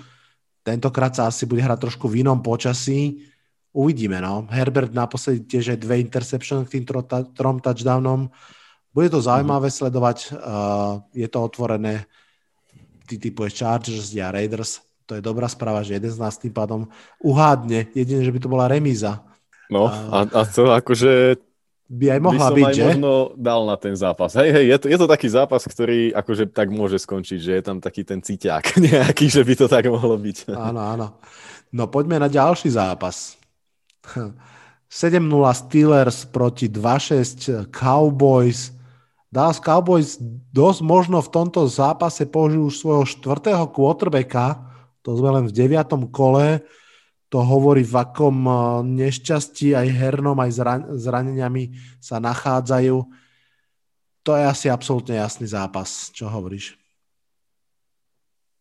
Tentokrát 0.63 1.11
sa 1.11 1.27
asi 1.27 1.43
bude 1.43 1.59
hrať 1.59 1.75
trošku 1.75 2.07
v 2.07 2.23
inom 2.23 2.39
počasí. 2.39 3.19
Uvidíme, 3.73 4.21
no. 4.21 4.45
Herbert 4.53 4.93
naposledy 4.93 5.49
tiež 5.49 5.73
aj 5.73 5.79
dve 5.81 5.97
interception 5.97 6.61
k 6.63 6.77
tým 6.77 6.85
tro, 6.85 7.01
trom 7.33 7.57
touchdownom. 7.57 8.29
Bude 8.93 9.09
to 9.09 9.17
zaujímavé 9.17 9.73
mm. 9.73 9.75
sledovať. 9.81 10.17
Uh, 10.29 11.01
je 11.17 11.25
to 11.25 11.41
otvorené. 11.41 12.05
Ty 13.09 13.17
typuješ 13.17 13.65
Chargers 13.65 14.13
a 14.21 14.29
Raiders. 14.29 14.85
To 15.09 15.17
je 15.17 15.21
dobrá 15.25 15.49
správa, 15.49 15.81
že 15.81 15.97
jeden 15.97 16.13
z 16.13 16.21
nás 16.21 16.37
tým 16.37 16.53
pádom 16.53 16.87
uhádne. 17.19 17.89
Jedine, 17.97 18.21
že 18.21 18.31
by 18.31 18.39
to 18.39 18.47
bola 18.47 18.69
remíza 18.69 19.25
No 19.73 19.89
a, 19.89 20.29
a 20.29 20.41
to 20.45 20.69
akože 20.69 21.41
by 21.89 22.05
aj 22.17 22.19
mohla 22.21 22.47
by 22.49 22.61
byť, 22.61 22.67
aj 22.69 22.75
že? 22.75 22.85
možno 22.93 23.11
dal 23.37 23.61
na 23.65 23.77
ten 23.77 23.93
zápas. 23.97 24.31
Hej, 24.37 24.49
hej, 24.49 24.65
je 24.69 24.77
to, 24.77 24.85
je 24.89 24.97
to 24.97 25.07
taký 25.09 25.27
zápas, 25.29 25.61
ktorý 25.65 26.13
akože 26.13 26.49
tak 26.53 26.69
môže 26.73 26.97
skončiť, 27.01 27.39
že 27.41 27.51
je 27.59 27.63
tam 27.63 27.77
taký 27.81 28.05
ten 28.05 28.21
cíťák 28.21 28.63
nejaký, 28.89 29.25
že 29.29 29.41
by 29.41 29.53
to 29.57 29.65
tak 29.69 29.89
mohlo 29.89 30.17
byť. 30.17 30.53
Áno, 30.53 30.81
áno. 30.81 31.07
No 31.73 31.89
poďme 31.89 32.21
na 32.21 32.29
ďalší 32.29 32.69
zápas. 32.69 33.37
7-0 34.03 35.23
Steelers 35.57 36.27
proti 36.29 36.69
2-6 36.69 37.71
Cowboys. 37.73 38.75
Dallas 39.33 39.57
Cowboys 39.57 40.21
dosť 40.53 40.79
možno 40.85 41.17
v 41.23 41.31
tomto 41.33 41.65
zápase 41.65 42.29
použijú 42.29 42.69
už 42.69 42.75
svojho 42.77 43.05
štvrtého 43.07 43.65
quarterbacka, 43.73 44.61
to 45.03 45.17
sme 45.17 45.41
len 45.41 45.45
v 45.49 45.55
deviatom 45.55 46.07
kole 46.13 46.63
to 47.33 47.41
hovorí, 47.41 47.81
v 47.81 47.97
akom 47.97 48.45
eh, 48.45 48.55
nešťastí 48.85 49.73
aj 49.73 49.87
hernom, 49.89 50.37
aj 50.37 50.53
zraneniami 51.01 51.73
sa 51.97 52.21
nachádzajú. 52.21 53.01
To 54.23 54.31
je 54.37 54.43
asi 54.45 54.69
absolútne 54.69 55.17
jasný 55.17 55.49
zápas. 55.49 56.13
Čo 56.13 56.29
hovoríš? 56.29 56.77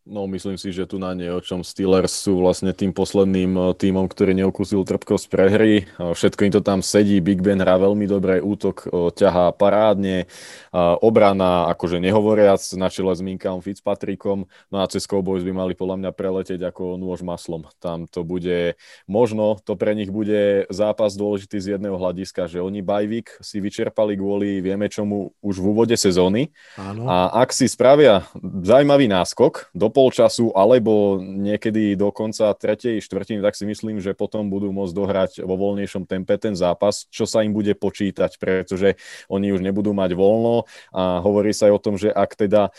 No, 0.02 0.26
myslím 0.26 0.58
si, 0.58 0.74
že 0.74 0.82
tu 0.82 0.98
na 0.98 1.14
nie 1.14 1.30
o 1.30 1.38
čom 1.38 1.62
Steelers 1.62 2.10
sú 2.10 2.42
vlastne 2.42 2.74
tým 2.74 2.90
posledným 2.90 3.54
eh, 3.54 3.62
týmom, 3.70 4.10
ktorý 4.10 4.34
neukúsil 4.34 4.82
trpkosť 4.82 5.30
prehry. 5.30 5.86
Eh, 5.86 6.10
všetko 6.10 6.42
im 6.42 6.52
to 6.58 6.58
tam 6.58 6.82
sedí, 6.82 7.22
Big 7.22 7.38
Ben 7.38 7.62
hrá 7.62 7.78
veľmi 7.78 8.10
dobre, 8.10 8.42
útok 8.42 8.90
eh, 8.90 9.14
ťahá 9.14 9.54
parádne, 9.54 10.26
obrana 10.74 11.68
akože 11.76 12.00
nehovoriac 12.00 12.58
na 12.80 12.88
čele 12.88 13.12
s 13.12 13.20
Minkom 13.20 13.60
Fitzpatrickom, 13.60 14.48
no 14.72 14.76
a 14.80 14.88
cez 14.88 15.04
Cowboys 15.04 15.44
by 15.44 15.52
mali 15.52 15.72
podľa 15.76 16.00
mňa 16.00 16.10
preletieť 16.16 16.60
ako 16.64 16.96
nôž 16.96 17.20
maslom. 17.20 17.68
Tam 17.76 18.08
to 18.08 18.24
bude, 18.24 18.74
možno 19.04 19.60
to 19.62 19.76
pre 19.76 19.92
nich 19.92 20.08
bude 20.08 20.64
zápas 20.72 21.12
dôležitý 21.14 21.60
z 21.60 21.66
jedného 21.76 21.94
hľadiska, 22.00 22.48
že 22.48 22.64
oni 22.64 22.80
bajvik 22.80 23.36
si 23.44 23.60
vyčerpali 23.60 24.16
kvôli 24.16 24.64
vieme 24.64 24.88
čomu 24.88 25.36
už 25.44 25.60
v 25.60 25.66
úvode 25.76 25.94
sezóny 25.94 26.50
Áno. 26.80 27.04
a 27.04 27.44
ak 27.44 27.52
si 27.52 27.68
spravia 27.68 28.24
zaujímavý 28.64 29.12
náskok 29.12 29.70
do 29.76 29.91
polčasu 29.92 30.50
alebo 30.56 31.20
niekedy 31.20 31.94
do 31.94 32.08
konca 32.10 32.56
tretej 32.56 33.04
štvrtiny, 33.04 33.44
tak 33.44 33.52
si 33.52 33.68
myslím, 33.68 34.00
že 34.00 34.16
potom 34.16 34.48
budú 34.48 34.72
môcť 34.72 34.94
dohrať 34.96 35.30
vo 35.44 35.60
voľnejšom 35.60 36.08
tempe 36.08 36.40
ten 36.40 36.56
zápas, 36.56 37.04
čo 37.12 37.28
sa 37.28 37.44
im 37.44 37.52
bude 37.52 37.76
počítať, 37.76 38.40
pretože 38.40 38.96
oni 39.28 39.52
už 39.52 39.60
nebudú 39.60 39.92
mať 39.92 40.16
voľno 40.16 40.64
a 40.90 41.20
hovorí 41.20 41.52
sa 41.52 41.68
aj 41.68 41.72
o 41.76 41.82
tom, 41.84 42.00
že 42.00 42.08
ak 42.08 42.34
teda 42.34 42.72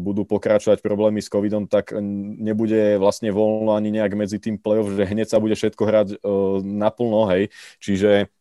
budú 0.00 0.24
pokračovať 0.24 0.80
problémy 0.80 1.20
s 1.20 1.28
covidom, 1.28 1.68
tak 1.68 1.92
nebude 2.40 2.96
vlastne 2.96 3.28
voľno 3.28 3.76
ani 3.76 3.92
nejak 3.92 4.16
medzi 4.16 4.40
tým 4.40 4.56
play-off, 4.56 4.96
že 4.96 5.04
hneď 5.04 5.28
sa 5.28 5.38
bude 5.38 5.52
všetko 5.52 5.82
hrať 5.84 6.08
naplno, 6.64 7.28
hej. 7.28 7.52
Čiže 7.84 8.32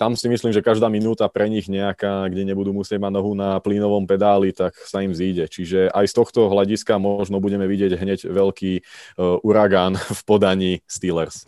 tam 0.00 0.16
si 0.16 0.32
myslím, 0.32 0.48
že 0.48 0.64
každá 0.64 0.88
minúta 0.88 1.28
pre 1.28 1.44
nich 1.52 1.68
nejaká, 1.68 2.32
kde 2.32 2.48
nebudú 2.48 2.72
musieť 2.72 2.96
mať 2.96 3.12
nohu 3.20 3.36
na 3.36 3.60
plynovom 3.60 4.08
pedáli, 4.08 4.48
tak 4.48 4.72
sa 4.88 5.04
im 5.04 5.12
zíde. 5.12 5.44
Čiže 5.44 5.92
aj 5.92 6.08
z 6.08 6.14
tohto 6.16 6.48
hľadiska 6.48 6.96
možno 6.96 7.36
budeme 7.36 7.68
vidieť 7.68 8.00
hneď 8.00 8.18
veľký 8.32 8.72
uh, 8.80 9.44
uragán 9.44 10.00
v 10.00 10.20
podaní 10.24 10.72
Steelers. 10.88 11.44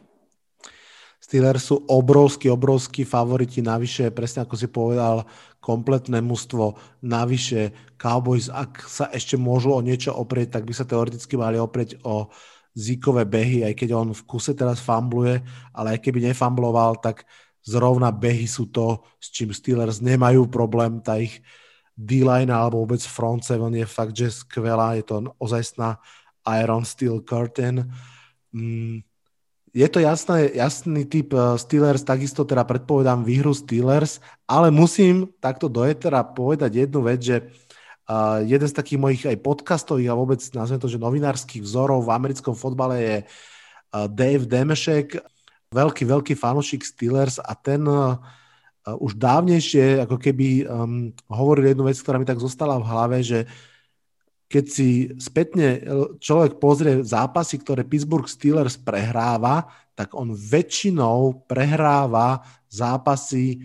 Steelers 1.17 1.65
sú 1.65 1.81
obrovský, 1.89 2.53
obrovský 2.53 3.09
favoriti, 3.09 3.65
navyše, 3.65 4.13
presne 4.13 4.45
ako 4.45 4.55
si 4.61 4.69
povedal, 4.69 5.25
kompletné 5.65 6.21
mužstvo, 6.21 6.77
navyše 7.01 7.73
Cowboys, 7.97 8.53
ak 8.53 8.85
sa 8.85 9.09
ešte 9.09 9.41
môžu 9.41 9.73
o 9.73 9.81
niečo 9.81 10.13
oprieť, 10.13 10.61
tak 10.61 10.69
by 10.69 10.77
sa 10.77 10.85
teoreticky 10.85 11.41
mali 11.41 11.57
oprieť 11.57 12.05
o 12.05 12.29
zíkové 12.77 13.25
behy, 13.25 13.65
aj 13.65 13.81
keď 13.81 13.97
on 13.97 14.13
v 14.13 14.23
kuse 14.29 14.53
teraz 14.53 14.85
fambluje, 14.85 15.41
ale 15.73 15.97
aj 15.97 16.05
keby 16.05 16.29
nefambloval, 16.29 17.01
tak 17.01 17.25
zrovna 17.63 18.11
behy 18.11 18.51
sú 18.51 18.69
to, 18.69 19.07
s 19.23 19.31
čím 19.31 19.55
Steelers 19.55 20.03
nemajú 20.03 20.51
problém, 20.51 20.99
tá 20.99 21.19
ich 21.19 21.43
D-line 21.95 22.51
alebo 22.51 22.83
vôbec 22.83 23.01
front 23.05 23.45
seven 23.45 23.73
je 23.79 23.87
fakt, 23.87 24.15
že 24.17 24.33
skvelá, 24.33 24.99
je 24.99 25.05
to 25.07 25.17
ozajstná 25.39 26.01
Iron 26.59 26.83
Steel 26.83 27.23
Curtain. 27.23 27.87
Mm, 28.51 29.07
je 29.73 29.89
to 29.89 30.05
jasné, 30.05 30.53
jasný 30.53 31.09
typ 31.09 31.33
eh, 31.33 31.57
Steelers, 31.57 32.05
takisto 32.05 32.45
teda 32.45 32.67
predpovedám 32.67 33.25
výhru 33.25 33.57
Steelers, 33.57 34.21
ale 34.45 34.69
musím 34.69 35.31
takto 35.41 35.71
do 35.71 35.87
etera 35.87 36.21
povedať 36.27 36.85
jednu 36.89 37.01
vec, 37.07 37.25
že 37.25 37.37
uh, 37.41 38.45
jeden 38.45 38.69
z 38.69 38.77
takých 38.77 39.01
mojich 39.01 39.23
aj 39.25 39.41
podcastových 39.41 40.13
a 40.13 40.19
vôbec 40.19 40.41
nazvem 40.53 40.77
to, 40.77 40.93
že 40.93 41.01
novinárskych 41.01 41.65
vzorov 41.65 42.05
v 42.05 42.13
americkom 42.13 42.53
fotbale 42.53 42.97
je 43.01 43.17
uh, 43.25 44.07
Dave 44.13 44.45
Demešek, 44.45 45.25
veľký, 45.73 46.05
veľký 46.07 46.35
fanúšik 46.37 46.85
Steelers 46.85 47.41
a 47.41 47.57
ten 47.57 47.83
uh, 47.89 48.21
už 48.87 49.17
dávnejšie 49.19 50.05
ako 50.05 50.17
keby 50.19 50.67
um, 50.67 51.11
hovoril 51.31 51.73
jednu 51.73 51.89
vec, 51.89 51.99
ktorá 51.99 52.21
mi 52.21 52.27
tak 52.29 52.43
zostala 52.43 52.79
v 52.79 52.89
hlave, 52.89 53.19
že 53.25 53.41
keď 54.53 54.65
si 54.69 55.09
spätne 55.17 55.81
človek 56.21 56.61
pozrie 56.61 57.01
zápasy, 57.01 57.57
ktoré 57.57 57.89
Pittsburgh 57.89 58.29
Steelers 58.29 58.77
prehráva, 58.77 59.65
tak 59.97 60.13
on 60.13 60.37
väčšinou 60.37 61.49
prehráva 61.49 62.45
zápasy, 62.69 63.65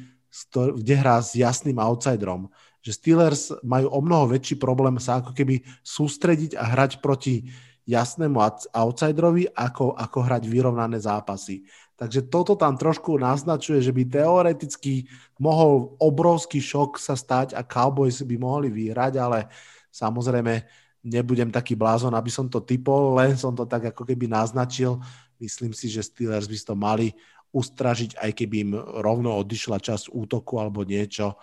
kde 0.56 0.94
hrá 0.96 1.20
s 1.20 1.36
jasným 1.36 1.76
outsiderom. 1.76 2.48
Že 2.80 2.92
Steelers 2.96 3.52
majú 3.68 3.92
o 3.92 4.00
mnoho 4.00 4.32
väčší 4.32 4.56
problém 4.56 4.96
sa 4.96 5.20
ako 5.20 5.36
keby 5.36 5.60
sústrediť 5.84 6.56
a 6.56 6.64
hrať 6.64 7.04
proti 7.04 7.52
jasnému 7.84 8.40
outsiderovi, 8.72 9.52
ako, 9.60 9.92
ako 9.92 10.18
hrať 10.24 10.48
vyrovnané 10.48 11.04
zápasy. 11.04 11.68
Takže 11.98 12.30
toto 12.30 12.54
tam 12.54 12.78
trošku 12.78 13.18
naznačuje, 13.18 13.82
že 13.82 13.90
by 13.90 14.06
teoreticky 14.06 15.10
mohol 15.42 15.98
obrovský 15.98 16.62
šok 16.62 17.02
sa 17.02 17.18
stať 17.18 17.58
a 17.58 17.66
Cowboys 17.66 18.22
by 18.22 18.38
mohli 18.38 18.70
vyhrať, 18.70 19.18
ale 19.18 19.50
samozrejme 19.90 20.62
nebudem 21.02 21.50
taký 21.50 21.74
blázon, 21.74 22.14
aby 22.14 22.30
som 22.30 22.46
to 22.46 22.62
typol, 22.62 23.18
len 23.18 23.34
som 23.34 23.58
to 23.58 23.66
tak 23.66 23.90
ako 23.90 24.06
keby 24.06 24.30
naznačil. 24.30 25.02
Myslím 25.42 25.74
si, 25.74 25.90
že 25.90 26.06
Steelers 26.06 26.46
by 26.46 26.58
to 26.62 26.76
mali 26.78 27.08
ustražiť, 27.50 28.22
aj 28.22 28.32
keby 28.38 28.56
im 28.62 28.72
rovno 29.02 29.34
odišla 29.42 29.82
časť 29.82 30.14
útoku 30.14 30.62
alebo 30.62 30.86
niečo. 30.86 31.34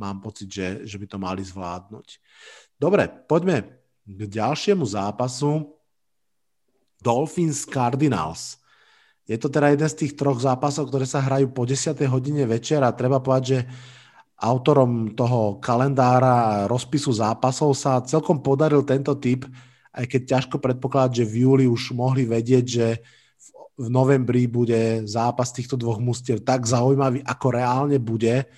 Mám 0.00 0.24
pocit, 0.24 0.48
že, 0.48 0.88
že 0.88 0.96
by 0.96 1.06
to 1.10 1.18
mali 1.20 1.42
zvládnuť. 1.44 2.08
Dobre, 2.80 3.10
poďme 3.28 3.76
k 4.08 4.20
ďalšiemu 4.24 4.88
zápasu. 4.88 5.74
Dolphins 7.02 7.68
Cardinals. 7.68 8.56
Je 9.28 9.36
to 9.36 9.52
teda 9.52 9.76
jeden 9.76 9.84
z 9.84 9.98
tých 10.04 10.16
troch 10.16 10.40
zápasov, 10.40 10.88
ktoré 10.88 11.04
sa 11.04 11.20
hrajú 11.20 11.52
po 11.52 11.68
10. 11.68 11.92
hodine 12.08 12.48
večer 12.48 12.80
a 12.80 12.96
treba 12.96 13.20
povedať, 13.20 13.44
že 13.44 13.58
autorom 14.40 15.12
toho 15.12 15.60
kalendára 15.60 16.32
a 16.32 16.52
rozpisu 16.64 17.12
zápasov 17.12 17.76
sa 17.76 18.00
celkom 18.00 18.40
podaril 18.40 18.80
tento 18.88 19.12
typ, 19.20 19.44
aj 19.92 20.08
keď 20.08 20.20
ťažko 20.24 20.56
predpokladať, 20.56 21.12
že 21.20 21.28
v 21.28 21.34
júli 21.44 21.64
už 21.68 21.92
mohli 21.92 22.24
vedieť, 22.24 22.64
že 22.64 22.86
v 23.78 23.86
novembri 23.92 24.48
bude 24.48 25.04
zápas 25.04 25.52
týchto 25.52 25.76
dvoch 25.76 26.00
mustiev 26.00 26.40
tak 26.40 26.64
zaujímavý, 26.64 27.20
ako 27.22 27.46
reálne 27.52 28.00
bude. 28.00 28.48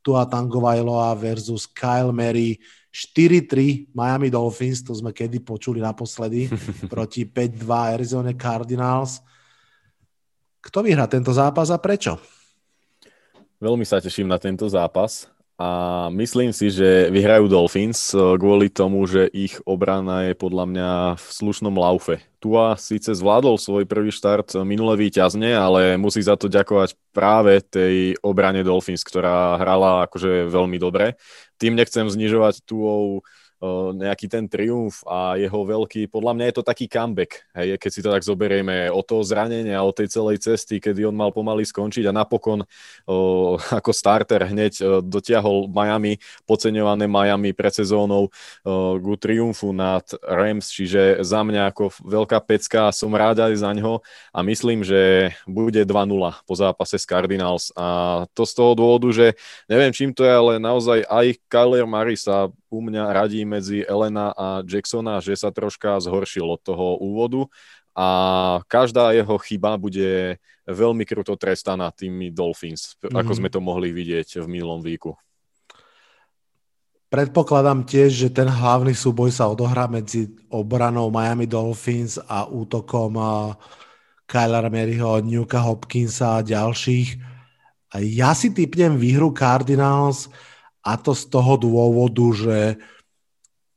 Tua 0.00 0.24
Tangovailoa 0.24 1.12
versus 1.20 1.68
Kyle 1.68 2.16
Mary 2.16 2.56
4-3 2.90 3.92
Miami 3.92 4.32
Dolphins, 4.32 4.80
to 4.80 4.96
sme 4.96 5.12
kedy 5.12 5.44
počuli 5.44 5.84
naposledy, 5.84 6.48
proti 6.92 7.28
5-2 7.28 7.98
Arizona 8.00 8.32
Cardinals. 8.32 9.20
Kto 10.64 10.80
vyhrá 10.80 11.04
tento 11.04 11.28
zápas 11.36 11.68
a 11.68 11.76
prečo? 11.76 12.16
Veľmi 13.60 13.84
sa 13.84 14.00
teším 14.00 14.28
na 14.28 14.40
tento 14.40 14.64
zápas 14.64 15.28
a 15.54 16.10
myslím 16.10 16.50
si, 16.50 16.66
že 16.66 17.06
vyhrajú 17.14 17.46
Dolphins 17.46 18.10
eh, 18.10 18.18
kvôli 18.40 18.66
tomu, 18.72 19.06
že 19.06 19.30
ich 19.30 19.60
obrana 19.62 20.26
je 20.26 20.34
podľa 20.34 20.64
mňa 20.66 20.90
v 21.14 21.26
slušnom 21.30 21.74
laufe. 21.78 22.18
Tua 22.42 22.74
síce 22.74 23.14
zvládol 23.14 23.54
svoj 23.56 23.86
prvý 23.86 24.10
štart 24.10 24.58
minule 24.66 24.98
výťazne, 24.98 25.54
ale 25.54 25.94
musí 25.94 26.20
za 26.20 26.34
to 26.34 26.50
ďakovať 26.50 26.98
práve 27.14 27.62
tej 27.62 28.18
obrane 28.20 28.66
Dolphins, 28.66 29.06
ktorá 29.06 29.56
hrala 29.56 30.10
akože 30.10 30.50
veľmi 30.50 30.76
dobre. 30.82 31.14
Tým 31.56 31.78
nechcem 31.78 32.04
znižovať 32.10 32.66
Tuou 32.66 33.22
nejaký 33.94 34.26
ten 34.28 34.44
triumf 34.44 35.00
a 35.08 35.40
jeho 35.40 35.60
veľký, 35.64 36.10
podľa 36.12 36.32
mňa 36.36 36.44
je 36.50 36.54
to 36.60 36.64
taký 36.64 36.86
comeback, 36.90 37.46
hej, 37.56 37.80
keď 37.80 37.90
si 37.90 38.00
to 38.04 38.10
tak 38.12 38.22
zoberieme 38.22 38.92
o 38.92 39.00
toho 39.00 39.24
zranenia, 39.24 39.80
o 39.80 39.94
tej 39.94 40.12
celej 40.12 40.42
cesty, 40.42 40.78
kedy 40.82 41.08
on 41.08 41.16
mal 41.16 41.32
pomaly 41.32 41.64
skončiť 41.64 42.04
a 42.08 42.16
napokon 42.16 42.62
o, 43.08 43.16
ako 43.58 43.90
starter 43.90 44.44
hneď 44.48 45.02
dotiahol 45.02 45.70
Miami, 45.72 46.20
podceňované 46.44 47.08
Miami 47.08 47.56
pred 47.56 47.72
sezónou 47.72 48.28
ku 48.64 49.14
triumfu 49.16 49.72
nad 49.72 50.04
Rams, 50.20 50.68
čiže 50.68 51.24
za 51.24 51.40
mňa 51.40 51.72
ako 51.72 51.90
veľká 52.04 52.38
pecka, 52.44 52.92
som 52.92 53.10
rád 53.14 53.48
aj 53.48 53.64
za 53.64 53.70
ňo 53.72 54.04
a 54.30 54.38
myslím, 54.44 54.84
že 54.84 55.32
bude 55.48 55.82
2-0 55.82 55.90
po 56.44 56.54
zápase 56.54 57.00
s 57.00 57.08
Cardinals 57.08 57.72
a 57.74 58.22
to 58.36 58.44
z 58.44 58.52
toho 58.52 58.72
dôvodu, 58.76 59.08
že 59.14 59.26
neviem 59.70 59.94
čím 59.94 60.10
to 60.12 60.26
je, 60.26 60.32
ale 60.32 60.52
naozaj 60.60 61.06
aj 61.08 61.26
Kyler 61.48 61.86
Murray 61.88 62.18
sa 62.18 62.50
u 62.74 62.82
mňa 62.82 63.14
radí 63.14 63.46
medzi 63.54 63.86
Elena 63.86 64.34
a 64.34 64.46
Jacksona, 64.66 65.22
že 65.22 65.38
sa 65.38 65.54
troška 65.54 66.02
zhoršil 66.02 66.42
od 66.42 66.58
toho 66.58 66.98
úvodu 66.98 67.46
a 67.94 68.08
každá 68.66 69.14
jeho 69.14 69.38
chyba 69.38 69.78
bude 69.78 70.42
veľmi 70.66 71.06
kruto 71.06 71.38
trestaná 71.38 71.94
tými 71.94 72.34
Dolphins, 72.34 72.98
mm. 72.98 73.14
ako 73.14 73.32
mhm. 73.32 73.38
sme 73.38 73.48
to 73.54 73.60
mohli 73.62 73.94
vidieť 73.94 74.42
v 74.42 74.46
minulom 74.50 74.82
víku. 74.82 75.14
Predpokladám 77.14 77.86
tiež, 77.86 78.10
že 78.10 78.28
ten 78.34 78.50
hlavný 78.50 78.90
súboj 78.90 79.30
sa 79.30 79.46
odohrá 79.46 79.86
medzi 79.86 80.34
obranou 80.50 81.14
Miami 81.14 81.46
Dolphins 81.46 82.18
a 82.18 82.50
útokom 82.50 83.14
Kyler 84.26 84.66
Maryho, 84.66 85.22
Newka 85.22 85.62
Hopkinsa 85.62 86.42
a 86.42 86.46
ďalších. 86.46 87.14
Ja 88.02 88.34
si 88.34 88.50
typnem 88.50 88.98
výhru 88.98 89.30
Cardinals, 89.30 90.26
a 90.84 91.00
to 91.00 91.16
z 91.16 91.32
toho 91.32 91.56
dôvodu, 91.56 92.26
že 92.36 92.58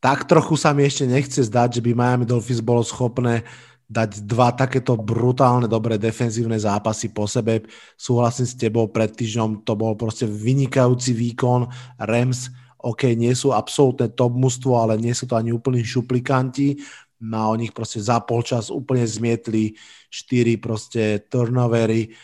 tak 0.08 0.24
trochu 0.24 0.55
sa 0.55 0.72
mi 0.72 0.88
ešte 0.88 1.03
nechce 1.03 1.43
zdať, 1.43 1.70
že 1.76 1.82
by 1.84 1.91
Miami 1.91 2.24
Dolphins 2.24 2.64
bolo 2.64 2.80
schopné 2.80 3.43
dať 3.91 4.24
dva 4.24 4.55
takéto 4.55 4.95
brutálne 4.95 5.68
dobré 5.68 5.99
defenzívne 5.99 6.55
zápasy 6.55 7.12
po 7.12 7.28
sebe. 7.28 7.68
Súhlasím 7.99 8.47
s 8.47 8.55
tebou, 8.55 8.88
pred 8.88 9.12
týždňom 9.12 9.68
to 9.68 9.76
bol 9.76 9.99
proste 9.99 10.24
vynikajúci 10.24 11.12
výkon. 11.12 11.68
Rams, 11.99 12.47
OK, 12.80 13.20
nie 13.20 13.36
sú 13.36 13.51
absolútne 13.51 14.08
top 14.08 14.32
mužstvo, 14.32 14.80
ale 14.80 14.95
nie 14.95 15.12
sú 15.12 15.28
to 15.28 15.36
ani 15.36 15.51
úplní 15.51 15.84
šuplikanti. 15.84 16.80
má 17.20 17.51
o 17.51 17.60
nich 17.60 17.76
proste 17.76 17.99
za 17.99 18.24
polčas 18.24 18.72
úplne 18.72 19.03
zmietli 19.03 19.76
4 20.08 20.55
proste 20.64 21.28
turnovery. 21.28 22.16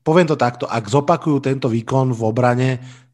Poviem 0.00 0.32
to 0.32 0.40
takto, 0.40 0.64
ak 0.64 0.88
zopakujú 0.88 1.44
tento 1.44 1.68
výkon 1.68 2.08
v 2.08 2.20
obrane, 2.24 2.70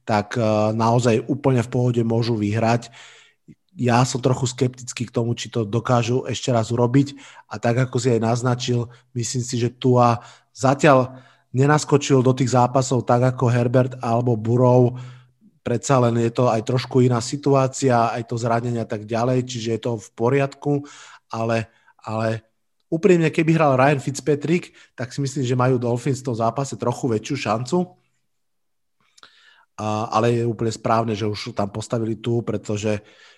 tak 0.07 0.39
uh, 0.39 0.71
naozaj 0.71 1.27
úplne 1.27 1.67
v 1.67 1.73
pohode 1.73 2.03
môžu 2.07 2.39
vyhrať. 2.39 2.95
Ja 3.75 4.07
som 4.07 4.23
trochu 4.23 4.47
skeptický 4.47 5.11
k 5.11 5.15
tomu, 5.15 5.35
či 5.35 5.51
to 5.51 5.67
dokážu 5.67 6.23
ešte 6.31 6.55
raz 6.55 6.71
urobiť. 6.71 7.19
A 7.51 7.59
tak, 7.59 7.83
ako 7.83 7.99
si 7.99 8.15
aj 8.15 8.23
naznačil, 8.23 8.87
myslím 9.19 9.43
si, 9.43 9.59
že 9.59 9.75
Tua 9.75 10.23
zatiaľ 10.55 11.19
nenaskočil 11.55 12.23
do 12.23 12.35
tých 12.35 12.55
zápasov 12.55 13.07
tak 13.07 13.35
ako 13.35 13.47
Herbert 13.51 13.99
alebo 14.03 14.35
Burov, 14.35 14.99
predsa 15.63 16.03
len 16.03 16.19
je 16.19 16.31
to 16.35 16.51
aj 16.51 16.67
trošku 16.67 17.03
iná 17.03 17.23
situácia, 17.23 18.11
aj 18.11 18.27
to 18.31 18.39
zranenie 18.39 18.83
a 18.83 18.87
tak 18.87 19.07
ďalej, 19.07 19.47
čiže 19.47 19.69
je 19.79 19.81
to 19.81 19.93
v 19.97 20.09
poriadku. 20.13 20.73
Ale, 21.31 21.71
ale 22.03 22.45
úprimne, 22.91 23.31
keby 23.31 23.55
hral 23.57 23.79
Ryan 23.79 24.03
Fitzpatrick, 24.03 24.75
tak 24.95 25.15
si 25.15 25.19
myslím, 25.25 25.43
že 25.47 25.59
majú 25.59 25.81
Dolphins 25.81 26.21
v 26.21 26.31
tom 26.31 26.37
zápase 26.37 26.79
trochu 26.79 27.11
väčšiu 27.11 27.37
šancu. 27.39 27.79
Uh, 29.75 30.07
ale 30.15 30.39
je 30.39 30.45
úplne 30.47 30.71
správne, 30.71 31.19
že 31.19 31.27
už 31.27 31.51
tam 31.51 31.67
postavili 31.67 32.15
tu, 32.15 32.47
pretože 32.47 33.03
uh, 33.03 33.34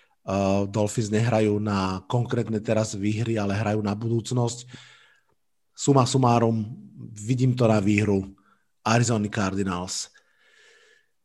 Dolphins 0.66 1.14
nehrajú 1.14 1.62
na 1.62 2.03
konkrétne 2.11 2.59
teraz 2.59 2.99
výhry, 2.99 3.39
ale 3.39 3.55
hrajú 3.55 3.79
na 3.79 3.95
budúcnosť. 3.95 4.66
Suma 5.70 6.03
sumárum, 6.03 6.66
vidím 7.14 7.55
to 7.55 7.70
na 7.70 7.79
výhru 7.79 8.35
Arizona 8.83 9.31
Cardinals. 9.31 10.11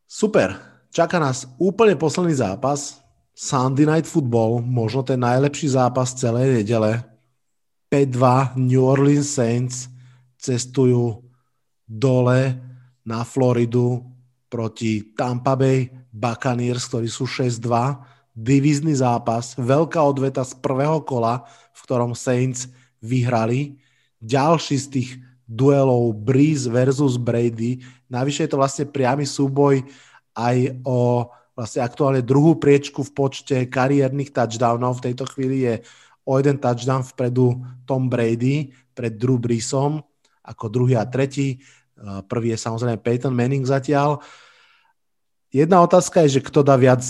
Super, 0.05 0.59
čaká 0.93 1.17
nás 1.17 1.49
úplne 1.57 1.97
posledný 1.97 2.37
zápas, 2.37 3.01
Sunday 3.33 3.89
Night 3.89 4.05
Football, 4.05 4.61
možno 4.61 5.01
ten 5.01 5.17
najlepší 5.17 5.73
zápas 5.73 6.13
celej 6.13 6.61
nedele. 6.61 7.01
5-2 7.89 8.59
New 8.59 8.83
Orleans 8.85 9.25
Saints 9.25 9.89
cestujú 10.37 11.25
dole 11.89 12.55
na 13.01 13.25
Floridu 13.25 14.03
proti 14.51 15.15
Tampa 15.15 15.55
Bay 15.55 15.89
Buccaneers, 16.11 16.85
ktorí 16.91 17.07
sú 17.07 17.25
6-2. 17.25 18.20
Divízny 18.31 18.95
zápas, 18.95 19.59
veľká 19.59 19.99
odveta 19.99 20.47
z 20.47 20.55
prvého 20.63 21.03
kola, 21.03 21.43
v 21.75 21.79
ktorom 21.83 22.15
Saints 22.15 22.71
vyhrali. 23.03 23.75
Ďalší 24.23 24.75
z 24.77 24.87
tých 24.87 25.09
duelov 25.43 26.15
Breeze 26.15 26.71
versus 26.71 27.19
Brady. 27.19 27.83
Navyše 28.07 28.47
je 28.47 28.51
to 28.55 28.61
vlastne 28.61 28.87
priamy 28.87 29.27
súboj 29.27 29.83
aj 30.31 30.79
o 30.87 31.27
vlastne 31.51 31.83
aktuálne 31.83 32.23
druhú 32.23 32.55
priečku 32.55 33.03
v 33.03 33.11
počte 33.11 33.57
kariérnych 33.67 34.31
touchdownov. 34.31 35.03
V 35.03 35.11
tejto 35.11 35.27
chvíli 35.27 35.67
je 35.67 35.83
o 36.23 36.39
jeden 36.39 36.55
touchdown 36.55 37.03
vpredu 37.03 37.59
Tom 37.83 38.07
Brady 38.07 38.71
pred 38.95 39.19
Drew 39.19 39.35
Breesom 39.35 39.99
ako 40.47 40.71
druhý 40.71 40.95
a 40.95 41.03
tretí. 41.03 41.59
Prvý 42.31 42.55
je 42.55 42.63
samozrejme 42.63 43.03
Peyton 43.03 43.35
Manning 43.35 43.67
zatiaľ. 43.67 44.23
Jedna 45.51 45.83
otázka 45.83 46.23
je, 46.23 46.39
že 46.39 46.45
kto 46.47 46.63
dá 46.63 46.79
viac 46.79 47.03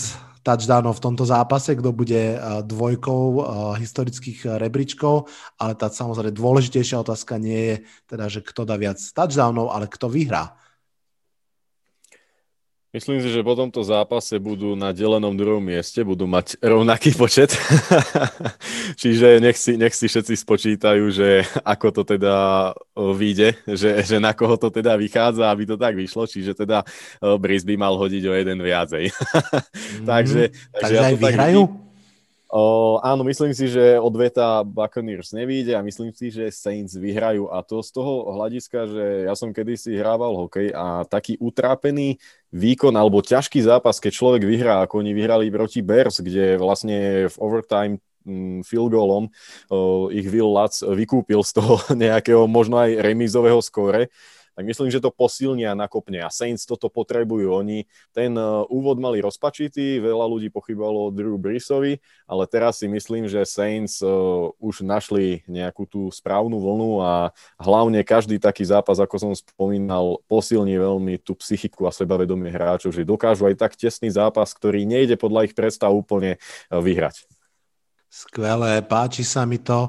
touchdownov 0.45 0.97
v 0.97 1.05
tomto 1.09 1.25
zápase, 1.25 1.73
kto 1.73 1.89
bude 1.89 2.37
dvojkou 2.65 3.23
historických 3.81 4.61
rebríčkov, 4.61 5.29
ale 5.57 5.73
tá 5.73 5.89
samozrejme 5.89 6.33
dôležitejšia 6.33 7.01
otázka 7.01 7.41
nie 7.41 7.61
je 7.61 7.75
teda, 8.05 8.25
že 8.29 8.45
kto 8.45 8.65
dá 8.65 8.77
viac 8.77 9.01
touchdownov, 9.01 9.73
ale 9.73 9.89
kto 9.89 10.09
vyhrá. 10.09 10.61
Myslím 12.91 13.23
si, 13.23 13.31
že 13.31 13.39
po 13.39 13.55
tomto 13.55 13.79
zápase 13.87 14.35
budú 14.35 14.75
na 14.75 14.91
delenom 14.91 15.31
druhom 15.31 15.63
mieste, 15.63 16.03
budú 16.03 16.27
mať 16.27 16.59
rovnaký 16.59 17.15
počet. 17.15 17.55
Čiže 19.01 19.39
nech 19.39 19.55
si, 19.55 19.79
nech 19.79 19.95
si 19.95 20.11
všetci 20.11 20.35
spočítajú, 20.35 21.07
že 21.07 21.47
ako 21.63 21.87
to 21.95 22.03
teda 22.03 22.35
vyjde, 22.91 23.55
že, 23.79 24.03
že 24.03 24.19
na 24.19 24.35
koho 24.35 24.59
to 24.59 24.67
teda 24.67 24.99
vychádza, 24.99 25.47
aby 25.47 25.63
to 25.63 25.79
tak 25.79 25.95
vyšlo. 25.95 26.27
Čiže 26.27 26.51
teda 26.51 26.83
Brice 27.39 27.63
by 27.63 27.79
mal 27.79 27.95
hodiť 27.95 28.23
o 28.27 28.35
jeden 28.35 28.59
viacej. 28.59 29.07
mm, 30.03 30.03
takže, 30.03 30.51
takže, 30.51 30.75
takže 30.75 30.91
ja 30.91 31.01
aj 31.07 31.15
vyhrajú? 31.15 31.61
Tak 31.71 31.90
Áno, 32.51 33.23
myslím 33.23 33.55
si, 33.55 33.71
že 33.71 33.95
odveta 33.95 34.67
Buccaneers 34.67 35.31
nevíde 35.31 35.71
a 35.71 35.79
myslím 35.79 36.11
si, 36.11 36.27
že 36.27 36.51
Saints 36.51 36.99
vyhrajú. 36.99 37.47
A 37.47 37.63
to 37.63 37.79
z 37.79 37.95
toho 37.95 38.27
hľadiska, 38.27 38.91
že 38.91 39.05
ja 39.23 39.33
som 39.39 39.55
kedysi 39.55 39.95
hrával 39.95 40.35
hokej 40.35 40.75
a 40.75 41.07
taký 41.07 41.39
utrápený 41.39 42.19
výkon 42.51 42.91
alebo 42.91 43.23
ťažký 43.23 43.63
zápas, 43.63 44.03
keď 44.03 44.11
človek 44.11 44.43
vyhrá, 44.43 44.83
ako 44.83 44.99
oni 44.99 45.15
vyhrali 45.15 45.47
proti 45.47 45.79
Bears, 45.79 46.19
kde 46.19 46.59
vlastne 46.59 47.31
v 47.31 47.35
overtime 47.39 48.03
mm, 48.27 48.67
field 48.67 48.91
goalom 48.91 49.31
ich 50.11 50.27
Will 50.27 50.51
Lutz 50.51 50.83
vykúpil 50.83 51.47
z 51.47 51.55
toho 51.55 51.79
nejakého 52.03 52.51
možno 52.51 52.83
aj 52.83 52.99
remízového 52.99 53.63
skóre, 53.63 54.11
tak 54.51 54.63
myslím, 54.67 54.91
že 54.91 54.99
to 54.99 55.09
posilní 55.11 55.63
a 55.63 55.77
nakopne. 55.77 56.19
A 56.21 56.29
Saints 56.29 56.67
toto 56.67 56.91
potrebujú. 56.91 57.51
Oni 57.55 57.87
ten 58.11 58.35
uh, 58.35 58.67
úvod 58.67 58.99
mali 58.99 59.23
rozpačitý, 59.23 60.03
veľa 60.03 60.27
ľudí 60.27 60.51
pochybalo 60.51 61.07
o 61.07 61.13
Drew 61.13 61.39
Breesovi, 61.39 62.03
ale 62.27 62.43
teraz 62.51 62.83
si 62.83 62.87
myslím, 62.91 63.31
že 63.31 63.47
Saints 63.47 64.03
uh, 64.03 64.51
už 64.59 64.83
našli 64.83 65.41
nejakú 65.47 65.87
tú 65.87 66.11
správnu 66.11 66.59
vlnu 66.59 66.99
a 66.99 67.31
hlavne 67.59 68.03
každý 68.03 68.37
taký 68.37 68.67
zápas, 68.67 68.99
ako 68.99 69.15
som 69.17 69.31
spomínal, 69.31 70.19
posilní 70.27 70.75
veľmi 70.75 71.19
tú 71.23 71.33
psychiku 71.39 71.87
a 71.87 71.95
sebavedomie 71.95 72.51
hráčov, 72.51 72.91
že 72.91 73.07
dokážu 73.07 73.47
aj 73.47 73.55
tak 73.55 73.73
tesný 73.79 74.11
zápas, 74.11 74.51
ktorý 74.51 74.83
nejde 74.83 75.15
podľa 75.15 75.47
ich 75.47 75.53
predstav 75.55 75.95
úplne 75.95 76.35
uh, 76.35 76.83
vyhrať. 76.83 77.23
Skvelé, 78.11 78.83
páči 78.83 79.23
sa 79.23 79.47
mi 79.47 79.55
to. 79.55 79.87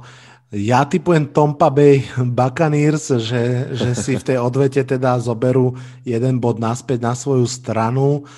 Ja 0.52 0.84
typujem 0.84 1.32
Tompa 1.32 1.72
Bay 1.72 2.04
Buccaneers, 2.36 3.08
že, 3.24 3.72
že 3.72 3.96
si 3.96 4.20
v 4.20 4.26
tej 4.28 4.36
odvete 4.36 4.84
teda 4.84 5.16
zoberú 5.16 5.72
jeden 6.04 6.36
bod 6.44 6.60
naspäť 6.60 7.00
na 7.00 7.16
svoju 7.16 7.48
stranu. 7.48 8.28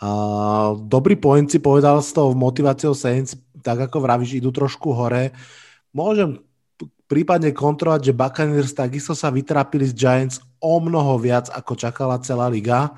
Uh, 0.00 0.80
dobrý 0.88 1.20
point 1.20 1.44
si 1.52 1.60
povedal 1.60 2.00
z 2.00 2.16
toho 2.16 2.32
motiváciou 2.32 2.96
Saints, 2.96 3.36
tak 3.60 3.76
ako 3.76 4.00
vravíš, 4.00 4.40
idú 4.40 4.48
trošku 4.48 4.96
hore. 4.96 5.36
Môžem 5.92 6.40
prípadne 7.04 7.52
kontrolovať, 7.52 8.08
že 8.08 8.16
Buccaneers 8.16 8.72
takisto 8.72 9.12
sa 9.12 9.28
vytrápili 9.28 9.84
z 9.84 9.92
Giants 9.92 10.40
o 10.64 10.80
mnoho 10.80 11.20
viac, 11.20 11.52
ako 11.52 11.76
čakala 11.76 12.16
celá 12.24 12.48
liga 12.48 12.88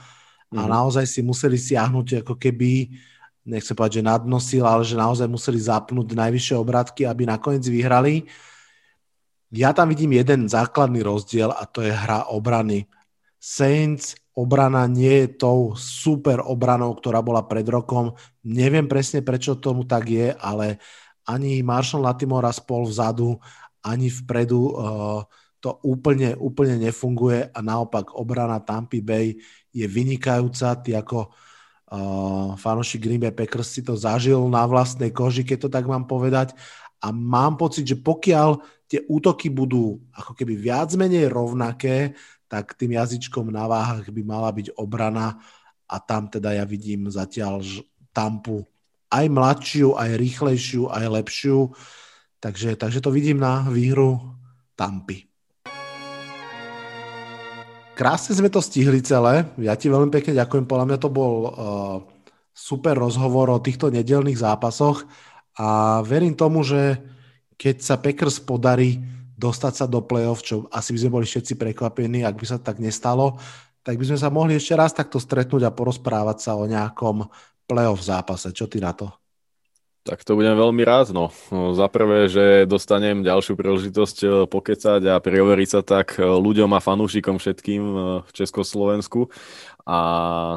a 0.54 0.62
mhm. 0.62 0.70
naozaj 0.70 1.10
si 1.10 1.18
museli 1.18 1.58
siahnuť 1.58 2.22
ako 2.22 2.38
keby 2.38 2.94
nechcem 3.42 3.74
povedať, 3.74 3.98
že 3.98 4.06
nadnosil, 4.06 4.62
ale 4.62 4.86
že 4.86 4.94
naozaj 4.94 5.26
museli 5.26 5.58
zapnúť 5.58 6.14
najvyššie 6.14 6.54
obratky, 6.54 7.02
aby 7.10 7.26
nakoniec 7.26 7.66
vyhrali. 7.66 8.30
Ja 9.52 9.76
tam 9.76 9.92
vidím 9.92 10.16
jeden 10.16 10.48
základný 10.48 11.04
rozdiel 11.04 11.52
a 11.52 11.68
to 11.68 11.84
je 11.84 11.92
hra 11.92 12.32
obrany. 12.32 12.88
Saints 13.36 14.16
obrana 14.32 14.88
nie 14.88 15.28
je 15.28 15.44
tou 15.44 15.76
super 15.76 16.40
obranou, 16.40 16.96
ktorá 16.96 17.20
bola 17.20 17.44
pred 17.44 17.68
rokom. 17.68 18.16
Neviem 18.48 18.88
presne, 18.88 19.20
prečo 19.20 19.60
tomu 19.60 19.84
tak 19.84 20.08
je, 20.08 20.32
ale 20.40 20.80
ani 21.28 21.60
Marshall 21.60 22.00
Latimora 22.00 22.48
spol 22.48 22.88
vzadu, 22.88 23.36
ani 23.84 24.08
vpredu 24.08 24.72
uh, 24.72 25.20
to 25.60 25.78
úplne, 25.84 26.32
úplne 26.40 26.80
nefunguje 26.88 27.52
a 27.52 27.58
naopak 27.60 28.16
obrana 28.16 28.56
Tampa 28.56 29.04
Bay 29.04 29.36
je 29.68 29.84
vynikajúca. 29.84 30.80
Ty 30.80 31.04
ako 31.04 31.28
uh, 31.28 32.56
fanoši 32.56 32.96
Green 32.98 33.20
Bay 33.20 33.36
Packers 33.36 33.68
si 33.68 33.84
to 33.84 33.94
zažil 34.00 34.42
na 34.48 34.64
vlastnej 34.64 35.12
koži, 35.12 35.44
keď 35.44 35.58
to 35.66 35.68
tak 35.68 35.84
mám 35.84 36.08
povedať. 36.08 36.56
A 37.02 37.10
mám 37.10 37.58
pocit, 37.58 37.82
že 37.82 37.98
pokiaľ 37.98 38.62
tie 38.86 39.02
útoky 39.10 39.50
budú 39.50 39.98
ako 40.14 40.38
keby 40.38 40.54
viac 40.54 40.94
menej 40.94 41.26
rovnaké, 41.26 42.14
tak 42.46 42.78
tým 42.78 42.94
jazyčkom 42.94 43.50
na 43.50 43.66
váhach 43.66 44.06
by 44.06 44.22
mala 44.22 44.52
byť 44.54 44.78
obrana 44.78 45.40
a 45.88 45.96
tam 45.98 46.30
teda 46.30 46.54
ja 46.54 46.64
vidím 46.68 47.10
zatiaľ 47.10 47.64
tampu 48.14 48.62
aj 49.12 49.28
mladšiu, 49.28 49.92
aj 49.96 50.16
rýchlejšiu, 50.16 50.88
aj 50.88 51.04
lepšiu. 51.20 51.58
Takže, 52.40 52.80
takže 52.80 53.00
to 53.04 53.12
vidím 53.12 53.38
na 53.38 53.68
výhru 53.68 54.18
Tampy. 54.72 55.28
Krásne 57.92 58.32
sme 58.32 58.48
to 58.48 58.64
stihli 58.64 59.04
celé. 59.04 59.44
Ja 59.60 59.76
ti 59.76 59.92
veľmi 59.92 60.08
pekne 60.08 60.32
ďakujem. 60.32 60.64
Podľa 60.64 60.86
mňa 60.88 60.98
to 60.98 61.10
bol 61.12 61.34
uh, 61.44 61.50
super 62.56 62.96
rozhovor 62.96 63.52
o 63.52 63.60
týchto 63.60 63.92
nedelných 63.92 64.40
zápasoch 64.40 65.04
a 65.58 66.00
verím 66.02 66.32
tomu, 66.32 66.64
že 66.64 66.98
keď 67.60 67.76
sa 67.78 68.00
Packers 68.00 68.40
podarí 68.42 68.98
dostať 69.38 69.72
sa 69.74 69.86
do 69.86 70.02
play-off, 70.02 70.42
čo 70.42 70.66
asi 70.72 70.94
by 70.94 70.98
sme 70.98 71.14
boli 71.20 71.26
všetci 71.26 71.54
prekvapení, 71.58 72.26
ak 72.26 72.38
by 72.38 72.46
sa 72.46 72.58
tak 72.58 72.82
nestalo, 72.82 73.38
tak 73.82 73.98
by 73.98 74.04
sme 74.06 74.18
sa 74.18 74.30
mohli 74.30 74.56
ešte 74.56 74.74
raz 74.78 74.94
takto 74.94 75.18
stretnúť 75.18 75.66
a 75.66 75.74
porozprávať 75.74 76.38
sa 76.38 76.54
o 76.54 76.64
nejakom 76.64 77.26
play-off 77.66 78.02
zápase. 78.02 78.54
Čo 78.54 78.70
ty 78.70 78.78
na 78.78 78.94
to? 78.94 79.21
Tak 80.02 80.26
to 80.26 80.34
budem 80.34 80.58
veľmi 80.58 80.82
rád. 80.82 81.14
No. 81.14 81.30
Za 81.78 81.86
prvé, 81.86 82.26
že 82.26 82.66
dostanem 82.66 83.22
ďalšiu 83.22 83.54
príležitosť 83.54 84.16
e, 84.22 84.28
pokecať 84.50 84.98
a 85.06 85.22
priveriť 85.22 85.68
sa 85.70 85.80
tak 85.86 86.18
e, 86.18 86.26
ľuďom 86.26 86.74
a 86.74 86.82
fanúšikom 86.82 87.38
všetkým 87.38 87.82
e, 87.86 87.94
v 88.26 88.30
Československu. 88.34 89.30
A 89.86 89.98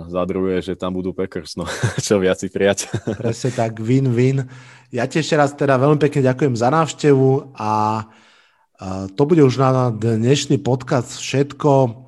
za 0.10 0.26
druhé, 0.26 0.66
že 0.66 0.74
tam 0.74 0.98
budú 0.98 1.14
Packers. 1.14 1.62
No, 1.62 1.70
čo 2.06 2.18
viac 2.18 2.42
si 2.42 2.50
prijať. 2.50 2.90
Presne 3.22 3.54
tak, 3.54 3.78
win-win. 3.78 4.50
Ja 4.90 5.06
ti 5.06 5.22
ešte 5.22 5.38
raz 5.38 5.54
teda 5.54 5.78
veľmi 5.78 6.02
pekne 6.02 6.26
ďakujem 6.26 6.58
za 6.58 6.74
návštevu 6.74 7.54
a 7.54 7.72
to 9.16 9.24
bude 9.24 9.40
už 9.40 9.56
na 9.56 9.88
dnešný 9.88 10.60
podcast 10.60 11.16
všetko 11.16 12.05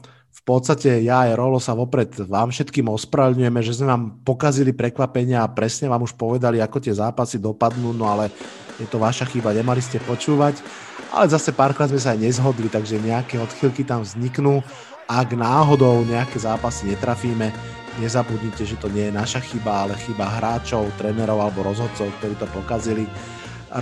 podstate 0.48 1.04
ja 1.04 1.28
aj 1.28 1.36
Rolo 1.36 1.60
sa 1.60 1.76
vopred 1.76 2.24
vám 2.24 2.56
všetkým 2.56 2.88
ospravedlňujeme, 2.88 3.60
že 3.60 3.76
sme 3.76 3.92
vám 3.92 4.04
pokazili 4.24 4.72
prekvapenia 4.72 5.44
a 5.44 5.52
presne 5.52 5.92
vám 5.92 6.08
už 6.08 6.16
povedali, 6.16 6.64
ako 6.64 6.80
tie 6.80 6.96
zápasy 6.96 7.36
dopadnú, 7.44 7.92
no 7.92 8.08
ale 8.08 8.32
je 8.80 8.88
to 8.88 8.96
vaša 8.96 9.28
chyba, 9.28 9.52
nemali 9.52 9.84
ste 9.84 10.00
počúvať. 10.00 10.64
Ale 11.12 11.28
zase 11.28 11.52
párkrát 11.52 11.92
sme 11.92 12.00
sa 12.00 12.16
aj 12.16 12.24
nezhodli, 12.24 12.72
takže 12.72 12.96
nejaké 12.96 13.44
odchylky 13.44 13.84
tam 13.84 14.08
vzniknú. 14.08 14.64
Ak 15.08 15.36
náhodou 15.36 16.08
nejaké 16.08 16.40
zápasy 16.40 16.96
netrafíme, 16.96 17.52
nezabudnite, 18.00 18.64
že 18.64 18.80
to 18.80 18.88
nie 18.88 19.12
je 19.12 19.18
naša 19.20 19.44
chyba, 19.44 19.88
ale 19.88 20.00
chyba 20.00 20.32
hráčov, 20.40 20.88
trénerov 20.96 21.44
alebo 21.44 21.68
rozhodcov, 21.68 22.08
ktorí 22.20 22.40
to 22.40 22.48
pokazili. 22.56 23.04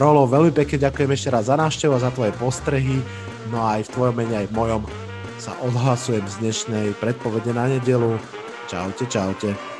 Rolo, 0.02 0.26
veľmi 0.26 0.50
pekne 0.50 0.82
ďakujem 0.82 1.14
ešte 1.14 1.30
raz 1.30 1.46
za 1.46 1.58
návštevu 1.62 1.94
a 1.94 2.02
za 2.02 2.10
tvoje 2.10 2.34
postrehy, 2.42 2.98
no 3.54 3.62
a 3.62 3.78
aj 3.78 3.86
v 3.86 3.94
tvojom 3.94 4.16
mene, 4.18 4.34
aj 4.42 4.50
v 4.50 4.58
mojom 4.58 4.82
sa 5.38 5.54
odhlasujem 5.62 6.24
z 6.28 6.36
dnešnej 6.40 6.86
predpovede 7.00 7.52
na 7.52 7.68
nedelu. 7.68 8.16
Čaute, 8.66 9.06
čaute. 9.06 9.75